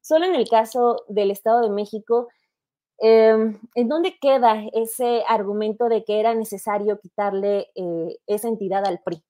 solo 0.00 0.26
en 0.26 0.34
el 0.34 0.48
caso 0.48 1.04
del 1.08 1.30
Estado 1.30 1.62
de 1.62 1.70
México, 1.70 2.28
Em, 3.04 3.58
¿En 3.74 3.88
dónde 3.88 4.16
queda 4.20 4.62
ese 4.72 5.24
argumento 5.26 5.88
de 5.88 6.04
que 6.04 6.20
era 6.20 6.36
necesario 6.36 7.00
quitarle 7.00 7.66
eh, 7.74 8.16
esa 8.28 8.46
entidad 8.46 8.86
al 8.86 9.00
PRI? 9.00 9.24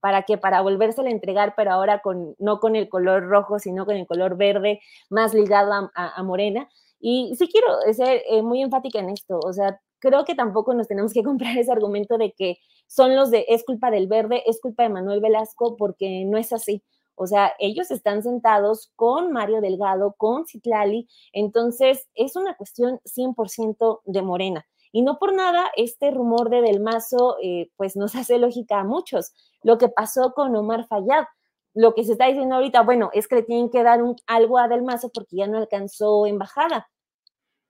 ¿Para 0.00 0.22
qué? 0.22 0.38
Para 0.38 0.60
volvérsela 0.60 1.08
a 1.08 1.12
entregar, 1.12 1.54
pero 1.56 1.72
ahora 1.72 2.00
con, 2.00 2.34
no 2.38 2.60
con 2.60 2.76
el 2.76 2.88
color 2.88 3.24
rojo, 3.24 3.58
sino 3.58 3.86
con 3.86 3.96
el 3.96 4.06
color 4.06 4.36
verde, 4.36 4.80
más 5.10 5.34
ligado 5.34 5.90
a, 5.94 6.22
Morena. 6.22 6.68
Y 7.00 7.34
sí 7.36 7.48
quiero 7.48 7.68
ser 7.92 8.22
eh, 8.28 8.42
muy 8.42 8.62
enfática 8.62 8.98
en 8.98 9.10
esto, 9.10 9.38
o 9.44 9.52
sea, 9.52 9.80
creo 9.98 10.24
que 10.24 10.34
tampoco 10.34 10.74
nos 10.74 10.88
tenemos 10.88 11.12
que 11.12 11.22
comprar 11.24 11.56
ese 11.58 11.72
argumento 11.72 12.18
de 12.18 12.32
que 12.32 12.58
son 12.86 13.14
los 13.16 13.30
de 13.30 13.44
es 13.48 13.64
culpa 13.64 13.90
del 13.90 14.06
verde, 14.06 14.42
es 14.46 14.60
culpa 14.60 14.84
de 14.84 14.90
Manuel 14.90 15.20
Velasco, 15.20 15.76
porque 15.76 16.24
no 16.26 16.38
es 16.38 16.52
así. 16.52 16.82
O 17.18 17.26
sea, 17.26 17.54
ellos 17.58 17.90
están 17.90 18.22
sentados 18.22 18.92
con 18.94 19.32
Mario 19.32 19.62
Delgado, 19.62 20.14
con 20.18 20.46
Citlali, 20.46 21.08
entonces 21.32 22.08
es 22.14 22.36
una 22.36 22.54
cuestión 22.56 23.00
100% 23.04 24.02
de 24.04 24.22
Morena. 24.22 24.66
Y 24.96 25.02
no 25.02 25.18
por 25.18 25.34
nada, 25.34 25.70
este 25.76 26.10
rumor 26.10 26.48
de 26.48 26.62
Del 26.62 26.80
Mazo, 26.80 27.36
eh, 27.42 27.70
pues 27.76 27.96
nos 27.96 28.14
hace 28.16 28.38
lógica 28.38 28.80
a 28.80 28.84
muchos. 28.84 29.34
Lo 29.62 29.76
que 29.76 29.90
pasó 29.90 30.32
con 30.32 30.56
Omar 30.56 30.86
Fayad, 30.86 31.26
lo 31.74 31.92
que 31.92 32.02
se 32.02 32.12
está 32.12 32.28
diciendo 32.28 32.54
ahorita, 32.54 32.80
bueno, 32.80 33.10
es 33.12 33.28
que 33.28 33.34
le 33.34 33.42
tienen 33.42 33.68
que 33.68 33.82
dar 33.82 34.02
un, 34.02 34.16
algo 34.26 34.56
a 34.56 34.68
Del 34.68 34.82
Mazo 34.82 35.10
porque 35.12 35.36
ya 35.36 35.48
no 35.48 35.58
alcanzó 35.58 36.24
embajada. 36.24 36.88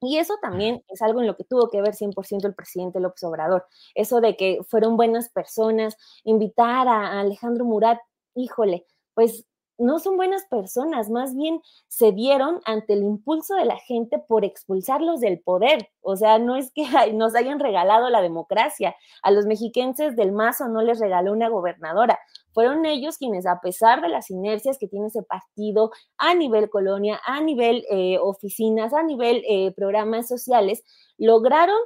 Y 0.01 0.19
eso 0.19 0.35
también 0.41 0.85
es 0.87 1.03
algo 1.03 1.21
en 1.21 1.27
lo 1.27 1.37
que 1.37 1.43
tuvo 1.43 1.69
que 1.69 1.83
ver 1.83 1.97
100% 1.97 2.45
el 2.45 2.55
presidente 2.55 3.01
López 3.01 3.25
Obrador. 3.25 3.67
Eso 3.97 4.21
de 4.21 4.37
que 4.37 4.61
fueron 4.63 4.97
buenas 4.97 5.29
personas, 5.29 5.97
invitar 6.23 6.87
a 6.87 7.19
Alejandro 7.19 7.65
Murat, 7.65 7.99
híjole, 8.37 8.87
pues 9.15 9.45
no 9.79 9.99
son 9.99 10.17
buenas 10.17 10.45
personas, 10.47 11.11
más 11.11 11.35
bien 11.35 11.61
se 11.89 12.13
dieron 12.13 12.61
ante 12.65 12.95
el 12.95 13.03
impulso 13.03 13.55
de 13.55 13.65
la 13.65 13.77
gente 13.77 14.19
por 14.19 14.45
expulsarlos 14.45 15.21
del 15.21 15.41
poder. 15.41 15.89
O 16.01 16.17
sea, 16.17 16.39
no 16.39 16.57
es 16.57 16.73
que 16.73 16.85
nos 17.15 17.35
hayan 17.35 17.61
regalado 17.61 18.09
la 18.11 18.23
democracia. 18.23 18.95
A 19.23 19.31
los 19.31 19.47
mexiquenses 19.47 20.17
del 20.17 20.33
Mazo 20.33 20.69
no 20.69 20.83
les 20.83 21.01
regaló 21.01 21.33
una 21.33 21.49
gobernadora. 21.49 22.19
Fueron 22.53 22.87
ellos 22.87 23.19
quienes, 23.19 23.47
a 23.47 23.61
pesar 23.61 24.01
de 24.01 24.09
las 24.09 24.31
inercias 24.31 24.79
que 24.79 24.89
tiene 24.89 25.09
ese 25.09 25.23
partido 25.23 25.91
a 26.17 26.35
nivel 26.35 26.71
colonia, 26.71 27.21
a 27.27 27.41
nivel 27.41 27.85
eh, 27.91 28.19
oficinas, 28.19 28.95
a 28.95 29.03
nivel 29.03 29.43
eh, 29.49 29.73
programas 29.77 30.29
sociales, 30.29 30.83
lograron 31.19 31.79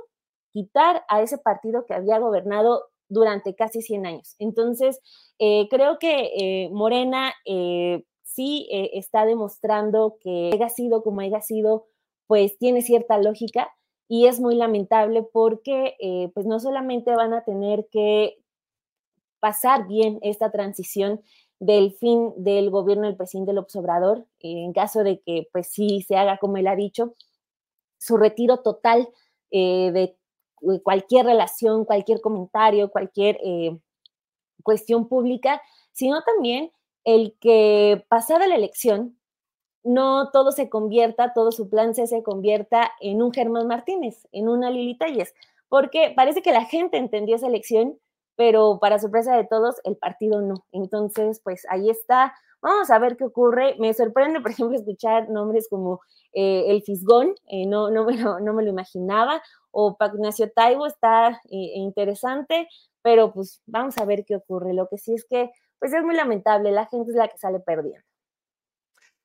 quitar 0.53 1.05
a 1.09 1.23
ese 1.23 1.39
partido 1.39 1.87
que 1.87 1.95
había 1.95 2.19
gobernado 2.19 2.90
durante 3.11 3.55
casi 3.55 3.83
100 3.83 4.07
años. 4.07 4.37
Entonces, 4.39 5.01
eh, 5.39 5.69
creo 5.69 5.99
que 5.99 6.31
eh, 6.37 6.71
Morena 6.71 7.35
eh, 7.45 8.05
sí 8.23 8.69
está 8.71 9.27
demostrando 9.27 10.17
que 10.21 10.51
haya 10.55 10.71
sido 10.71 11.03
como 11.03 11.21
haya 11.21 11.43
sido, 11.43 11.89
pues 12.27 12.57
tiene 12.59 12.81
cierta 12.81 13.19
lógica 13.19 13.69
y 14.09 14.27
es 14.27 14.41
muy 14.41 14.55
lamentable 14.55 15.25
porque 15.25 15.97
pues 16.33 16.47
no 16.47 16.61
solamente 16.61 17.15
van 17.15 17.35
a 17.35 17.43
tener 17.43 17.89
que 17.91 18.39
pasar 19.41 19.89
bien 19.89 20.21
esta 20.23 20.53
transición 20.53 21.21
del 21.59 21.93
fin 21.93 22.33
del 22.37 22.71
gobierno 22.71 23.07
del 23.07 23.17
presidente 23.17 23.53
López 23.53 23.75
Obrador, 23.77 24.27
en 24.41 24.73
caso 24.73 25.03
de 25.03 25.21
que 25.21 25.49
pues 25.53 25.69
sí 25.69 26.03
se 26.03 26.17
haga 26.17 26.39
como 26.39 26.57
él 26.57 26.69
ha 26.69 26.77
dicho, 26.77 27.15
su 27.99 28.17
retiro 28.17 28.59
total 28.63 29.09
de 29.51 30.03
eh, 30.03 30.17
cualquier 30.83 31.27
relación, 31.27 31.85
cualquier 31.85 32.21
comentario, 32.21 32.91
cualquier 32.91 33.39
eh, 33.43 33.79
cuestión 34.63 35.09
pública, 35.09 35.61
sino 35.93 36.23
también 36.23 36.71
el 37.05 37.37
que 37.41 38.05
pasada 38.09 38.47
la 38.47 38.57
elección, 38.57 39.17
no 39.83 40.31
todo 40.31 40.53
se 40.53 40.69
convierta, 40.69 41.33
todo 41.33 41.53
su 41.53 41.69
plan 41.69 41.95
se, 41.95 42.23
convierta 42.23 42.93
en 43.01 43.23
un 43.23 43.33
Germán 43.33 43.67
Martínez, 43.67 44.29
en 44.33 44.49
una 44.49 44.71
Lili 44.71 44.97
Talles, 44.99 45.35
porque 45.69 46.13
parece 46.15 46.43
que 46.43 46.53
la 46.53 46.65
gente 46.65 46.99
entendió 46.99 47.37
esa 47.37 47.47
elección, 47.47 47.99
pero 48.37 48.79
para 48.81 48.99
sorpresa 48.99 49.37
de 49.37 49.47
todos, 49.47 49.77
el 49.85 49.97
partido 49.97 50.43
no. 50.43 50.65
Entonces, 50.73 51.41
pues 51.43 51.67
ahí 51.71 51.91
está. 51.91 52.35
Vamos 52.63 52.91
a 52.91 52.99
ver 52.99 53.17
qué 53.17 53.25
ocurre. 53.25 53.77
Me 53.79 53.95
sorprende, 53.95 54.41
por 54.41 54.51
ejemplo, 54.51 54.77
escuchar 54.77 55.31
nombres 55.31 55.69
como 55.69 56.01
eh, 56.33 56.65
el 56.69 56.83
Fisgón, 56.83 57.35
no, 57.67 57.91
no, 57.91 58.05
me 58.05 58.17
no 58.17 58.53
me 58.53 58.63
lo 58.63 58.71
imaginaba, 58.71 59.43
o 59.71 59.97
Pac 59.97 60.15
Ignacio 60.15 60.51
Taibo 60.51 60.87
está 60.87 61.41
eh, 61.51 61.73
interesante, 61.75 62.69
pero 63.03 63.33
pues 63.33 63.63
vamos 63.67 63.99
a 63.99 64.05
ver 64.05 64.25
qué 64.25 64.37
ocurre. 64.37 64.75
Lo 64.75 64.89
que 64.89 64.99
sí 64.99 65.15
es 65.15 65.25
que 65.25 65.51
pues 65.79 65.93
es 65.93 66.03
muy 66.03 66.15
lamentable, 66.15 66.73
la 66.73 66.87
gente 66.87 67.11
es 67.11 67.17
la 67.17 67.29
que 67.29 67.39
sale 67.39 67.61
perdiendo. 67.61 68.05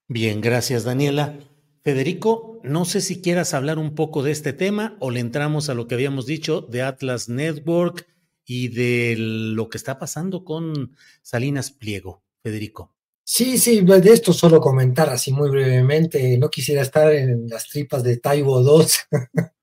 Bien, 0.08 0.42
gracias 0.42 0.84
Daniela. 0.84 1.38
Federico, 1.84 2.60
no 2.64 2.86
sé 2.86 3.02
si 3.02 3.22
quieras 3.22 3.54
hablar 3.54 3.78
un 3.78 3.94
poco 3.94 4.24
de 4.24 4.32
este 4.32 4.54
tema 4.54 4.98
o 5.00 5.12
le 5.12 5.20
entramos 5.20 5.70
a 5.70 5.76
lo 5.76 5.88
que 5.88 5.96
habíamos 5.96 6.26
dicho 6.26 6.62
de 6.62 6.82
Atlas 6.82 7.30
Network 7.30 8.08
y 8.44 8.70
de 8.70 9.16
lo 9.18 9.70
que 9.70 9.78
está 9.78 10.00
pasando 10.00 10.44
con 10.44 10.96
Salinas 11.22 11.72
Pliego. 11.72 12.24
Federico. 12.46 12.94
Sí, 13.24 13.58
sí, 13.58 13.82
de 13.82 14.14
esto 14.14 14.32
solo 14.32 14.62
comentar 14.62 15.10
así 15.10 15.32
muy 15.32 15.50
brevemente. 15.50 16.38
No 16.38 16.48
quisiera 16.50 16.84
estar 16.84 17.12
en 17.12 17.48
las 17.48 17.68
tripas 17.68 18.04
de 18.04 18.18
Taibo 18.18 18.62
2, 18.62 19.00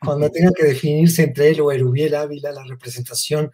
cuando 0.00 0.30
tenga 0.30 0.52
que 0.52 0.64
definirse 0.64 1.24
entre 1.24 1.50
él 1.50 1.60
o 1.60 1.72
Erubiel 1.72 2.14
Ávila 2.14 2.52
la 2.52 2.64
representación 2.64 3.50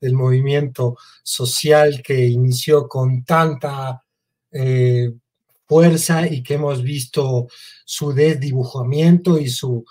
del 0.00 0.14
movimiento 0.14 0.96
social 1.22 2.02
que 2.02 2.26
inició 2.26 2.88
con 2.88 3.24
tanta 3.24 4.02
eh, 4.50 5.12
fuerza 5.66 6.26
y 6.26 6.42
que 6.42 6.54
hemos 6.54 6.82
visto 6.82 7.48
su 7.84 8.12
desdibujamiento 8.12 9.38
y 9.38 9.48
su, 9.48 9.84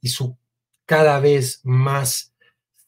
y 0.00 0.08
su 0.08 0.36
cada 0.84 1.18
vez 1.18 1.60
más 1.62 2.34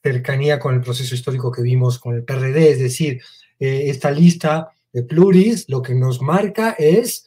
cercanía 0.03 0.59
con 0.59 0.75
el 0.75 0.83
proceso 0.83 1.15
histórico 1.15 1.51
que 1.51 1.63
vimos 1.63 1.99
con 1.99 2.15
el 2.15 2.25
PRD, 2.25 2.71
es 2.71 2.79
decir, 2.79 3.21
eh, 3.59 3.85
esta 3.87 4.11
lista 4.11 4.71
de 4.93 5.03
pluris 5.03 5.69
lo 5.69 5.83
que 5.83 5.95
nos 5.95 6.21
marca 6.21 6.77
es 6.79 7.27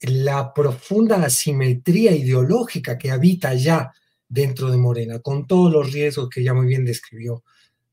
la 0.00 0.54
profunda 0.54 1.16
asimetría 1.24 2.12
ideológica 2.12 2.96
que 2.98 3.10
habita 3.10 3.54
ya 3.54 3.92
dentro 4.30 4.70
de 4.70 4.78
Morena, 4.78 5.18
con 5.18 5.46
todos 5.46 5.70
los 5.70 5.92
riesgos 5.92 6.30
que 6.30 6.42
ya 6.42 6.54
muy 6.54 6.66
bien 6.66 6.84
describió 6.84 7.42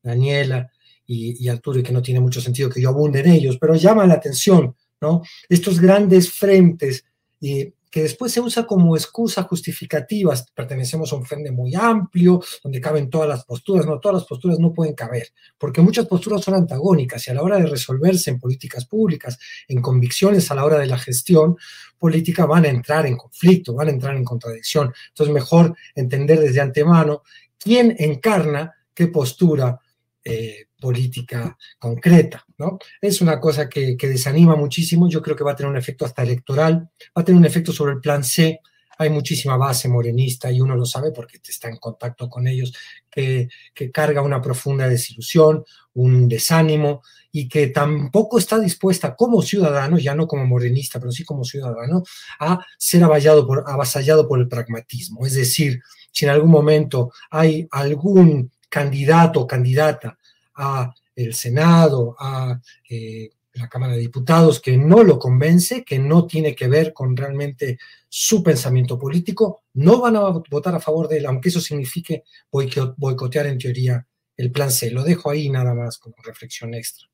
Daniela 0.01 0.71
y, 1.05 1.47
Arturo, 1.49 1.79
y 1.79 1.83
que 1.83 1.91
no 1.91 2.01
tiene 2.01 2.19
mucho 2.19 2.39
sentido 2.39 2.69
que 2.69 2.81
yo 2.81 2.89
abunde 2.89 3.19
en 3.21 3.31
ellos, 3.31 3.57
pero 3.59 3.75
llama 3.75 4.05
la 4.05 4.15
atención, 4.15 4.75
¿no? 5.01 5.23
Estos 5.49 5.79
grandes 5.79 6.31
frentes 6.31 7.05
y 7.39 7.73
que 7.89 8.03
después 8.03 8.31
se 8.31 8.41
usa 8.41 8.65
como 8.65 8.95
excusa 8.95 9.43
justificativa. 9.43 10.33
Pertenecemos 10.53 11.11
a 11.11 11.15
un 11.15 11.25
frente 11.25 11.51
muy 11.51 11.73
amplio, 11.75 12.41
donde 12.63 12.81
caben 12.81 13.09
todas 13.09 13.29
las 13.29 13.45
posturas. 13.45 13.85
No, 13.85 13.99
todas 13.99 14.19
las 14.21 14.25
posturas 14.25 14.59
no 14.59 14.73
pueden 14.73 14.93
caber, 14.93 15.29
porque 15.57 15.81
muchas 15.81 16.05
posturas 16.05 16.43
son 16.43 16.55
antagónicas 16.55 17.27
y 17.27 17.31
a 17.31 17.33
la 17.33 17.43
hora 17.43 17.57
de 17.57 17.65
resolverse 17.65 18.29
en 18.29 18.39
políticas 18.39 18.85
públicas, 18.85 19.37
en 19.67 19.81
convicciones 19.81 20.49
a 20.51 20.55
la 20.55 20.65
hora 20.65 20.79
de 20.79 20.87
la 20.87 20.97
gestión 20.97 21.57
política, 21.97 22.45
van 22.45 22.65
a 22.65 22.69
entrar 22.69 23.05
en 23.05 23.17
conflicto, 23.17 23.73
van 23.73 23.87
a 23.87 23.91
entrar 23.91 24.15
en 24.15 24.23
contradicción. 24.23 24.93
Entonces, 25.09 25.33
mejor 25.33 25.75
entender 25.95 26.39
desde 26.39 26.61
antemano 26.61 27.23
quién 27.57 27.95
encarna 27.97 28.73
qué 28.93 29.07
postura 29.07 29.79
eh, 30.23 30.66
política 30.79 31.57
concreta, 31.79 32.45
¿no? 32.57 32.77
Es 33.01 33.21
una 33.21 33.39
cosa 33.39 33.67
que, 33.69 33.95
desanima 33.99 34.55
muchísimo, 34.55 35.09
yo 35.09 35.21
creo 35.21 35.35
que 35.35 35.43
va 35.43 35.51
a 35.51 35.55
tener 35.55 35.71
un 35.71 35.77
efecto 35.77 36.05
hasta 36.05 36.23
electoral, 36.23 36.89
va 37.17 37.21
a 37.21 37.23
tener 37.23 37.39
un 37.39 37.45
efecto 37.45 37.71
sobre 37.71 37.93
el 37.93 38.01
plan 38.01 38.23
C, 38.23 38.61
hay 38.99 39.09
muchísima 39.09 39.57
base 39.57 39.87
morenista 39.87 40.51
y 40.51 40.59
uno 40.59 40.75
lo 40.75 40.85
sabe 40.85 41.11
porque 41.11 41.39
está 41.47 41.69
en 41.69 41.77
contacto 41.77 42.29
con 42.29 42.47
ellos, 42.47 42.73
que, 43.11 43.47
que 43.73 43.91
carga 43.91 44.21
una 44.21 44.41
profunda 44.41 44.87
desilusión, 44.87 45.63
un 45.93 46.27
desánimo 46.27 47.01
y 47.31 47.47
que 47.47 47.67
tampoco 47.67 48.39
está 48.39 48.59
dispuesta 48.59 49.15
como 49.15 49.41
ciudadano, 49.41 49.99
ya 49.99 50.15
no 50.15 50.27
como 50.27 50.45
morenista, 50.45 50.99
pero 50.99 51.11
sí 51.11 51.23
como 51.23 51.43
ciudadano, 51.43 52.03
a 52.39 52.59
ser 52.77 53.03
por, 53.45 53.63
avasallado 53.67 54.27
por 54.27 54.39
el 54.39 54.47
pragmatismo. 54.47 55.25
Es 55.25 55.35
decir, 55.35 55.79
si 56.11 56.25
en 56.25 56.31
algún 56.31 56.49
momento 56.49 57.11
hay 57.29 57.67
algún 57.71 58.51
candidato 58.69 59.41
o 59.41 59.47
candidata 59.47 60.17
a 60.57 60.93
el 61.15 61.33
Senado, 61.33 62.15
a 62.19 62.59
eh, 62.89 63.29
la 63.53 63.67
Cámara 63.67 63.93
de 63.93 63.99
Diputados, 63.99 64.59
que 64.59 64.77
no 64.77 65.03
lo 65.03 65.17
convence, 65.17 65.83
que 65.83 65.99
no 65.99 66.27
tiene 66.27 66.55
que 66.55 66.67
ver 66.67 66.93
con 66.93 67.15
realmente 67.15 67.79
su 68.09 68.43
pensamiento 68.43 68.97
político, 68.99 69.63
no 69.73 69.99
van 69.99 70.15
a 70.15 70.29
votar 70.49 70.75
a 70.75 70.79
favor 70.79 71.07
de 71.07 71.17
él, 71.17 71.25
aunque 71.25 71.49
eso 71.49 71.59
signifique 71.59 72.23
boicotear 72.51 73.47
en 73.47 73.57
teoría 73.57 74.05
el 74.35 74.51
plan 74.51 74.71
C. 74.71 74.91
Lo 74.91 75.03
dejo 75.03 75.29
ahí 75.29 75.49
nada 75.49 75.73
más 75.73 75.97
como 75.97 76.15
reflexión 76.23 76.73
extra. 76.73 77.07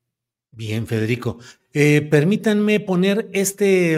Bien, 0.51 0.85
Federico. 0.85 1.39
Eh, 1.73 2.07
permítanme 2.11 2.79
poner 2.79 3.29
este 3.33 3.97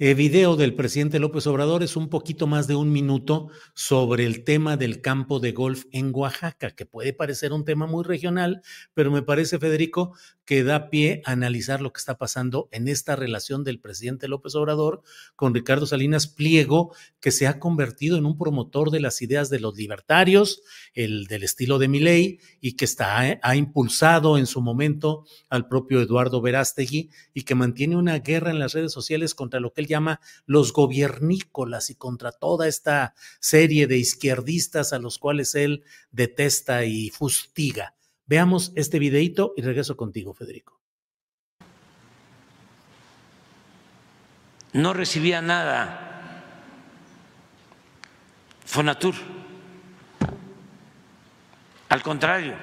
el 0.00 0.14
video 0.14 0.54
del 0.54 0.76
presidente 0.76 1.18
López 1.18 1.48
Obrador 1.48 1.82
es 1.82 1.96
un 1.96 2.08
poquito 2.08 2.46
más 2.46 2.68
de 2.68 2.76
un 2.76 2.92
minuto 2.92 3.48
sobre 3.74 4.26
el 4.26 4.44
tema 4.44 4.76
del 4.76 5.00
campo 5.00 5.40
de 5.40 5.50
golf 5.50 5.86
en 5.90 6.12
Oaxaca, 6.14 6.70
que 6.70 6.86
puede 6.86 7.12
parecer 7.12 7.52
un 7.52 7.64
tema 7.64 7.88
muy 7.88 8.04
regional, 8.04 8.62
pero 8.94 9.10
me 9.10 9.22
parece, 9.22 9.58
Federico, 9.58 10.14
que 10.44 10.62
da 10.62 10.88
pie 10.88 11.20
a 11.24 11.32
analizar 11.32 11.80
lo 11.80 11.92
que 11.92 11.98
está 11.98 12.16
pasando 12.16 12.68
en 12.70 12.86
esta 12.86 13.16
relación 13.16 13.64
del 13.64 13.80
presidente 13.80 14.28
López 14.28 14.54
Obrador 14.54 15.02
con 15.34 15.52
Ricardo 15.52 15.84
Salinas 15.84 16.28
Pliego, 16.28 16.94
que 17.18 17.32
se 17.32 17.48
ha 17.48 17.58
convertido 17.58 18.16
en 18.16 18.24
un 18.24 18.38
promotor 18.38 18.92
de 18.92 19.00
las 19.00 19.20
ideas 19.20 19.50
de 19.50 19.58
los 19.58 19.76
libertarios, 19.76 20.62
el 20.94 21.24
del 21.24 21.42
estilo 21.42 21.80
de 21.80 21.88
Milei, 21.88 22.38
y 22.60 22.76
que 22.76 22.84
está, 22.84 23.28
eh, 23.28 23.40
ha 23.42 23.56
impulsado 23.56 24.38
en 24.38 24.46
su 24.46 24.62
momento 24.62 25.24
al 25.50 25.66
propio 25.66 26.00
Eduardo 26.00 26.40
Verástegui 26.40 27.10
y 27.34 27.42
que 27.42 27.56
mantiene 27.56 27.96
una 27.96 28.20
guerra 28.20 28.52
en 28.52 28.60
las 28.60 28.74
redes 28.74 28.92
sociales 28.92 29.34
contra 29.34 29.58
lo 29.58 29.72
que 29.72 29.80
él 29.80 29.87
llama 29.88 30.20
los 30.46 30.72
gobiernícolas 30.72 31.90
y 31.90 31.96
contra 31.96 32.30
toda 32.30 32.68
esta 32.68 33.14
serie 33.40 33.86
de 33.86 33.96
izquierdistas 33.96 34.92
a 34.92 34.98
los 34.98 35.18
cuales 35.18 35.54
él 35.54 35.82
detesta 36.12 36.84
y 36.84 37.10
fustiga. 37.10 37.94
Veamos 38.26 38.72
este 38.76 38.98
videito 38.98 39.54
y 39.56 39.62
regreso 39.62 39.96
contigo, 39.96 40.34
Federico. 40.34 40.80
No 44.72 44.92
recibía 44.92 45.40
nada 45.40 46.08
Fonatur. 48.68 49.14
Al 51.88 52.02
contrario, 52.02 52.54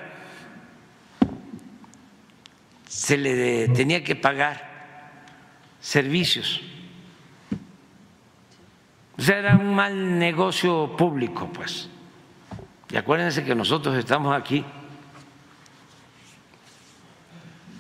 se 2.88 3.18
le 3.18 3.70
tenía 3.70 4.04
que 4.04 4.16
pagar 4.16 4.76
servicios 5.80 6.62
era 9.18 9.56
un 9.56 9.74
mal 9.74 10.20
negocio 10.20 10.96
público, 10.98 11.50
pues. 11.52 11.90
Y 12.90 12.98
acuérdense 12.98 13.44
que 13.44 13.56
nosotros 13.56 13.96
estamos 13.98 14.36
aquí 14.36 14.64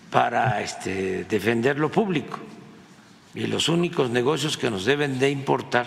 para 0.10 0.62
este, 0.62 1.26
defender 1.26 1.78
lo 1.78 1.92
público. 1.92 2.40
Y 3.34 3.48
los 3.48 3.68
únicos 3.68 4.10
negocios 4.10 4.58
que 4.58 4.72
nos 4.72 4.86
deben 4.86 5.20
de 5.20 5.30
importar 5.30 5.86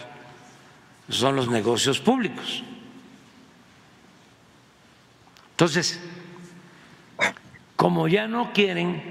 son 1.09 1.34
los 1.34 1.49
negocios 1.49 1.99
públicos. 1.99 2.62
Entonces, 5.53 5.99
como 7.74 8.07
ya 8.07 8.28
no 8.28 8.53
quieren 8.53 9.03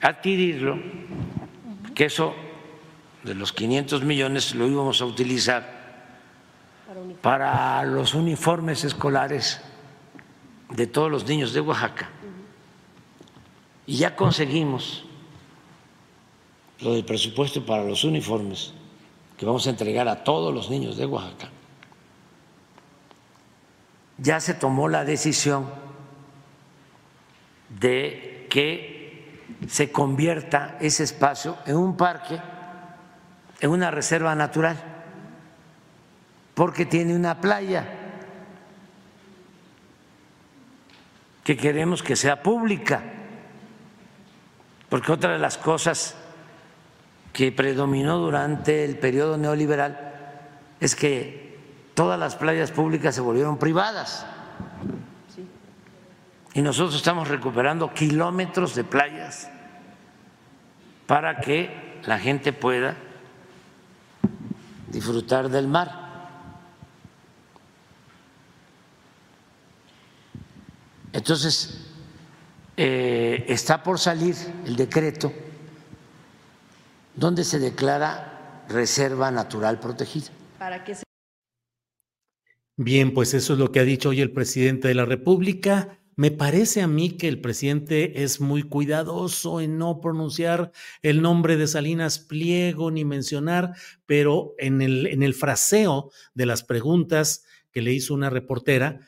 adquirirlo, 0.00 0.78
que 1.94 2.06
eso 2.06 2.34
de 3.22 3.34
los 3.34 3.52
500 3.52 4.02
millones 4.02 4.54
lo 4.54 4.66
íbamos 4.66 5.00
a 5.00 5.04
utilizar 5.04 5.78
para 7.22 7.84
los 7.84 8.14
uniformes 8.14 8.84
escolares 8.84 9.60
de 10.70 10.86
todos 10.86 11.10
los 11.10 11.26
niños 11.26 11.52
de 11.52 11.60
Oaxaca. 11.60 12.08
Y 13.86 13.96
ya 13.96 14.14
conseguimos 14.14 15.04
lo 16.80 16.94
del 16.94 17.04
presupuesto 17.04 17.64
para 17.64 17.84
los 17.84 18.04
uniformes 18.04 18.72
que 19.36 19.46
vamos 19.46 19.66
a 19.66 19.70
entregar 19.70 20.08
a 20.08 20.24
todos 20.24 20.52
los 20.52 20.70
niños 20.70 20.96
de 20.96 21.06
Oaxaca. 21.06 21.50
Ya 24.18 24.40
se 24.40 24.54
tomó 24.54 24.88
la 24.88 25.04
decisión 25.04 25.66
de 27.80 28.46
que 28.50 29.44
se 29.68 29.92
convierta 29.92 30.76
ese 30.80 31.04
espacio 31.04 31.56
en 31.66 31.76
un 31.76 31.96
parque, 31.96 32.40
en 33.60 33.70
una 33.70 33.90
reserva 33.90 34.34
natural, 34.34 34.76
porque 36.54 36.86
tiene 36.86 37.14
una 37.14 37.40
playa 37.40 37.86
que 41.44 41.56
queremos 41.56 42.02
que 42.02 42.16
sea 42.16 42.42
pública 42.42 43.02
porque 44.88 45.12
otra 45.12 45.32
de 45.32 45.38
las 45.38 45.58
cosas 45.58 46.16
que 47.32 47.52
predominó 47.52 48.18
durante 48.18 48.84
el 48.84 48.96
periodo 48.98 49.36
neoliberal 49.36 50.14
es 50.80 50.96
que 50.96 51.58
todas 51.94 52.18
las 52.18 52.36
playas 52.36 52.70
públicas 52.70 53.14
se 53.14 53.20
volvieron 53.20 53.58
privadas. 53.58 54.26
Y 56.54 56.62
nosotros 56.62 56.96
estamos 56.96 57.28
recuperando 57.28 57.92
kilómetros 57.92 58.74
de 58.74 58.84
playas 58.84 59.50
para 61.06 61.40
que 61.40 62.00
la 62.04 62.18
gente 62.18 62.52
pueda 62.52 62.96
disfrutar 64.90 65.48
del 65.48 65.68
mar. 65.68 66.08
Entonces, 71.12 71.86
eh, 72.76 73.44
está 73.48 73.82
por 73.82 73.98
salir 73.98 74.36
el 74.64 74.76
decreto 74.76 75.32
donde 77.14 77.42
se 77.42 77.58
declara 77.58 78.64
reserva 78.68 79.30
natural 79.30 79.80
protegida. 79.80 80.28
Para 80.58 80.84
que 80.84 80.96
Bien, 82.76 83.12
pues 83.12 83.34
eso 83.34 83.54
es 83.54 83.58
lo 83.58 83.72
que 83.72 83.80
ha 83.80 83.84
dicho 83.84 84.10
hoy 84.10 84.20
el 84.20 84.30
presidente 84.30 84.86
de 84.86 84.94
la 84.94 85.04
República. 85.04 85.97
Me 86.18 86.32
parece 86.32 86.82
a 86.82 86.88
mí 86.88 87.10
que 87.10 87.28
el 87.28 87.40
presidente 87.40 88.24
es 88.24 88.40
muy 88.40 88.64
cuidadoso 88.64 89.60
en 89.60 89.78
no 89.78 90.00
pronunciar 90.00 90.72
el 91.00 91.22
nombre 91.22 91.56
de 91.56 91.68
Salinas 91.68 92.18
Pliego 92.18 92.90
ni 92.90 93.04
mencionar, 93.04 93.74
pero 94.04 94.52
en 94.58 94.82
el, 94.82 95.06
en 95.06 95.22
el 95.22 95.32
fraseo 95.32 96.10
de 96.34 96.46
las 96.46 96.64
preguntas 96.64 97.44
que 97.70 97.82
le 97.82 97.92
hizo 97.92 98.14
una 98.14 98.30
reportera, 98.30 98.98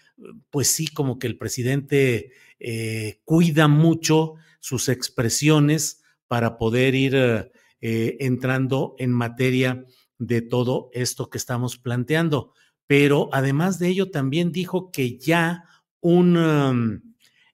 pues 0.50 0.68
sí, 0.68 0.86
como 0.86 1.18
que 1.18 1.26
el 1.26 1.36
presidente 1.36 2.30
eh, 2.60 3.18
cuida 3.24 3.66
mucho 3.66 4.34
sus 4.60 4.88
expresiones 4.88 6.04
para 6.28 6.58
poder 6.58 6.94
ir 6.94 7.16
eh, 7.16 8.16
entrando 8.20 8.94
en 8.98 9.10
materia 9.10 9.84
de 10.18 10.42
todo 10.42 10.90
esto 10.92 11.28
que 11.28 11.38
estamos 11.38 11.76
planteando. 11.76 12.52
Pero 12.86 13.30
además 13.32 13.80
de 13.80 13.88
ello, 13.88 14.12
también 14.12 14.52
dijo 14.52 14.92
que 14.92 15.18
ya 15.18 15.64
un, 16.00 16.36
um, 16.36 17.00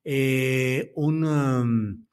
eh, 0.04 0.92
un, 0.94 1.24
um, 1.24 2.06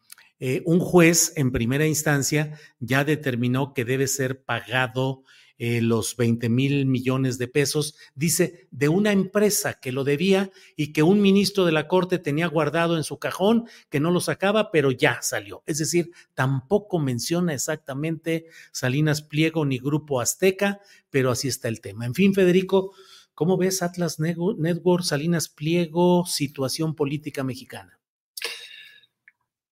un 0.66 0.80
juez 0.80 1.34
en 1.38 1.52
primera 1.52 1.88
instancia 1.88 2.60
ya 2.80 3.04
determinó 3.04 3.74
que 3.74 3.86
debe 3.86 4.08
ser 4.08 4.44
pagado 4.44 5.24
eh, 5.60 5.82
los 5.82 6.18
20 6.18 6.50
mil 6.50 6.86
millones 6.88 7.38
de 7.38 7.48
pesos, 7.48 7.96
dice, 8.16 8.68
de 8.72 8.90
una 8.90 9.12
empresa 9.12 9.80
que 9.80 9.92
lo 9.92 10.04
debía 10.04 10.52
y 10.76 10.92
que 10.94 11.04
un 11.04 11.22
ministro 11.22 11.64
de 11.64 11.72
la 11.72 11.88
Corte 11.88 12.18
tenía 12.18 12.48
guardado 12.48 12.98
en 12.98 13.06
su 13.06 13.20
cajón, 13.20 13.66
que 13.90 14.00
no 14.00 14.10
lo 14.10 14.20
sacaba, 14.20 14.72
pero 14.72 14.92
ya 14.92 15.22
salió. 15.22 15.64
Es 15.68 15.78
decir, 15.78 16.12
tampoco 16.34 17.00
menciona 17.00 17.54
exactamente 17.54 18.48
Salinas 18.72 19.22
Pliego 19.22 19.64
ni 19.64 19.78
Grupo 19.78 20.20
Azteca, 20.20 20.82
pero 21.12 21.30
así 21.30 21.48
está 21.48 21.68
el 21.68 21.82
tema. 21.82 22.06
En 22.06 22.16
fin, 22.16 22.34
Federico, 22.34 22.94
¿cómo 23.34 23.58
ves 23.58 23.82
Atlas 23.82 24.20
Network, 24.20 25.04
Salinas 25.04 25.50
Pliego, 25.50 26.26
situación 26.26 26.96
política 26.96 27.44
mexicana? 27.44 28.00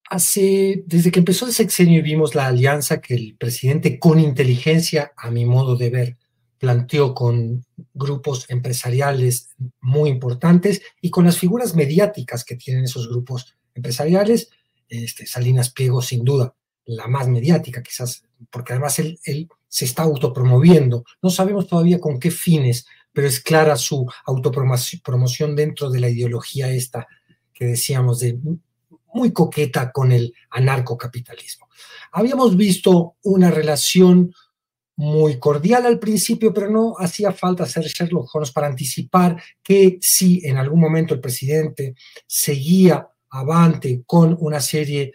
Hace, 0.09 0.83
desde 0.87 1.09
que 1.11 1.19
empezó 1.19 1.45
el 1.45 1.53
sexenio 1.53 2.03
vimos 2.03 2.35
la 2.35 2.47
alianza 2.47 2.99
que 2.99 3.15
el 3.15 3.37
presidente 3.37 3.97
con 3.97 4.19
inteligencia, 4.19 5.13
a 5.15 5.31
mi 5.31 5.45
modo 5.45 5.77
de 5.77 5.89
ver, 5.89 6.17
planteó 6.57 7.15
con 7.15 7.65
grupos 7.93 8.45
empresariales 8.49 9.49
muy 9.79 10.09
importantes 10.09 10.81
y 11.01 11.09
con 11.09 11.25
las 11.25 11.37
figuras 11.39 11.75
mediáticas 11.75 12.43
que 12.43 12.55
tienen 12.55 12.83
esos 12.83 13.09
grupos 13.09 13.55
empresariales, 13.73 14.49
este, 14.87 15.25
Salinas 15.25 15.71
Pliego 15.71 16.01
sin 16.01 16.23
duda, 16.23 16.53
la 16.85 17.07
más 17.07 17.27
mediática 17.27 17.81
quizás, 17.81 18.25
porque 18.51 18.73
además 18.73 18.99
él, 18.99 19.17
él 19.23 19.47
se 19.67 19.85
está 19.85 20.03
autopromoviendo. 20.03 21.05
No 21.21 21.29
sabemos 21.29 21.67
todavía 21.67 21.99
con 21.99 22.19
qué 22.19 22.29
fines, 22.29 22.85
pero 23.13 23.27
es 23.27 23.39
clara 23.39 23.75
su 23.75 24.09
autopromoción 24.25 25.55
dentro 25.55 25.89
de 25.89 25.99
la 25.99 26.09
ideología 26.09 26.69
esta 26.69 27.07
que 27.53 27.65
decíamos 27.65 28.19
de 28.19 28.39
muy 29.13 29.31
coqueta 29.31 29.91
con 29.91 30.11
el 30.11 30.33
anarcocapitalismo. 30.49 31.67
Habíamos 32.11 32.55
visto 32.55 33.15
una 33.23 33.51
relación 33.51 34.33
muy 34.95 35.39
cordial 35.39 35.85
al 35.85 35.99
principio, 35.99 36.53
pero 36.53 36.69
no 36.69 36.95
hacía 36.97 37.31
falta 37.31 37.65
ser 37.65 37.85
Sherlock 37.85 38.29
Holmes 38.33 38.51
para 38.51 38.67
anticipar 38.67 39.41
que 39.63 39.97
si 40.01 40.45
en 40.45 40.57
algún 40.57 40.79
momento 40.79 41.13
el 41.13 41.19
presidente 41.19 41.95
seguía 42.27 43.07
avante 43.29 44.03
con 44.05 44.37
una 44.39 44.59
serie 44.59 45.13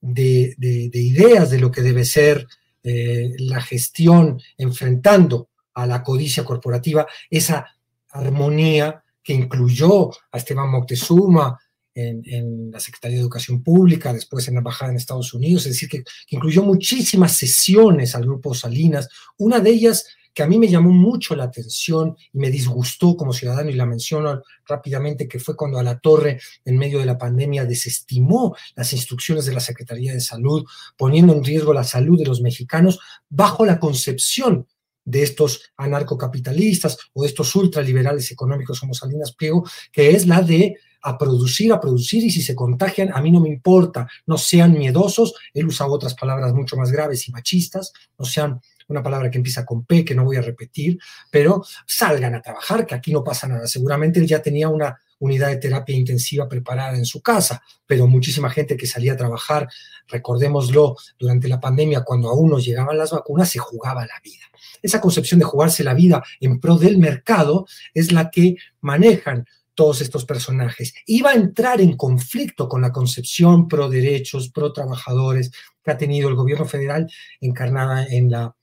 de, 0.00 0.56
ideas 0.58 1.50
de 1.50 1.60
lo 1.60 1.70
que 1.70 1.82
debe 1.82 2.04
ser 2.04 2.46
eh, 2.82 3.30
la 3.38 3.60
gestión 3.60 4.40
enfrentando 4.58 5.50
a 5.74 5.86
la 5.86 6.02
codicia 6.02 6.44
corporativa, 6.44 7.06
esa 7.30 7.66
armonía 8.10 9.02
que 9.22 9.32
incluyó 9.32 10.10
a 10.30 10.38
Esteban 10.38 10.70
Moctezuma, 10.70 11.58
en, 11.94 12.70
la 12.70 12.80
Secretaría 12.80 13.18
de 13.18 13.22
Educación 13.22 13.62
Pública, 13.62 14.12
después 14.12 14.48
en 14.48 14.54
la 14.54 14.60
Embajada 14.60 14.90
en 14.90 14.96
Estados 14.96 15.34
Unidos, 15.34 15.66
es 15.66 15.72
decir, 15.72 15.88
que, 15.88 16.04
incluyó 16.30 16.62
muchísimas 16.62 17.36
sesiones 17.36 18.14
al 18.14 18.22
grupo 18.22 18.54
Salinas. 18.54 19.08
Una 19.38 19.60
de 19.60 19.70
ellas 19.70 20.06
que 20.34 20.42
a 20.42 20.46
mí 20.46 20.58
me 20.58 20.68
llamó 20.68 20.90
mucho 20.90 21.36
la 21.36 21.44
atención 21.44 22.16
y 22.32 22.38
me 22.38 22.50
disgustó 22.50 23.14
como 23.16 23.34
ciudadano, 23.34 23.68
y 23.68 23.74
la 23.74 23.84
menciono 23.84 24.42
rápidamente, 24.66 25.28
que 25.28 25.38
fue 25.38 25.54
cuando 25.54 25.78
a 25.78 25.82
la 25.82 25.98
torre, 25.98 26.40
en 26.64 26.78
medio 26.78 26.98
de 26.98 27.04
la 27.04 27.18
pandemia, 27.18 27.66
desestimó 27.66 28.56
las 28.74 28.94
instrucciones 28.94 29.44
de 29.44 29.52
la 29.52 29.60
Secretaría 29.60 30.14
de 30.14 30.20
Salud, 30.20 30.64
poniendo 30.96 31.34
en 31.34 31.44
riesgo 31.44 31.74
la 31.74 31.84
salud 31.84 32.18
de 32.18 32.24
los 32.24 32.40
mexicanos 32.40 32.98
bajo 33.28 33.66
la 33.66 33.78
concepción 33.78 34.66
de 35.04 35.22
estos 35.22 35.72
anarcocapitalistas 35.76 36.98
o 37.12 37.22
de 37.22 37.28
estos 37.28 37.54
ultraliberales 37.54 38.30
económicos 38.30 38.80
como 38.80 38.94
Salinas 38.94 39.32
Pliego, 39.32 39.64
que 39.90 40.10
es 40.10 40.26
la 40.26 40.42
de 40.42 40.76
a 41.02 41.18
producir, 41.18 41.72
a 41.72 41.80
producir, 41.80 42.24
y 42.24 42.30
si 42.30 42.42
se 42.42 42.54
contagian, 42.54 43.10
a 43.12 43.20
mí 43.20 43.30
no 43.30 43.40
me 43.40 43.48
importa, 43.48 44.08
no 44.26 44.38
sean 44.38 44.72
miedosos, 44.72 45.34
él 45.52 45.66
usa 45.66 45.86
otras 45.86 46.14
palabras 46.14 46.54
mucho 46.54 46.76
más 46.76 46.92
graves 46.92 47.26
y 47.28 47.32
machistas, 47.32 47.92
no 48.16 48.24
sean 48.24 48.60
una 48.88 49.02
palabra 49.02 49.30
que 49.30 49.38
empieza 49.38 49.64
con 49.64 49.84
P, 49.84 50.04
que 50.04 50.14
no 50.14 50.24
voy 50.24 50.36
a 50.36 50.42
repetir, 50.42 50.98
pero 51.30 51.64
salgan 51.86 52.34
a 52.34 52.42
trabajar, 52.42 52.86
que 52.86 52.94
aquí 52.94 53.12
no 53.12 53.24
pasa 53.24 53.48
nada. 53.48 53.66
Seguramente 53.66 54.20
él 54.20 54.26
ya 54.26 54.40
tenía 54.40 54.68
una 54.68 54.96
unidad 55.22 55.48
de 55.50 55.56
terapia 55.56 55.94
intensiva 55.94 56.48
preparada 56.48 56.96
en 56.96 57.04
su 57.04 57.22
casa, 57.22 57.62
pero 57.86 58.08
muchísima 58.08 58.50
gente 58.50 58.76
que 58.76 58.88
salía 58.88 59.12
a 59.12 59.16
trabajar, 59.16 59.68
recordémoslo, 60.08 60.96
durante 61.16 61.46
la 61.46 61.60
pandemia, 61.60 62.02
cuando 62.02 62.28
aún 62.28 62.50
no 62.50 62.58
llegaban 62.58 62.98
las 62.98 63.12
vacunas, 63.12 63.48
se 63.48 63.60
jugaba 63.60 64.04
la 64.04 64.20
vida. 64.22 64.44
Esa 64.82 65.00
concepción 65.00 65.38
de 65.38 65.46
jugarse 65.46 65.84
la 65.84 65.94
vida 65.94 66.24
en 66.40 66.58
pro 66.58 66.76
del 66.76 66.98
mercado 66.98 67.66
es 67.94 68.10
la 68.10 68.30
que 68.30 68.56
manejan 68.80 69.46
todos 69.74 70.00
estos 70.00 70.24
personajes. 70.24 70.92
Iba 71.06 71.30
a 71.30 71.34
entrar 71.34 71.80
en 71.80 71.96
conflicto 71.96 72.68
con 72.68 72.82
la 72.82 72.90
concepción 72.90 73.68
pro 73.68 73.88
derechos, 73.88 74.50
pro 74.50 74.72
trabajadores 74.72 75.52
que 75.84 75.90
ha 75.92 75.96
tenido 75.96 76.28
el 76.28 76.34
gobierno 76.34 76.66
federal 76.66 77.08
encarnada 77.40 78.04
en 78.06 78.28
la 78.28 78.56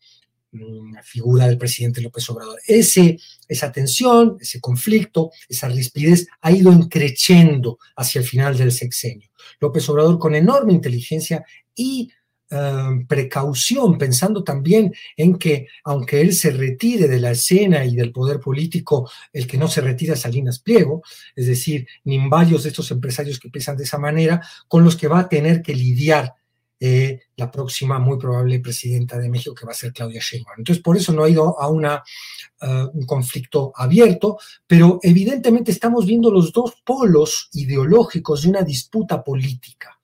mm, 0.51 0.97
figura 1.03 1.47
del 1.47 1.57
presidente 1.57 2.01
López 2.01 2.29
Obrador. 2.29 2.59
Ese, 2.67 3.17
esa 3.49 3.71
tensión, 3.71 4.37
ese 4.39 4.61
conflicto, 4.61 5.31
esa 5.49 5.67
rispidez 5.67 6.27
ha 6.39 6.51
ido 6.51 6.71
increciendo 6.71 7.79
hacia 7.97 8.19
el 8.19 8.25
final 8.25 8.57
del 8.57 8.71
sexenio. 8.71 9.29
López 9.59 9.89
Obrador 9.89 10.17
con 10.17 10.35
enorme 10.35 10.71
inteligencia 10.71 11.43
y 11.75 12.09
Em, 12.51 13.05
precaución, 13.05 13.99
pensando 13.99 14.43
también 14.43 14.91
en 15.15 15.37
que 15.37 15.67
aunque 15.83 16.19
él 16.19 16.33
se 16.33 16.49
retire 16.49 17.07
de 17.07 17.19
la 17.19 17.29
escena 17.29 17.85
y 17.85 17.95
del 17.95 18.11
poder 18.11 18.39
político, 18.39 19.07
el 19.31 19.45
que 19.45 19.59
no 19.59 19.67
se 19.67 19.81
retira 19.81 20.15
es 20.15 20.21
Salinas 20.21 20.57
Pliego, 20.57 21.03
es 21.35 21.45
decir, 21.45 21.87
ni 22.05 22.17
varios 22.27 22.63
de 22.63 22.69
estos 22.69 22.89
empresarios 22.89 23.39
que 23.39 23.49
piensan 23.49 23.77
de 23.77 23.83
esa 23.83 23.99
manera, 23.99 24.41
con 24.67 24.83
los 24.83 24.95
que 24.95 25.07
va 25.07 25.19
a 25.19 25.29
tener 25.29 25.61
que 25.61 25.75
lidiar 25.75 26.33
eh, 26.79 27.21
la 27.35 27.51
próxima 27.51 27.99
muy 27.99 28.17
probable 28.17 28.59
presidenta 28.59 29.17
de 29.17 29.29
México, 29.29 29.53
que 29.53 29.65
va 29.65 29.71
a 29.71 29.75
ser 29.75 29.91
Claudia 29.91 30.21
Sheinbaum. 30.21 30.59
Entonces, 30.59 30.81
por 30.81 30.95
eso 30.95 31.11
no 31.11 31.23
ha 31.23 31.29
ido 31.29 31.59
a 31.59 31.67
una, 31.67 32.03
eh, 32.61 32.85
un 32.93 33.05
conflicto 33.05 33.71
abierto, 33.75 34.37
pero 34.65 34.99
evidentemente 35.03 35.71
estamos 35.71 36.05
viendo 36.05 36.31
los 36.31 36.53
dos 36.53 36.81
polos 36.85 37.49
ideológicos 37.53 38.43
de 38.43 38.49
una 38.49 38.61
disputa 38.61 39.23
política, 39.23 39.99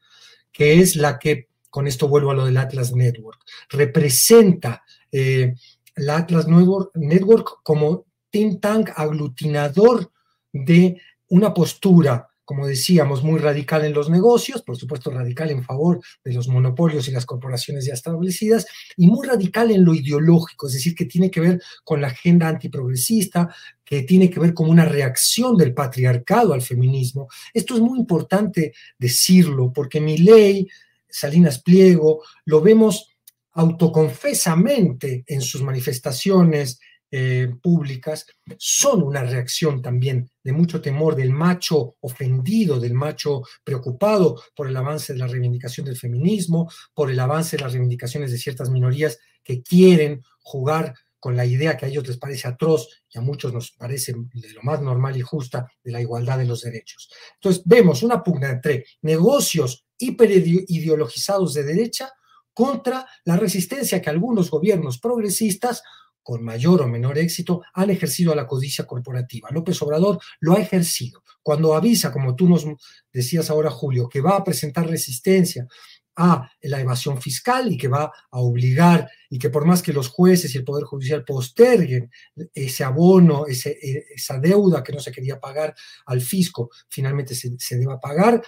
que 0.51 0.79
es 0.81 0.95
la 0.95 1.17
que 1.17 1.47
con 1.69 1.87
esto 1.87 2.07
vuelvo 2.07 2.31
a 2.31 2.35
lo 2.35 2.45
del 2.45 2.57
Atlas 2.57 2.93
Network, 2.93 3.41
representa 3.69 4.83
eh, 5.11 5.53
la 5.95 6.17
Atlas 6.17 6.47
Network 6.47 7.59
como 7.63 8.05
think 8.29 8.61
tank 8.61 8.89
aglutinador 8.95 10.11
de 10.53 11.01
una 11.27 11.53
postura, 11.53 12.29
como 12.45 12.67
decíamos, 12.67 13.23
muy 13.23 13.39
radical 13.39 13.83
en 13.83 13.93
los 13.93 14.09
negocios, 14.09 14.61
por 14.61 14.77
supuesto 14.77 15.11
radical 15.11 15.49
en 15.49 15.63
favor 15.63 15.99
de 16.23 16.33
los 16.33 16.47
monopolios 16.47 17.07
y 17.07 17.11
las 17.11 17.25
corporaciones 17.25 17.85
ya 17.85 17.93
establecidas, 17.93 18.67
y 18.95 19.07
muy 19.07 19.27
radical 19.27 19.71
en 19.71 19.83
lo 19.83 19.93
ideológico, 19.93 20.67
es 20.67 20.73
decir, 20.73 20.95
que 20.95 21.05
tiene 21.05 21.29
que 21.29 21.41
ver 21.41 21.61
con 21.83 21.99
la 22.01 22.07
agenda 22.07 22.47
antiprogresista, 22.47 23.53
que 23.83 24.03
tiene 24.03 24.29
que 24.29 24.39
ver 24.39 24.53
con 24.53 24.69
una 24.69 24.85
reacción 24.85 25.57
del 25.57 25.73
patriarcado 25.73 26.53
al 26.53 26.61
feminismo. 26.61 27.27
Esto 27.53 27.75
es 27.75 27.81
muy 27.81 27.99
importante 27.99 28.73
decirlo, 28.97 29.73
porque 29.73 29.99
mi 29.99 30.17
ley 30.17 30.67
Salinas 31.15 31.61
Pliego, 31.61 32.23
lo 32.43 32.59
vemos 32.61 33.15
autoconfesamente 33.53 35.23
en 35.27 35.41
sus 35.41 35.61
manifestaciones 35.61 36.79
eh, 37.17 37.47
públicas, 37.61 38.25
son 38.57 39.01
una 39.01 39.23
reacción 39.23 39.81
también 39.81 40.29
de 40.43 40.51
mucho 40.51 40.81
temor 40.81 41.15
del 41.15 41.31
macho 41.31 41.95
ofendido, 42.01 42.77
del 42.77 42.93
macho 42.93 43.41
preocupado 43.63 44.43
por 44.53 44.67
el 44.67 44.75
avance 44.75 45.13
de 45.13 45.19
la 45.19 45.27
reivindicación 45.27 45.85
del 45.85 45.95
feminismo, 45.95 46.69
por 46.93 47.09
el 47.09 47.17
avance 47.17 47.55
de 47.55 47.63
las 47.63 47.71
reivindicaciones 47.71 48.31
de 48.31 48.37
ciertas 48.37 48.69
minorías 48.69 49.17
que 49.45 49.63
quieren 49.63 50.23
jugar 50.41 50.93
con 51.17 51.37
la 51.37 51.45
idea 51.45 51.77
que 51.77 51.85
a 51.85 51.87
ellos 51.87 52.05
les 52.05 52.17
parece 52.17 52.49
atroz 52.49 52.89
y 53.09 53.17
a 53.17 53.21
muchos 53.21 53.53
nos 53.53 53.71
parece 53.71 54.13
de 54.33 54.49
lo 54.51 54.61
más 54.63 54.81
normal 54.81 55.15
y 55.15 55.21
justa 55.21 55.71
de 55.85 55.93
la 55.93 56.01
igualdad 56.01 56.37
de 56.37 56.45
los 56.45 56.63
derechos. 56.63 57.09
Entonces 57.35 57.63
vemos 57.65 58.03
una 58.03 58.21
pugna 58.21 58.49
entre 58.49 58.83
negocios 59.03 59.85
hiperideologizados 59.97 61.53
de 61.53 61.63
derecha 61.63 62.11
contra 62.53 63.07
la 63.23 63.37
resistencia 63.37 64.01
que 64.01 64.09
algunos 64.09 64.51
gobiernos 64.51 64.99
progresistas 64.99 65.81
con 66.25 66.43
mayor 66.43 66.81
o 66.81 66.87
menor 66.87 67.19
éxito, 67.19 67.61
han 67.75 67.91
ejercido 67.91 68.33
la 68.33 68.47
codicia 68.47 68.87
corporativa. 68.87 69.47
López 69.51 69.79
Obrador 69.83 70.19
lo 70.39 70.53
ha 70.53 70.59
ejercido. 70.59 71.21
Cuando 71.43 71.75
avisa, 71.75 72.11
como 72.11 72.35
tú 72.35 72.49
nos 72.49 72.65
decías 73.13 73.51
ahora, 73.51 73.69
Julio, 73.69 74.09
que 74.09 74.21
va 74.21 74.37
a 74.37 74.43
presentar 74.43 74.87
resistencia 74.87 75.67
a 76.15 76.49
la 76.63 76.81
evasión 76.81 77.21
fiscal 77.21 77.71
y 77.71 77.77
que 77.77 77.87
va 77.87 78.05
a 78.05 78.39
obligar 78.39 79.07
y 79.29 79.37
que 79.37 79.51
por 79.51 79.65
más 79.65 79.83
que 79.83 79.93
los 79.93 80.07
jueces 80.07 80.55
y 80.55 80.57
el 80.57 80.63
Poder 80.63 80.85
Judicial 80.85 81.23
posterguen 81.23 82.09
ese 82.55 82.83
abono, 82.83 83.45
ese, 83.45 83.77
esa 84.15 84.39
deuda 84.39 84.83
que 84.83 84.93
no 84.93 84.99
se 84.99 85.11
quería 85.11 85.39
pagar 85.39 85.75
al 86.07 86.21
fisco, 86.21 86.71
finalmente 86.89 87.35
se, 87.35 87.51
se 87.59 87.77
deba 87.77 87.99
pagar, 87.99 88.41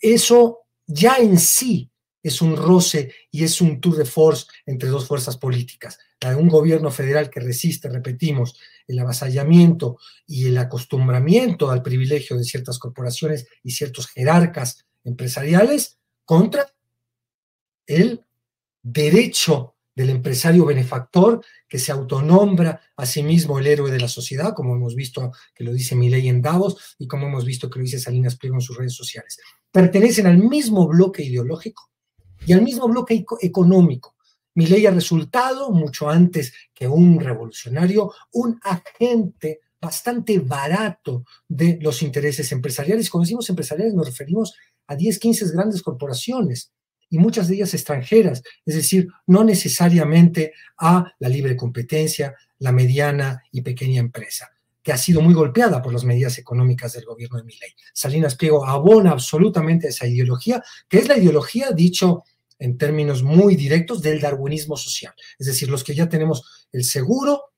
eso 0.00 0.62
ya 0.84 1.18
en 1.18 1.38
sí 1.38 1.89
es 2.22 2.42
un 2.42 2.56
roce 2.56 3.12
y 3.30 3.44
es 3.44 3.60
un 3.60 3.80
tour 3.80 3.96
de 3.96 4.04
force 4.04 4.46
entre 4.66 4.88
dos 4.88 5.06
fuerzas 5.06 5.36
políticas. 5.36 5.98
La 6.20 6.30
de 6.30 6.36
un 6.36 6.48
gobierno 6.48 6.90
federal 6.90 7.30
que 7.30 7.40
resiste, 7.40 7.88
repetimos, 7.88 8.58
el 8.86 8.98
avasallamiento 8.98 9.98
y 10.26 10.48
el 10.48 10.58
acostumbramiento 10.58 11.70
al 11.70 11.82
privilegio 11.82 12.36
de 12.36 12.44
ciertas 12.44 12.78
corporaciones 12.78 13.46
y 13.62 13.70
ciertos 13.70 14.08
jerarcas 14.08 14.84
empresariales 15.04 15.98
contra 16.24 16.66
el 17.86 18.24
derecho 18.82 19.74
del 19.94 20.10
empresario 20.10 20.64
benefactor 20.64 21.44
que 21.68 21.78
se 21.78 21.92
autonombra 21.92 22.80
a 22.96 23.04
sí 23.04 23.22
mismo 23.22 23.58
el 23.58 23.66
héroe 23.66 23.90
de 23.90 24.00
la 24.00 24.08
sociedad, 24.08 24.54
como 24.54 24.74
hemos 24.74 24.94
visto 24.94 25.32
que 25.54 25.64
lo 25.64 25.72
dice 25.72 25.94
Milei 25.94 26.28
en 26.28 26.40
Davos 26.40 26.96
y 26.98 27.06
como 27.06 27.26
hemos 27.26 27.44
visto 27.44 27.68
que 27.68 27.78
lo 27.78 27.84
dice 27.84 27.98
Salinas 27.98 28.36
Pliego 28.36 28.56
en 28.56 28.62
sus 28.62 28.76
redes 28.76 28.94
sociales. 28.94 29.38
Pertenecen 29.70 30.26
al 30.26 30.38
mismo 30.38 30.86
bloque 30.86 31.22
ideológico 31.22 31.90
y 32.46 32.52
al 32.52 32.62
mismo 32.62 32.88
bloque 32.88 33.24
económico. 33.40 34.16
Milei 34.54 34.86
ha 34.86 34.90
resultado, 34.90 35.70
mucho 35.70 36.08
antes 36.08 36.52
que 36.74 36.88
un 36.88 37.20
revolucionario, 37.20 38.12
un 38.32 38.58
agente 38.62 39.60
bastante 39.80 40.38
barato 40.40 41.24
de 41.48 41.78
los 41.80 42.02
intereses 42.02 42.52
empresariales. 42.52 43.08
Cuando 43.08 43.24
decimos 43.24 43.48
empresariales 43.48 43.94
nos 43.94 44.06
referimos 44.06 44.54
a 44.86 44.96
10, 44.96 45.18
15 45.18 45.52
grandes 45.52 45.82
corporaciones 45.82 46.72
y 47.08 47.18
muchas 47.18 47.48
de 47.48 47.56
ellas 47.56 47.74
extranjeras, 47.74 48.42
es 48.66 48.74
decir, 48.74 49.08
no 49.26 49.42
necesariamente 49.42 50.52
a 50.78 51.12
la 51.18 51.28
libre 51.28 51.56
competencia, 51.56 52.34
la 52.58 52.72
mediana 52.72 53.42
y 53.50 53.62
pequeña 53.62 54.00
empresa, 54.00 54.50
que 54.82 54.92
ha 54.92 54.96
sido 54.96 55.20
muy 55.20 55.34
golpeada 55.34 55.82
por 55.82 55.92
las 55.92 56.04
medidas 56.04 56.38
económicas 56.38 56.92
del 56.92 57.04
gobierno 57.04 57.38
de 57.38 57.44
Milei. 57.44 57.74
Salinas 57.92 58.34
Pliego 58.34 58.66
abona 58.66 59.10
absolutamente 59.10 59.88
esa 59.88 60.06
ideología, 60.06 60.62
que 60.88 60.98
es 60.98 61.08
la 61.08 61.18
ideología, 61.18 61.70
dicho 61.72 62.24
en 62.58 62.76
términos 62.76 63.22
muy 63.22 63.56
directos, 63.56 64.02
del 64.02 64.20
darwinismo 64.20 64.76
social. 64.76 65.14
Es 65.38 65.46
decir, 65.46 65.70
los 65.70 65.82
que 65.82 65.94
ya 65.94 66.08
tenemos 66.08 66.68
el 66.72 66.84
seguro 66.84 67.50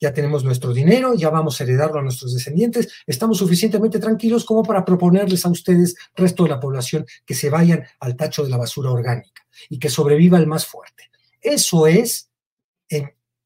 ya 0.00 0.14
tenemos 0.14 0.44
nuestro 0.44 0.72
dinero, 0.72 1.14
ya 1.14 1.28
vamos 1.28 1.60
a 1.60 1.64
heredarlo 1.64 2.00
a 2.00 2.02
nuestros 2.02 2.32
descendientes, 2.32 2.88
estamos 3.06 3.36
suficientemente 3.36 3.98
tranquilos 3.98 4.46
como 4.46 4.62
para 4.62 4.84
proponerles 4.84 5.44
a 5.44 5.50
ustedes, 5.50 5.94
resto 6.16 6.44
de 6.44 6.48
la 6.48 6.58
población, 6.58 7.04
que 7.26 7.34
se 7.34 7.50
vayan 7.50 7.84
al 8.00 8.16
tacho 8.16 8.42
de 8.42 8.48
la 8.48 8.56
basura 8.56 8.90
orgánica 8.90 9.46
y 9.68 9.78
que 9.78 9.90
sobreviva 9.90 10.38
el 10.38 10.46
más 10.46 10.64
fuerte. 10.64 11.10
Eso 11.40 11.86
es, 11.86 12.30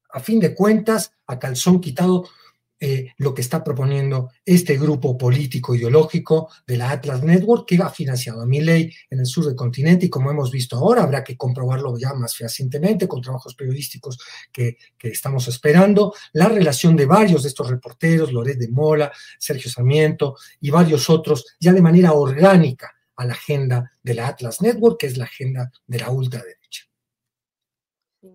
a 0.09 0.19
fin 0.21 0.39
de 0.39 0.55
cuentas, 0.55 1.11
a 1.27 1.37
calzón 1.37 1.81
quitado, 1.81 2.29
eh, 2.79 3.13
lo 3.17 3.33
que 3.33 3.41
está 3.41 3.63
proponiendo 3.63 4.31
este 4.43 4.77
grupo 4.77 5.17
político 5.17 5.73
ideológico 5.73 6.49
de 6.67 6.75
la 6.75 6.91
Atlas 6.91 7.23
Network 7.23 7.65
que 7.65 7.77
ha 7.81 7.89
financiado 7.89 8.41
a 8.41 8.45
ley 8.45 8.91
en 9.09 9.19
el 9.19 9.25
sur 9.25 9.45
del 9.45 9.55
continente 9.55 10.07
y 10.07 10.09
como 10.09 10.29
hemos 10.29 10.51
visto 10.51 10.75
ahora, 10.75 11.03
habrá 11.03 11.23
que 11.23 11.37
comprobarlo 11.37 11.97
ya 11.97 12.13
más 12.13 12.35
fehacientemente 12.35 13.07
con 13.07 13.21
trabajos 13.21 13.55
periodísticos 13.55 14.19
que, 14.51 14.77
que 14.97 15.07
estamos 15.07 15.47
esperando, 15.47 16.13
la 16.33 16.49
relación 16.49 16.95
de 16.95 17.05
varios 17.05 17.43
de 17.43 17.49
estos 17.49 17.69
reporteros, 17.69 18.33
Loret 18.33 18.57
de 18.57 18.67
Mola, 18.67 19.11
Sergio 19.39 19.71
Sarmiento 19.71 20.35
y 20.59 20.69
varios 20.69 21.09
otros, 21.09 21.45
ya 21.59 21.71
de 21.71 21.81
manera 21.81 22.13
orgánica 22.13 22.93
a 23.15 23.25
la 23.25 23.33
agenda 23.33 23.93
de 24.03 24.13
la 24.15 24.27
Atlas 24.27 24.61
Network, 24.61 24.99
que 24.99 25.07
es 25.07 25.17
la 25.17 25.25
agenda 25.25 25.71
de 25.87 25.99
la 25.99 26.09
ultraderecha. 26.09 26.83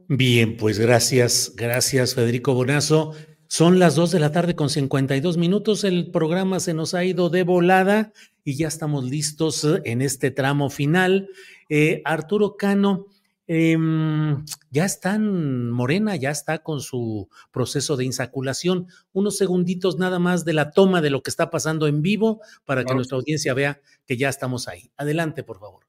Bien, 0.09 0.57
pues 0.57 0.79
gracias, 0.79 1.53
gracias 1.57 2.15
Federico 2.15 2.55
Bonazo. 2.55 3.13
Son 3.53 3.81
las 3.81 3.97
2 3.97 4.13
de 4.13 4.21
la 4.21 4.31
tarde 4.31 4.55
con 4.55 4.71
52 4.71 5.37
minutos. 5.37 5.83
El 5.83 6.13
programa 6.13 6.61
se 6.61 6.73
nos 6.73 6.95
ha 6.95 7.05
ido 7.05 7.31
de 7.31 7.43
volada 7.43 8.13
y 8.45 8.57
ya 8.57 8.69
estamos 8.69 9.03
listos 9.03 9.65
eh, 9.65 9.83
en 9.87 10.03
este 10.03 10.31
tramo 10.31 10.71
final. 10.71 11.29
Eh, 11.69 12.01
Arturo 12.05 12.57
Cano, 12.57 13.07
em, 13.49 14.45
ya 14.71 14.85
está 14.85 15.17
en 15.17 15.69
Morena, 15.69 16.15
ya 16.15 16.31
está 16.31 16.63
con 16.63 16.81
su 16.81 17.29
proceso 17.51 17.97
de 17.97 18.05
insaculación. 18.05 18.87
Unos 19.13 19.37
segunditos 19.37 19.99
nada 19.99 20.21
más 20.21 20.45
de 20.45 20.53
la 20.53 20.71
toma 20.71 21.01
de 21.01 21.11
lo 21.11 21.21
que 21.25 21.31
está 21.31 21.51
pasando 21.51 21.89
en 21.89 22.03
vivo 22.03 22.41
para 22.65 22.85
que 22.85 22.95
nuestra 22.95 23.19
audiencia 23.19 23.53
vea 23.53 23.81
que 24.07 24.17
ya 24.17 24.29
estamos 24.29 24.69
ahí. 24.69 24.93
Adelante, 24.97 25.43
por 25.43 25.59
favor. 25.59 25.89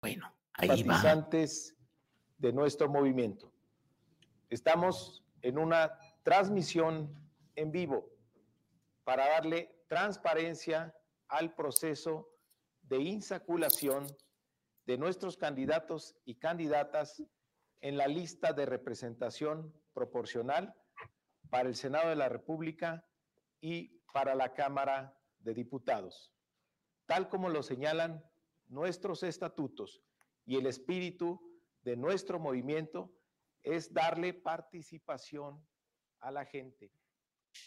Bueno, 0.00 0.34
ahí 0.54 0.82
va. 0.84 1.28
de 2.38 2.52
nuestro 2.54 2.88
movimiento. 2.88 3.52
Estamos 4.48 5.24
en 5.42 5.58
una 5.58 5.98
transmisión 6.22 7.12
en 7.56 7.72
vivo 7.72 8.08
para 9.02 9.28
darle 9.28 9.84
transparencia 9.88 10.94
al 11.28 11.54
proceso 11.54 12.28
de 12.82 12.98
insaculación 12.98 14.06
de 14.86 14.98
nuestros 14.98 15.36
candidatos 15.36 16.16
y 16.24 16.36
candidatas 16.36 17.24
en 17.80 17.96
la 17.96 18.06
lista 18.06 18.52
de 18.52 18.66
representación 18.66 19.74
proporcional 19.92 20.74
para 21.50 21.68
el 21.68 21.74
Senado 21.74 22.08
de 22.08 22.16
la 22.16 22.28
República 22.28 23.04
y 23.60 24.00
para 24.12 24.36
la 24.36 24.54
Cámara 24.54 25.18
de 25.40 25.54
Diputados, 25.54 26.32
tal 27.06 27.28
como 27.28 27.48
lo 27.48 27.64
señalan 27.64 28.24
nuestros 28.68 29.24
estatutos 29.24 30.02
y 30.44 30.56
el 30.56 30.66
espíritu 30.66 31.40
de 31.82 31.96
nuestro 31.96 32.38
movimiento 32.38 33.15
es 33.66 33.92
darle 33.92 34.32
participación 34.32 35.60
a 36.20 36.30
la 36.30 36.44
gente, 36.44 36.92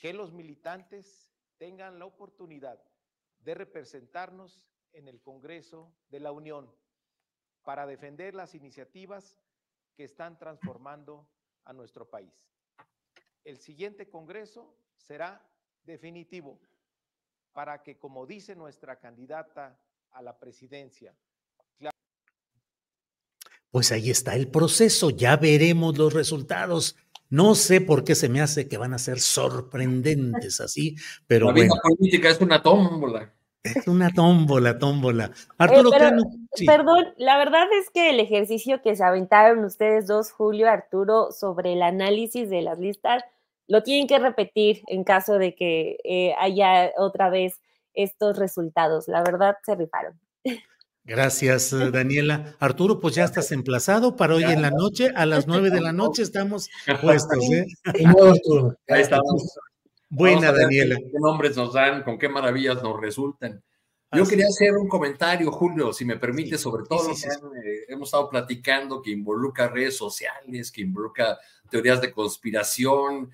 que 0.01 0.13
los 0.13 0.31
militantes 0.31 1.29
tengan 1.57 1.99
la 1.99 2.05
oportunidad 2.05 2.81
de 3.39 3.53
representarnos 3.53 4.65
en 4.93 5.09
el 5.09 5.21
Congreso 5.21 5.93
de 6.09 6.21
la 6.21 6.31
Unión 6.31 6.73
para 7.63 7.85
defender 7.85 8.33
las 8.33 8.55
iniciativas 8.55 9.37
que 9.93 10.05
están 10.05 10.37
transformando 10.37 11.29
a 11.65 11.73
nuestro 11.73 12.09
país. 12.09 12.49
El 13.43 13.57
siguiente 13.57 14.09
Congreso 14.09 14.73
será 14.95 15.45
definitivo 15.83 16.61
para 17.51 17.83
que, 17.83 17.97
como 17.97 18.25
dice 18.25 18.55
nuestra 18.55 18.99
candidata 18.99 19.77
a 20.11 20.21
la 20.21 20.39
presidencia, 20.39 21.13
pues 23.72 23.91
ahí 23.91 24.09
está 24.09 24.36
el 24.36 24.47
proceso, 24.47 25.09
ya 25.09 25.38
veremos 25.38 25.97
los 25.97 26.13
resultados. 26.13 26.95
No 27.30 27.53
sé 27.53 27.82
por 27.82 28.03
qué 28.03 28.15
se 28.15 28.30
me 28.30 28.41
hace 28.41 28.67
que 28.67 28.78
van 28.78 28.93
a 28.93 28.99
ser 28.99 29.20
sorprendentes 29.20 30.59
así, 30.61 30.95
pero 31.28 31.47
la 31.47 31.53
vida 31.53 31.74
política 31.84 32.30
es 32.30 32.41
una 32.41 32.61
tómbola. 32.61 33.32
Es 33.61 33.88
una 33.88 34.09
tómbola, 34.09 34.80
tómbola. 34.80 35.26
Eh, 35.26 35.53
Arturo 35.57 35.91
Perdón, 36.65 37.13
la 37.17 37.38
verdad 37.38 37.67
es 37.80 37.89
que 37.89 38.09
el 38.09 38.20
ejercicio 38.20 38.82
que 38.82 38.95
se 38.95 39.03
aventaron 39.03 39.63
ustedes 39.65 40.07
dos, 40.07 40.32
Julio, 40.32 40.70
Arturo, 40.70 41.32
sobre 41.32 41.74
el 41.74 41.82
análisis 41.84 42.49
de 42.49 42.61
las 42.61 42.80
listas, 42.80 43.24
lo 43.67 43.84
tienen 43.84 44.07
que 44.07 44.17
repetir 44.17 44.82
en 44.88 45.03
caso 45.03 45.38
de 45.38 45.55
que 45.55 45.97
eh, 46.03 46.34
haya 46.39 46.91
otra 46.97 47.30
vez 47.30 47.61
estos 47.93 48.38
resultados. 48.38 49.07
La 49.07 49.22
verdad, 49.22 49.57
se 49.63 49.76
rifaron. 49.76 50.20
Gracias, 51.10 51.74
eh, 51.74 51.89
Daniela. 51.89 52.55
Arturo, 52.60 52.99
pues 52.99 53.16
ya 53.16 53.24
estás 53.24 53.51
emplazado 53.51 54.16
para 54.16 54.36
hoy 54.36 54.43
en 54.43 54.62
la 54.62 54.70
noche. 54.70 55.10
A 55.16 55.26
las 55.26 55.47
nueve 55.47 55.72
de 55.72 55.82
la 55.82 55.91
noche 55.91 56.22
estamos 56.22 56.70
puestos. 57.01 57.43
¿eh? 57.51 57.66
Ahí 58.88 59.01
estamos. 59.01 59.57
Buena, 60.07 60.51
Daniela. 60.51 60.97
Qué, 60.97 61.20
nombres 61.20 61.57
nos 61.57 61.74
dan, 61.74 62.03
con 62.03 62.20
qué 62.20 62.30
maravillas 62.30 62.84
nos 62.84 63.01
resultan. 63.01 63.64
Yo 64.12 64.24
quería 64.28 64.45
hacer 64.45 64.74
un 64.74 64.88
comentario, 64.88 65.51
Julio, 65.51 65.93
si 65.93 66.05
me 66.05 66.18
permite, 66.18 66.60
sobre 66.60 66.84
todo 66.88 67.10
lo 67.10 67.16
que 67.16 67.70
eh, 67.70 67.86
hemos 67.88 68.10
estado 68.10 68.30
platicando, 68.30 69.01
que 69.01 69.10
involucra 69.10 69.68
redes 69.68 69.97
sociales, 69.97 70.72
que 70.72 70.82
involucra 70.82 71.39
teorías 71.72 72.01
de 72.01 72.12
conspiración, 72.12 73.32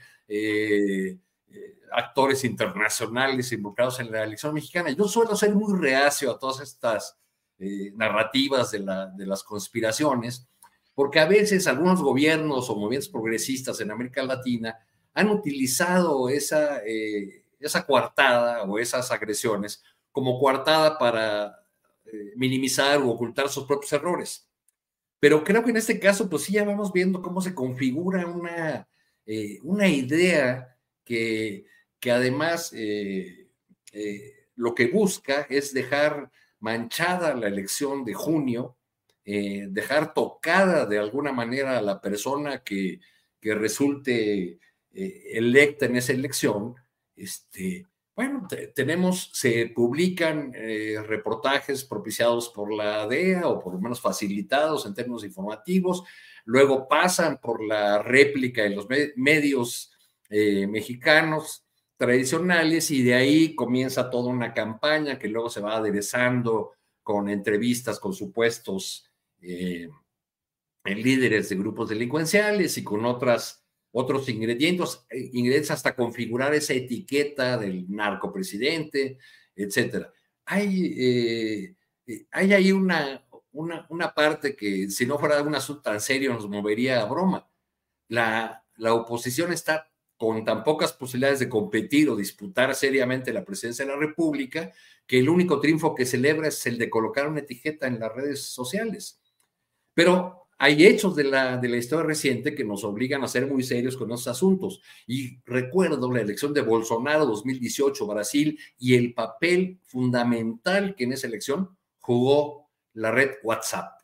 actores 1.91 2.45
internacionales 2.45 3.51
involucrados 3.51 3.99
en 3.99 4.13
la 4.13 4.23
elección 4.23 4.53
mexicana. 4.53 4.91
Yo 4.91 5.09
suelo 5.09 5.35
ser 5.35 5.53
muy 5.53 5.77
reacio 5.77 6.31
a 6.31 6.39
todas 6.39 6.61
estas 6.61 7.17
eh, 7.57 7.93
narrativas 7.95 8.71
de, 8.71 8.79
la, 8.79 9.05
de 9.07 9.25
las 9.25 9.41
conspiraciones, 9.41 10.45
porque 10.93 11.21
a 11.21 11.25
veces 11.25 11.67
algunos 11.67 12.01
gobiernos 12.01 12.69
o 12.69 12.75
movimientos 12.75 13.07
progresistas 13.07 13.79
en 13.79 13.91
América 13.91 14.23
Latina 14.23 14.77
han 15.13 15.29
utilizado 15.29 16.27
esa, 16.27 16.81
eh, 16.85 17.45
esa 17.57 17.85
coartada 17.85 18.63
o 18.63 18.77
esas 18.77 19.09
agresiones 19.09 19.81
como 20.11 20.37
coartada 20.37 20.97
para 20.97 21.63
eh, 22.05 22.33
minimizar 22.35 22.99
o 22.99 23.09
ocultar 23.09 23.47
sus 23.47 23.63
propios 23.63 23.93
errores. 23.93 24.49
Pero 25.21 25.41
creo 25.41 25.63
que 25.63 25.71
en 25.71 25.77
este 25.77 25.97
caso, 25.97 26.29
pues 26.29 26.43
sí, 26.43 26.53
ya 26.53 26.65
vamos 26.65 26.91
viendo 26.91 27.21
cómo 27.21 27.39
se 27.39 27.55
configura 27.55 28.27
una, 28.27 28.85
una 29.63 29.87
idea 29.87 30.75
que, 31.05 31.65
que 32.01 32.11
además 32.11 32.73
lo 34.55 34.75
que 34.75 34.87
busca 34.87 35.47
es 35.49 35.73
dejar 35.73 36.29
manchada 36.59 37.35
la 37.35 37.47
elección 37.47 38.03
de 38.05 38.13
junio, 38.13 38.77
eh, 39.23 39.65
dejar 39.69 40.13
tocada 40.13 40.85
de 40.85 40.99
alguna 40.99 41.31
manera 41.31 41.77
a 41.77 41.81
la 41.81 41.99
persona 41.99 42.63
que, 42.63 42.99
que 43.41 43.55
resulte 43.55 44.59
eh, 44.93 45.23
electa 45.33 45.87
en 45.87 45.95
esa 45.95 46.13
elección, 46.13 46.75
este, 47.15 47.87
bueno, 48.15 48.47
tenemos, 48.75 49.31
se 49.33 49.67
publican 49.67 50.51
eh, 50.55 50.97
reportajes 51.05 51.83
propiciados 51.83 52.49
por 52.49 52.71
la 52.71 53.07
DEA 53.07 53.47
o 53.47 53.59
por 53.59 53.73
lo 53.73 53.79
menos 53.79 53.99
facilitados 53.99 54.85
en 54.85 54.93
términos 54.93 55.23
informativos, 55.23 56.03
luego 56.45 56.87
pasan 56.87 57.39
por 57.39 57.63
la 57.65 58.03
réplica 58.03 58.63
de 58.63 58.69
los 58.69 58.87
medios 59.15 59.91
mexicanos, 60.29 61.64
tradicionales 61.97 62.91
y 62.91 63.03
de 63.03 63.13
ahí 63.15 63.55
comienza 63.55 64.09
toda 64.09 64.29
una 64.29 64.53
campaña 64.53 65.17
que 65.17 65.27
luego 65.27 65.49
se 65.49 65.61
va 65.61 65.77
aderezando 65.77 66.73
con 67.03 67.29
entrevistas 67.29 67.99
con 67.99 68.13
supuestos 68.13 69.09
eh, 69.41 69.87
líderes 70.83 71.49
de 71.49 71.55
grupos 71.55 71.89
delincuenciales 71.89 72.77
y 72.77 72.83
con 72.83 73.05
otras, 73.05 73.63
otros 73.91 74.27
ingredientes, 74.29 75.05
eh, 75.09 75.29
ingredientes 75.33 75.71
hasta 75.71 75.95
configurar 75.95 76.53
esa 76.53 76.73
etiqueta 76.73 77.57
del 77.57 77.85
narcopresidente, 77.89 79.19
etcétera. 79.55 80.11
Hay, 80.45 80.93
eh, 80.97 81.75
hay 82.31 82.53
ahí 82.53 82.71
una, 82.71 83.25
una, 83.51 83.85
una, 83.89 84.13
parte 84.13 84.55
que 84.55 84.89
si 84.89 85.05
no 85.05 85.17
fuera 85.17 85.41
un 85.41 85.55
asunto 85.55 85.83
tan 85.83 86.01
serio 86.01 86.33
nos 86.33 86.49
movería 86.49 87.01
a 87.01 87.05
broma. 87.05 87.49
La, 88.07 88.63
la 88.75 88.93
oposición 88.93 89.51
está 89.53 89.91
con 90.17 90.45
tan 90.45 90.63
pocas 90.63 90.93
posibilidades 90.93 91.39
de 91.39 91.49
competir 91.49 92.09
o 92.09 92.15
disputar 92.15 92.73
seriamente 92.75 93.33
la 93.33 93.43
presidencia 93.43 93.85
de 93.85 93.91
la 93.91 93.97
República, 93.97 94.71
que 95.05 95.19
el 95.19 95.29
único 95.29 95.59
triunfo 95.59 95.93
que 95.93 96.05
celebra 96.05 96.47
es 96.47 96.65
el 96.65 96.77
de 96.77 96.89
colocar 96.89 97.27
una 97.27 97.41
etiqueta 97.41 97.87
en 97.87 97.99
las 97.99 98.13
redes 98.13 98.41
sociales. 98.41 99.19
Pero 99.93 100.47
hay 100.57 100.85
hechos 100.85 101.15
de 101.15 101.25
la, 101.25 101.57
de 101.57 101.67
la 101.67 101.77
historia 101.77 102.05
reciente 102.05 102.55
que 102.55 102.63
nos 102.63 102.83
obligan 102.83 103.23
a 103.23 103.27
ser 103.27 103.45
muy 103.47 103.63
serios 103.63 103.97
con 103.97 104.11
esos 104.11 104.27
asuntos. 104.27 104.81
Y 105.05 105.39
recuerdo 105.45 106.11
la 106.11 106.21
elección 106.21 106.53
de 106.53 106.61
Bolsonaro 106.61 107.25
2018, 107.25 108.07
Brasil, 108.07 108.57
y 108.79 108.95
el 108.95 109.13
papel 109.13 109.79
fundamental 109.83 110.95
que 110.95 111.03
en 111.03 111.13
esa 111.13 111.27
elección 111.27 111.77
jugó 111.99 112.69
la 112.93 113.11
red 113.11 113.31
WhatsApp. 113.43 113.99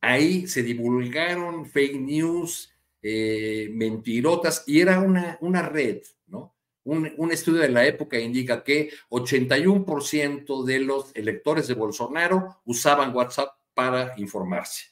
Ahí 0.00 0.46
se 0.46 0.62
divulgaron 0.62 1.66
fake 1.66 2.00
news, 2.00 2.72
eh, 3.02 3.68
mentirotas, 3.72 4.64
y 4.66 4.80
era 4.80 5.00
una, 5.00 5.38
una 5.40 5.62
red, 5.62 6.02
¿no? 6.26 6.54
Un, 6.84 7.12
un, 7.18 7.32
estudio 7.32 7.60
de 7.60 7.68
la 7.68 7.86
época 7.86 8.18
indica 8.18 8.64
que 8.64 8.90
81% 9.10 10.64
de 10.64 10.80
los 10.80 11.14
electores 11.14 11.68
de 11.68 11.74
Bolsonaro 11.74 12.62
usaban 12.64 13.14
WhatsApp 13.14 13.50
para 13.74 14.14
informarse. 14.16 14.86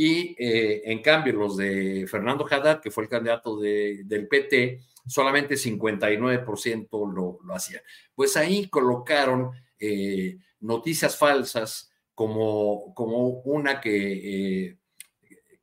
Y 0.00 0.36
eh, 0.38 0.82
en 0.84 1.02
cambio, 1.02 1.32
los 1.32 1.56
de 1.56 2.06
Fernando 2.08 2.46
Haddad, 2.48 2.80
que 2.80 2.92
fue 2.92 3.02
el 3.02 3.10
candidato 3.10 3.58
de, 3.58 4.02
del 4.04 4.28
PT, 4.28 4.80
solamente 5.04 5.56
59% 5.56 6.88
lo, 7.12 7.40
lo 7.42 7.54
hacían. 7.54 7.82
Pues 8.14 8.36
ahí 8.36 8.68
colocaron 8.68 9.50
eh, 9.80 10.38
noticias 10.60 11.16
falsas 11.16 11.90
como, 12.14 12.94
como 12.94 13.40
una 13.40 13.80
que 13.80 14.77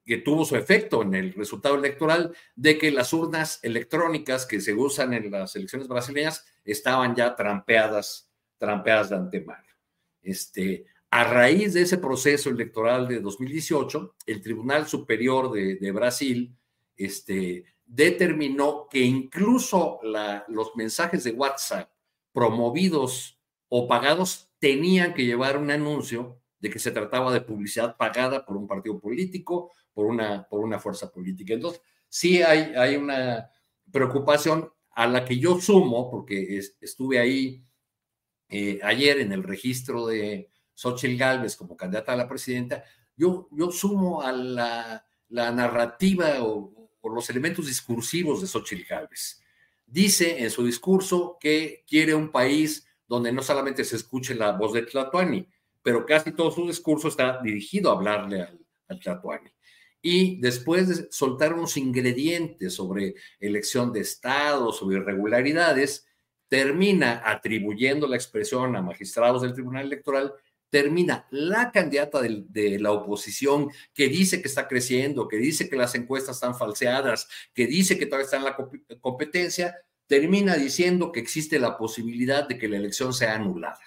que 0.06 0.18
tuvo 0.18 0.46
su 0.46 0.56
efecto 0.56 1.02
en 1.02 1.16
el 1.16 1.34
resultado 1.34 1.76
electoral 1.76 2.36
de 2.56 2.78
que 2.78 2.92
las 2.92 3.12
urnas 3.12 3.60
electrónicas 3.64 4.46
que 4.46 4.62
se 4.62 4.74
usan 4.74 5.14
en 5.14 5.32
las 5.32 5.56
elecciones 5.56 5.88
brasileñas 5.88 6.46
estaban 6.64 7.16
ya 7.16 7.36
trampeadas, 7.36 8.32
trampeadas 8.58 9.10
de 9.10 9.16
antemano. 9.16 9.66
Este, 10.22 10.86
a 11.10 11.24
raíz 11.24 11.74
de 11.74 11.82
ese 11.82 11.98
proceso 11.98 12.50
electoral 12.50 13.08
de 13.08 13.20
2018, 13.20 14.16
el 14.28 14.42
Tribunal 14.42 14.88
Superior 14.88 15.52
de, 15.52 15.92
Brasil 15.92 16.56
este, 16.96 17.66
determinó 17.86 18.88
que 18.90 19.00
incluso 19.00 20.00
los 20.48 20.76
mensajes 20.76 21.24
de 21.24 21.32
WhatsApp 21.32 21.90
promovidos 22.32 23.40
o 23.70 23.88
pagados 23.88 24.52
tenían 24.60 25.14
que 25.14 25.26
llevar 25.26 25.58
un 25.58 25.72
anuncio 25.72 26.40
de 26.60 26.70
que 26.70 26.80
se 26.80 26.92
trataba 26.92 27.34
de 27.34 27.42
publicidad 27.42 27.98
pagada 27.98 28.46
por 28.46 28.58
un 28.58 28.68
partido 28.68 29.00
político 29.00 29.72
por 29.96 30.06
una, 30.06 30.48
por 30.48 30.60
una 30.60 30.78
fuerza 30.78 31.12
política. 31.12 31.54
Entonces, 31.56 31.82
sí 32.10 32.44
hay, 32.44 32.74
hay 32.76 32.98
una 32.98 33.50
preocupación 33.92 34.70
a 34.92 35.08
la 35.08 35.26
que 35.26 35.40
yo 35.40 35.60
sumo, 35.60 36.12
porque 36.12 36.62
estuve 36.82 37.18
ahí 37.18 37.66
eh, 38.50 38.80
ayer 38.84 39.22
en 39.22 39.32
el 39.32 39.42
registro 39.42 40.06
de 40.06 40.52
Xochitl 40.74 41.18
Gálvez 41.18 41.56
como 41.56 41.78
candidata 41.78 42.14
a 42.14 42.18
la 42.18 42.28
presidenta, 42.28 42.84
yo, 43.16 43.48
yo 43.52 43.72
sumo 43.72 44.22
a 44.22 44.32
la, 44.34 45.06
la 45.30 45.52
narrativa 45.52 46.44
o, 46.44 46.90
o, 47.02 47.10
los 47.10 47.30
elementos 47.30 47.68
discursivos 47.68 48.42
de 48.42 48.48
Xochitl 48.48 48.88
Gálvez. 48.88 49.42
Dice 49.86 50.44
en 50.44 50.52
su 50.52 50.66
discurso 50.66 51.38
que 51.40 51.86
quiere 51.88 52.14
un 52.14 52.32
país 52.32 52.86
donde 53.08 53.32
no 53.32 53.42
solamente 53.42 53.86
se 53.86 53.96
escuche 53.96 54.36
la 54.36 54.52
voz 54.52 54.74
de 54.74 54.82
Tlatuani, 54.82 55.48
pero 55.82 56.06
casi 56.06 56.34
todo 56.34 56.52
su 56.52 56.68
discurso 56.68 57.08
está 57.08 57.42
dirigido 57.42 57.92
a 57.92 57.96
hablarle 57.96 58.42
al, 58.42 58.60
al 58.90 59.00
Tlatuani 59.00 59.55
y 60.08 60.40
después 60.40 60.88
de 60.88 61.08
soltar 61.12 61.56
unos 61.56 61.78
ingredientes 61.78 62.76
sobre 62.76 63.16
elección 63.40 63.92
de 63.92 64.02
Estado, 64.02 64.72
sobre 64.72 64.98
irregularidades, 64.98 66.06
termina 66.48 67.24
atribuyendo 67.26 68.08
la 68.08 68.16
expresión 68.16 68.76
a 68.76 68.84
magistrados 68.84 69.42
del 69.42 69.54
Tribunal 69.54 69.88
Electoral, 69.88 70.32
termina 70.70 71.26
la 71.32 71.72
candidata 71.72 72.22
de, 72.22 72.78
la 72.80 72.92
oposición 72.92 73.72
que 73.96 74.08
dice 74.08 74.44
que 74.44 74.48
está 74.48 74.68
creciendo, 74.68 75.28
que 75.28 75.38
dice 75.38 75.68
que 75.68 75.76
las 75.76 75.96
encuestas 75.96 76.36
están 76.36 76.56
falseadas, 76.56 77.28
que 77.56 77.66
dice 77.66 77.98
que 77.98 78.06
todavía 78.06 78.26
está 78.26 78.38
en 78.38 78.44
la 78.44 78.58
competencia, 79.02 79.76
termina 80.06 80.56
diciendo 80.56 81.12
que 81.12 81.20
existe 81.20 81.58
la 81.58 81.80
posibilidad 81.80 82.48
de 82.48 82.60
que 82.60 82.70
la 82.70 82.78
elección 82.78 83.12
sea 83.12 83.34
anulada. 83.34 83.82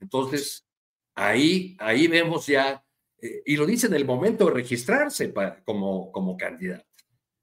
Entonces, 0.00 0.66
ahí, 1.14 1.78
ahí 1.80 2.08
vemos 2.08 2.46
ya, 2.46 2.84
eh, 3.22 3.42
y 3.44 3.56
lo 3.56 3.66
dice 3.66 3.86
en 3.86 3.94
el 3.94 4.04
momento 4.04 4.46
de 4.46 4.52
registrarse 4.52 5.32
como, 5.64 6.10
como 6.12 6.36
candidato, 6.36 6.86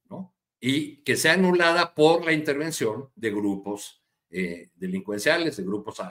¿no? 0.10 0.36
Y 0.60 1.04
que 1.04 1.16
sea 1.16 1.34
anulada 1.34 1.94
por 1.94 2.26
la 2.26 2.34
intervención 2.34 3.10
de 3.16 3.32
grupos 3.32 4.04
eh, 4.30 4.72
delincuenciales, 4.76 5.58
de 5.58 5.64
grupos 5.64 6.02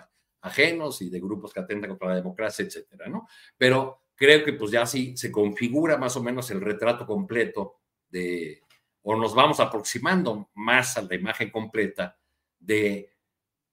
ajenos 0.40 1.02
y 1.02 1.10
de 1.10 1.20
grupos 1.20 1.52
que 1.52 1.60
atentan 1.60 1.90
contra 1.90 2.08
la 2.08 2.16
democracia, 2.16 2.64
etcétera, 2.64 3.08
¿no? 3.08 3.26
Pero 3.56 4.04
creo 4.14 4.44
que 4.44 4.52
pues 4.54 4.70
ya 4.70 4.86
sí 4.86 5.16
se 5.16 5.30
configura 5.30 5.98
más 5.98 6.16
o 6.16 6.22
menos 6.22 6.50
el 6.50 6.60
retrato 6.60 7.06
completo 7.06 7.80
de, 8.08 8.62
o 9.02 9.16
nos 9.16 9.34
vamos 9.34 9.60
aproximando 9.60 10.50
más 10.54 10.96
a 10.96 11.02
la 11.02 11.14
imagen 11.14 11.50
completa 11.50 12.18
de, 12.58 13.12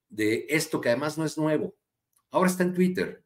de 0.09 0.45
esto 0.49 0.81
que 0.81 0.89
además 0.89 1.17
no 1.17 1.25
es 1.25 1.37
nuevo. 1.37 1.75
Ahora 2.31 2.49
está 2.49 2.63
en 2.63 2.73
Twitter, 2.73 3.22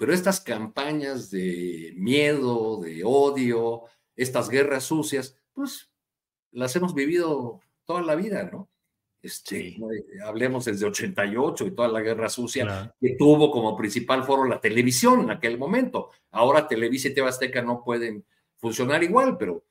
pero 0.00 0.14
estas 0.14 0.40
campañas 0.40 1.30
de 1.30 1.92
miedo, 1.94 2.80
de 2.80 3.02
odio, 3.04 3.82
estas 4.16 4.48
guerras 4.48 4.84
sucias, 4.84 5.36
pues 5.52 5.90
las 6.52 6.74
hemos 6.74 6.94
vivido 6.94 7.60
toda 7.84 8.00
la 8.00 8.14
vida, 8.14 8.48
¿no? 8.50 8.70
Este, 9.20 9.76
Hablemos 10.24 10.64
desde 10.64 10.86
88 10.86 11.66
y 11.66 11.70
toda 11.72 11.88
la 11.88 12.00
guerra 12.00 12.30
sucia 12.30 12.94
que 12.98 13.14
tuvo 13.18 13.50
como 13.50 13.76
principal 13.76 14.24
foro 14.24 14.46
la 14.46 14.58
televisión 14.58 15.20
en 15.20 15.32
aquel 15.32 15.58
momento. 15.58 16.08
Ahora 16.30 16.66
Televisa 16.66 17.08
y 17.08 17.14
TV 17.14 17.62
no 17.62 17.84
pueden 17.84 18.24
funcionar 18.56 19.02
igual, 19.04 19.36
pero, 19.36 19.66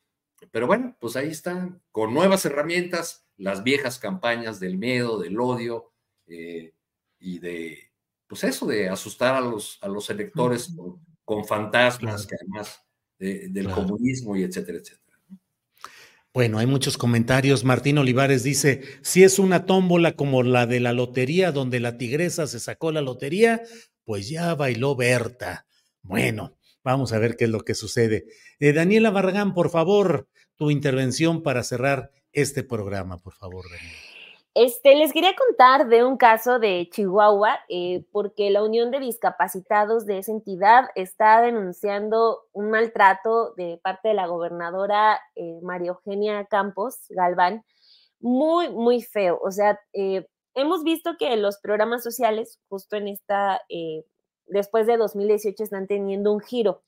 pero 0.51 0.67
bueno, 0.67 0.95
pues 0.99 1.15
ahí 1.15 1.29
están, 1.29 1.81
con 1.91 2.13
nuevas 2.13 2.45
herramientas, 2.45 3.25
las 3.35 3.63
viejas 3.63 3.97
campañas 3.97 4.59
del 4.59 4.77
miedo, 4.77 5.17
del 5.17 5.39
odio 5.39 5.91
eh, 6.27 6.75
y 7.17 7.39
de, 7.39 7.88
pues 8.29 8.43
eso, 8.43 8.67
de 8.67 8.87
asustar 8.87 9.33
a 9.33 9.41
los, 9.41 9.79
a 9.81 9.87
los 9.87 10.09
electores 10.11 10.71
con, 11.25 11.45
fantasmas 11.45 12.25
que 12.25 12.35
además 12.39 12.79
del 13.17 13.69
comunismo 13.69 14.35
y 14.35 14.43
etcétera, 14.43 14.77
etcétera. 14.77 15.17
Bueno, 16.31 16.59
hay 16.59 16.67
muchos 16.67 16.97
comentarios. 16.97 17.63
Martín 17.63 17.97
Olivares 17.97 18.43
dice, 18.43 18.81
si 19.01 19.23
es 19.23 19.39
una 19.39 19.65
tómbola 19.65 20.13
como 20.13 20.43
la 20.43 20.67
de 20.67 20.79
la 20.79 20.93
lotería, 20.93 21.51
donde 21.51 21.79
la 21.79 21.97
tigresa 21.97 22.45
se 22.45 22.59
sacó 22.59 22.91
la 22.91 23.01
lotería, 23.01 23.63
pues 24.05 24.29
ya 24.29 24.53
bailó 24.53 24.95
Berta. 24.95 25.65
Bueno, 26.03 26.55
vamos 26.83 27.13
a 27.13 27.19
ver 27.19 27.35
qué 27.35 27.45
es 27.45 27.49
lo 27.49 27.61
que 27.61 27.73
sucede. 27.73 28.25
Eh, 28.59 28.73
Daniela 28.73 29.09
Barragán, 29.09 29.55
por 29.55 29.71
favor, 29.71 30.29
tu 30.55 30.69
intervención 30.69 31.41
para 31.41 31.63
cerrar 31.63 32.11
este 32.31 32.63
programa, 32.63 33.17
por 33.17 33.33
favor, 33.33 33.65
Daniela. 33.69 34.08
Este, 34.61 34.93
les 34.97 35.13
quería 35.13 35.33
contar 35.37 35.87
de 35.87 36.03
un 36.03 36.17
caso 36.17 36.59
de 36.59 36.89
Chihuahua, 36.91 37.61
eh, 37.69 38.03
porque 38.11 38.49
la 38.49 38.61
Unión 38.61 38.91
de 38.91 38.99
Discapacitados 38.99 40.05
de 40.05 40.17
esa 40.17 40.33
entidad 40.33 40.89
está 40.95 41.41
denunciando 41.41 42.41
un 42.51 42.69
maltrato 42.69 43.53
de 43.53 43.79
parte 43.81 44.09
de 44.09 44.15
la 44.15 44.27
gobernadora 44.27 45.17
eh, 45.37 45.61
María 45.63 45.91
Eugenia 45.91 46.43
Campos 46.43 47.05
Galván, 47.07 47.63
muy, 48.19 48.67
muy 48.67 49.01
feo. 49.01 49.39
O 49.41 49.49
sea, 49.49 49.79
eh, 49.93 50.27
hemos 50.55 50.83
visto 50.83 51.15
que 51.17 51.37
los 51.37 51.57
programas 51.59 52.03
sociales, 52.03 52.59
justo 52.67 52.97
en 52.97 53.07
esta, 53.07 53.61
después 54.45 54.87
de 54.87 54.97
2018, 54.97 55.63
están 55.63 55.87
teniendo 55.87 56.33
un 56.33 56.41
giro. 56.41 56.81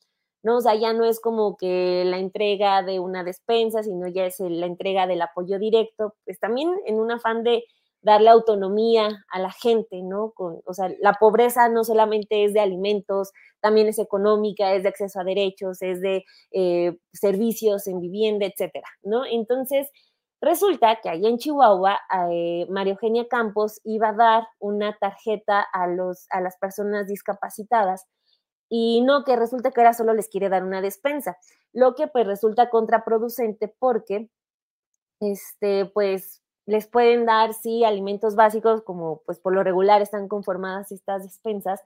¿No? 0.44 0.58
O 0.58 0.62
sea, 0.62 0.76
ya 0.76 0.94
no 0.94 1.06
es 1.06 1.20
como 1.20 1.58
que 1.58 2.04
la 2.06 2.18
entrega 2.18 2.84
de 2.84 3.00
una 3.00 3.24
despensa, 3.24 3.84
sino 3.84 4.08
ya 4.08 4.26
es 4.26 4.40
la 4.40 4.66
entrega 4.66 5.08
del 5.08 5.22
apoyo 5.22 5.60
directo, 5.60 6.16
pues 6.26 6.40
también 6.40 6.72
en 6.86 7.00
un 7.00 7.12
afán 7.12 7.44
de 7.44 7.64
darle 8.02 8.30
autonomía 8.30 9.26
a 9.30 9.40
la 9.40 9.52
gente, 9.52 10.02
¿no? 10.02 10.32
Con, 10.32 10.62
o 10.66 10.74
sea, 10.74 10.90
la 11.00 11.14
pobreza 11.14 11.70
no 11.70 11.84
solamente 11.84 12.46
es 12.46 12.54
de 12.54 12.60
alimentos, 12.60 13.32
también 13.60 13.88
es 13.88 14.00
económica, 14.00 14.74
es 14.74 14.84
de 14.84 14.90
acceso 14.90 15.20
a 15.20 15.24
derechos, 15.24 15.82
es 15.82 16.02
de 16.02 16.26
eh, 16.52 16.98
servicios 17.14 17.88
en 17.88 18.00
vivienda, 18.00 18.46
etcétera, 18.46 18.88
¿no? 19.04 19.24
Entonces, 19.26 19.90
resulta 20.42 21.00
que 21.02 21.10
allá 21.10 21.30
en 21.30 21.38
Chihuahua, 21.38 22.00
eh, 22.32 22.66
María 22.70 22.94
Eugenia 22.94 23.28
Campos 23.28 23.80
iba 23.84 24.10
a 24.10 24.14
dar 24.14 24.48
una 24.60 24.98
tarjeta 25.00 25.62
a, 25.62 25.88
los, 25.88 26.26
a 26.32 26.42
las 26.42 26.58
personas 26.58 27.08
discapacitadas 27.08 28.08
y 28.74 29.02
no 29.02 29.26
que 29.26 29.36
resulta 29.36 29.72
que 29.72 29.82
ahora 29.82 29.94
solo 29.94 30.14
les 30.14 30.30
quiere 30.30 30.48
dar 30.48 30.64
una 30.64 30.80
despensa, 30.80 31.38
lo 31.74 31.94
que 31.94 32.08
pues 32.08 32.26
resulta 32.26 32.70
contraproducente 32.70 33.68
porque 33.68 34.30
este 35.20 35.86
pues 35.88 36.42
les 36.66 36.88
pueden 36.88 37.26
dar 37.26 37.54
sí 37.54 37.84
alimentos 37.84 38.36
básicos 38.36 38.82
como 38.84 39.24
pues 39.26 39.40
por 39.40 39.54
lo 39.54 39.62
regular 39.62 40.02
están 40.02 40.30
conformadas 40.30 40.94
estas 40.94 41.24
despensas, 41.24 41.82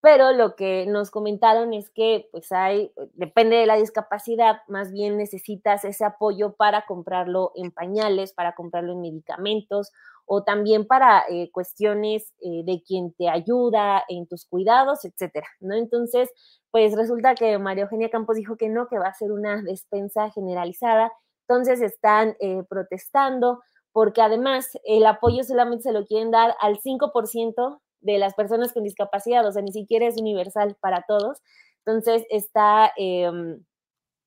pero 0.00 0.32
lo 0.32 0.56
que 0.56 0.86
nos 0.86 1.10
comentaron 1.10 1.74
es 1.74 1.90
que 1.90 2.30
pues 2.32 2.52
hay, 2.52 2.90
depende 3.12 3.56
de 3.56 3.66
la 3.66 3.76
discapacidad, 3.76 4.62
más 4.66 4.90
bien 4.90 5.18
necesitas 5.18 5.84
ese 5.84 6.06
apoyo 6.06 6.54
para 6.54 6.86
comprarlo 6.86 7.52
en 7.54 7.70
pañales, 7.70 8.32
para 8.32 8.54
comprarlo 8.54 8.92
en 8.94 9.02
medicamentos 9.02 9.92
o 10.28 10.44
también 10.44 10.86
para 10.86 11.24
eh, 11.30 11.50
cuestiones 11.50 12.34
eh, 12.40 12.62
de 12.64 12.82
quien 12.86 13.14
te 13.14 13.28
ayuda 13.30 14.04
en 14.08 14.26
tus 14.26 14.44
cuidados, 14.44 15.04
etcétera, 15.04 15.46
¿no? 15.60 15.74
Entonces, 15.74 16.30
pues 16.70 16.94
resulta 16.94 17.34
que 17.34 17.58
María 17.58 17.84
Eugenia 17.84 18.10
Campos 18.10 18.36
dijo 18.36 18.56
que 18.56 18.68
no, 18.68 18.88
que 18.88 18.98
va 18.98 19.08
a 19.08 19.14
ser 19.14 19.32
una 19.32 19.62
despensa 19.62 20.30
generalizada, 20.30 21.10
entonces 21.48 21.80
están 21.80 22.36
eh, 22.40 22.62
protestando 22.68 23.62
porque 23.92 24.20
además 24.20 24.68
el 24.84 25.06
apoyo 25.06 25.42
solamente 25.44 25.84
se 25.84 25.92
lo 25.92 26.04
quieren 26.04 26.30
dar 26.30 26.54
al 26.60 26.78
5% 26.78 27.80
de 28.00 28.18
las 28.18 28.34
personas 28.34 28.74
con 28.74 28.84
discapacidad, 28.84 29.46
o 29.46 29.52
sea, 29.52 29.62
ni 29.62 29.72
siquiera 29.72 30.06
es 30.06 30.20
universal 30.20 30.76
para 30.80 31.04
todos. 31.08 31.38
Entonces 31.86 32.26
está 32.28 32.92
em, 32.96 33.64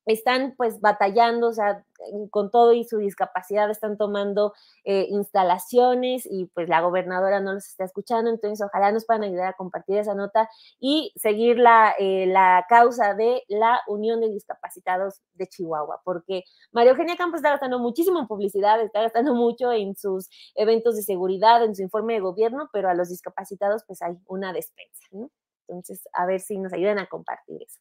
están 0.06 0.54
pues 0.56 0.80
batallando, 0.80 1.48
o 1.48 1.52
sea, 1.52 1.84
con 2.30 2.50
todo 2.50 2.72
y 2.72 2.84
su 2.84 2.98
discapacidad 2.98 3.70
están 3.70 3.96
tomando 3.96 4.52
eh, 4.84 5.06
instalaciones 5.08 6.26
y 6.28 6.46
pues 6.46 6.68
la 6.68 6.80
gobernadora 6.80 7.40
no 7.40 7.52
los 7.52 7.66
está 7.68 7.84
escuchando, 7.84 8.30
entonces 8.30 8.64
ojalá 8.66 8.90
nos 8.92 9.06
puedan 9.06 9.22
ayudar 9.22 9.48
a 9.48 9.52
compartir 9.52 9.98
esa 9.98 10.14
nota 10.14 10.48
y 10.80 11.12
seguir 11.16 11.58
la, 11.58 11.94
eh, 11.98 12.26
la 12.26 12.66
causa 12.68 13.14
de 13.14 13.42
la 13.48 13.80
Unión 13.86 14.20
de 14.20 14.30
Discapacitados 14.30 15.20
de 15.34 15.46
Chihuahua, 15.46 16.00
porque 16.04 16.44
María 16.72 16.90
Eugenia 16.92 17.16
Campos 17.16 17.38
está 17.38 17.50
gastando 17.50 17.78
muchísimo 17.78 18.18
en 18.18 18.26
publicidad, 18.26 18.80
está 18.80 19.02
gastando 19.02 19.34
mucho 19.34 19.72
en 19.72 19.96
sus 19.96 20.28
eventos 20.54 20.96
de 20.96 21.02
seguridad, 21.02 21.64
en 21.64 21.74
su 21.76 21.82
informe 21.82 22.14
de 22.14 22.20
gobierno, 22.20 22.68
pero 22.72 22.88
a 22.88 22.94
los 22.94 23.08
discapacitados 23.08 23.84
pues 23.86 24.02
hay 24.02 24.14
una 24.26 24.52
despensa, 24.52 25.06
¿no? 25.12 25.30
Entonces, 25.68 26.08
a 26.12 26.26
ver 26.26 26.40
si 26.40 26.58
nos 26.58 26.72
ayudan 26.72 26.98
a 26.98 27.06
compartir 27.06 27.62
eso. 27.62 27.80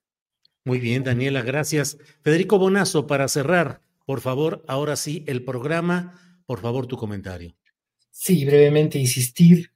Muy 0.64 0.80
bien, 0.80 1.04
Daniela, 1.04 1.42
gracias. 1.42 1.98
Federico 2.22 2.60
Bonazo, 2.60 3.08
para 3.08 3.28
cerrar, 3.28 3.82
por 4.06 4.22
favor, 4.22 4.64
ahora 4.68 4.96
sí, 4.96 5.24
el 5.28 5.44
programa, 5.44 6.42
por 6.46 6.60
favor, 6.60 6.86
tu 6.86 6.98
comentario. 6.98 7.56
Sí, 8.12 8.46
brevemente 8.46 9.00
insistir, 9.00 9.72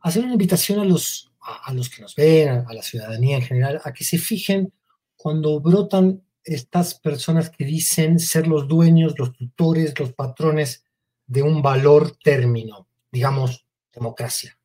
hacer 0.00 0.24
una 0.24 0.32
invitación 0.32 0.80
a 0.80 0.84
los, 0.84 1.32
a, 1.40 1.72
los 1.72 1.88
que 1.88 2.02
nos 2.02 2.14
ven, 2.14 2.64
a, 2.66 2.74
la 2.74 2.82
ciudadanía 2.82 3.36
en 3.36 3.42
general, 3.42 3.80
a 3.84 3.92
que 3.92 4.04
se 4.04 4.18
fijen 4.18 4.72
cuando 5.16 5.60
brotan 5.60 6.22
estas 6.44 6.94
personas 6.94 7.48
que 7.48 7.64
dicen 7.64 8.18
ser 8.18 8.46
los 8.46 8.68
dueños, 8.68 9.18
los 9.18 9.32
tutores, 9.32 9.98
los 9.98 10.12
patrones 10.12 10.84
de 11.26 11.42
un 11.42 11.62
valor 11.62 12.18
término, 12.22 12.88
digamos, 13.10 13.64
democracia, 13.94 14.58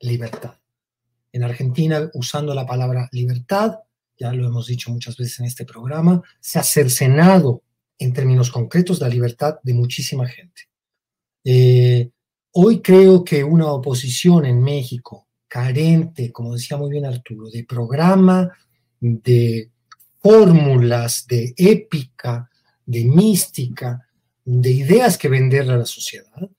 libertad. 0.00 0.54
En 1.32 1.42
Argentina, 1.42 2.08
usando 2.14 2.54
la 2.54 2.64
palabra 2.64 3.08
libertad, 3.12 3.80
ya 4.18 4.32
lo 4.32 4.46
hemos 4.46 4.66
dicho 4.66 4.90
muchas 4.90 5.16
veces 5.16 5.40
en 5.40 5.46
este 5.46 5.64
programa, 5.64 6.22
se 6.40 6.58
ha 6.58 6.62
cercenado 6.62 7.62
en 7.98 8.12
términos 8.12 8.50
concretos 8.50 9.00
la 9.00 9.08
libertad 9.08 9.56
de 9.62 9.74
muchísima 9.74 10.26
gente. 10.26 10.62
Eh, 11.44 12.10
hoy 12.52 12.80
creo 12.80 13.24
que 13.24 13.44
una 13.44 13.72
oposición 13.72 14.44
en 14.46 14.62
México 14.62 15.28
carente, 15.46 16.30
como 16.30 16.54
decía 16.54 16.76
muy 16.76 16.90
bien 16.90 17.06
Arturo, 17.06 17.48
de 17.50 17.64
programa, 17.64 18.50
de 19.00 19.70
fórmulas, 20.20 21.26
de 21.26 21.54
épica, 21.56 22.50
de 22.84 23.04
mística, 23.04 24.06
de 24.44 24.70
ideas 24.70 25.16
que 25.16 25.28
venderle 25.28 25.72
a 25.72 25.78
la 25.78 25.86
sociedad, 25.86 26.50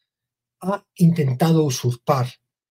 ha 0.62 0.86
intentado 0.96 1.64
usurpar 1.64 2.28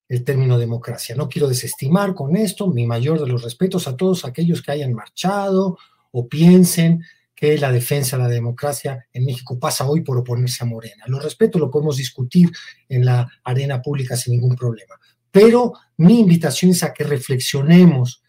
el 0.08 0.24
término 0.24 0.58
democracia. 0.58 1.14
No 1.14 1.28
quiero 1.28 1.48
desestimar 1.48 2.14
con 2.14 2.36
esto 2.36 2.66
mi 2.68 2.86
mayor 2.86 3.20
de 3.20 3.26
los 3.26 3.42
respetos 3.42 3.86
a 3.86 3.96
todos 3.96 4.24
aquellos 4.24 4.62
que 4.62 4.72
hayan 4.72 4.94
marchado 4.94 5.78
o 6.10 6.28
piensen 6.28 7.04
que 7.34 7.56
la 7.58 7.70
defensa 7.70 8.16
de 8.16 8.24
la 8.24 8.28
democracia 8.28 9.06
en 9.12 9.24
México 9.24 9.58
pasa 9.60 9.88
hoy 9.88 10.00
por 10.00 10.18
oponerse 10.18 10.64
a 10.64 10.66
Morena. 10.66 11.04
Lo 11.06 11.20
respeto, 11.20 11.58
lo 11.58 11.70
podemos 11.70 11.96
discutir 11.96 12.50
en 12.88 13.04
la 13.04 13.28
arena 13.44 13.80
pública 13.80 14.16
sin 14.16 14.32
ningún 14.32 14.56
problema. 14.56 14.94
pero 15.30 15.74
mi 15.98 16.20
invitación 16.20 16.70
es 16.70 16.82
a 16.82 16.92
que 16.92 17.04
reflexionemos 17.04 18.22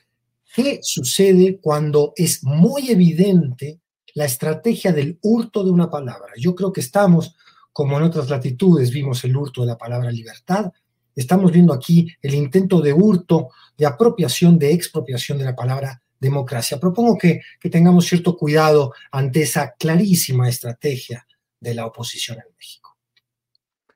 qué 0.54 0.80
sucede 0.84 1.60
cuando 1.62 2.14
es 2.16 2.44
muy 2.44 2.92
evidente 2.92 3.80
la 4.14 4.26
estrategia 4.26 4.92
del 4.92 5.18
hurto 5.22 5.64
de 5.64 5.72
una 5.72 5.90
palabra. 5.90 6.34
Yo 6.38 6.54
creo 6.56 6.74
que 6.74 6.82
estamos, 6.82 7.36
como 7.72 7.98
en 7.98 8.04
otras 8.04 8.30
latitudes 8.30 8.92
vimos 8.92 9.24
el 9.24 9.36
hurto 9.36 9.62
de 9.62 9.68
la 9.68 9.78
palabra 9.78 10.12
libertad, 10.12 10.72
estamos 11.20 11.52
viendo 11.52 11.74
aquí 11.74 12.08
el 12.22 12.34
intento 12.34 12.82
de 12.82 12.94
hurto, 12.94 13.50
de 13.78 13.86
apropiación, 13.86 14.58
de 14.58 14.74
expropiación 14.74 15.38
de 15.38 15.46
la 15.46 15.56
palabra 15.56 16.02
democracia. 16.20 16.80
Propongo 16.80 17.18
que, 17.18 17.42
que 17.60 17.70
tengamos 17.70 18.06
cierto 18.06 18.36
cuidado 18.36 18.94
ante 19.12 19.42
esa 19.42 19.74
clarísima 19.78 20.50
estrategia 20.50 21.26
de 21.60 21.74
la 21.74 21.86
oposición 21.86 22.38
en 22.38 22.56
México. 22.58 22.98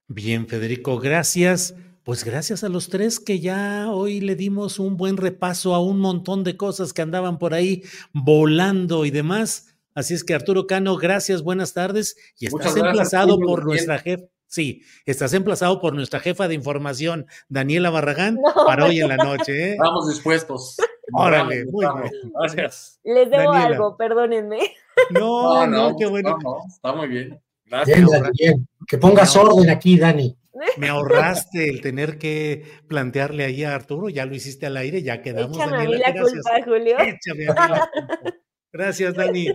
Bien, 0.07 0.47
Federico, 0.47 0.99
gracias. 0.99 1.75
Pues 2.03 2.25
gracias 2.25 2.65
a 2.65 2.69
los 2.69 2.89
tres 2.89 3.19
que 3.19 3.39
ya 3.39 3.89
hoy 3.89 4.19
le 4.19 4.35
dimos 4.35 4.77
un 4.77 4.97
buen 4.97 5.15
repaso 5.15 5.73
a 5.73 5.81
un 5.81 5.99
montón 5.99 6.43
de 6.43 6.57
cosas 6.57 6.91
que 6.91 7.01
andaban 7.01 7.39
por 7.39 7.53
ahí 7.53 7.83
volando 8.11 9.05
y 9.05 9.11
demás. 9.11 9.73
Así 9.95 10.13
es 10.13 10.25
que 10.25 10.33
Arturo 10.33 10.67
Cano, 10.67 10.97
gracias, 10.97 11.43
buenas 11.43 11.73
tardes. 11.73 12.17
Y 12.37 12.47
estás 12.47 12.75
emplazado 12.75 13.39
por 13.39 13.63
nuestra 13.63 13.99
jefa. 13.99 14.25
Sí, 14.53 14.83
estás 15.07 15.33
emplazado 15.33 15.81
por 15.81 15.95
nuestra 15.95 16.19
jefa 16.19 16.47
de 16.47 16.53
información, 16.53 17.25
Daniela 17.49 17.89
Barragán, 17.89 18.37
para 18.67 18.85
hoy 18.85 18.99
en 18.99 19.07
la 19.07 19.17
noche. 19.17 19.51
¿eh? 19.51 19.71
Estamos 19.71 20.07
dispuestos. 20.07 20.77
Órale, 21.11 21.65
muy 21.65 21.83
bien. 21.83 22.31
Gracias. 22.39 22.99
Les 23.03 23.31
debo 23.31 23.51
algo, 23.51 23.97
perdónenme. 23.97 24.59
No, 25.09 25.65
no, 25.65 25.95
qué 25.97 26.05
bueno. 26.05 26.37
está 26.67 26.93
muy 26.93 27.07
bien. 27.07 27.41
Gracias. 27.65 27.97
Bien, 27.97 28.31
bien. 28.37 28.67
Que 28.87 28.99
pongas 28.99 29.35
orden 29.35 29.71
aquí, 29.71 29.97
Dani. 29.97 30.37
Me 30.77 30.87
ahorraste 30.87 31.67
el 31.67 31.81
tener 31.81 32.19
que 32.19 32.63
plantearle 32.87 33.45
ahí 33.45 33.63
a 33.63 33.73
Arturo, 33.73 34.09
ya 34.09 34.27
lo 34.27 34.35
hiciste 34.35 34.67
al 34.67 34.77
aire, 34.77 35.01
ya 35.01 35.23
quedamos. 35.23 35.57
Échame 35.57 35.77
a 35.77 35.79
mí 35.79 35.97
la 35.97 36.13
culpa, 36.13 36.63
Julio. 36.63 36.99
Échame 36.99 37.47
a 37.47 37.53
mí 37.53 37.59
la 37.59 37.89
culpa. 37.89 38.33
Gracias, 38.73 39.13
Dani. 39.15 39.47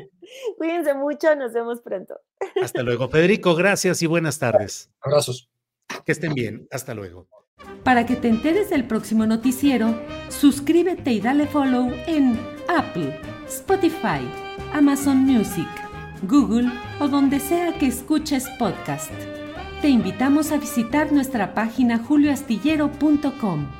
Cuídense 0.56 0.94
mucho, 0.94 1.34
nos 1.34 1.52
vemos 1.52 1.80
pronto. 1.82 2.20
Hasta 2.62 2.82
luego, 2.82 3.08
Federico, 3.08 3.54
gracias 3.54 4.00
y 4.02 4.06
buenas 4.06 4.38
tardes. 4.38 4.90
Abrazos. 5.00 5.50
Que 6.04 6.12
estén 6.12 6.34
bien, 6.34 6.68
hasta 6.70 6.94
luego. 6.94 7.28
Para 7.82 8.06
que 8.06 8.14
te 8.14 8.28
enteres 8.28 8.70
del 8.70 8.86
próximo 8.86 9.26
noticiero, 9.26 9.98
suscríbete 10.28 11.10
y 11.12 11.20
dale 11.20 11.46
follow 11.46 11.90
en 12.06 12.38
Apple, 12.68 13.18
Spotify, 13.46 14.20
Amazon 14.72 15.18
Music, 15.18 15.68
Google 16.22 16.70
o 17.00 17.08
donde 17.08 17.40
sea 17.40 17.76
que 17.78 17.86
escuches 17.86 18.46
podcast. 18.58 19.12
Te 19.80 19.88
invitamos 19.88 20.52
a 20.52 20.58
visitar 20.58 21.10
nuestra 21.12 21.54
página 21.54 21.98
julioastillero.com. 21.98 23.77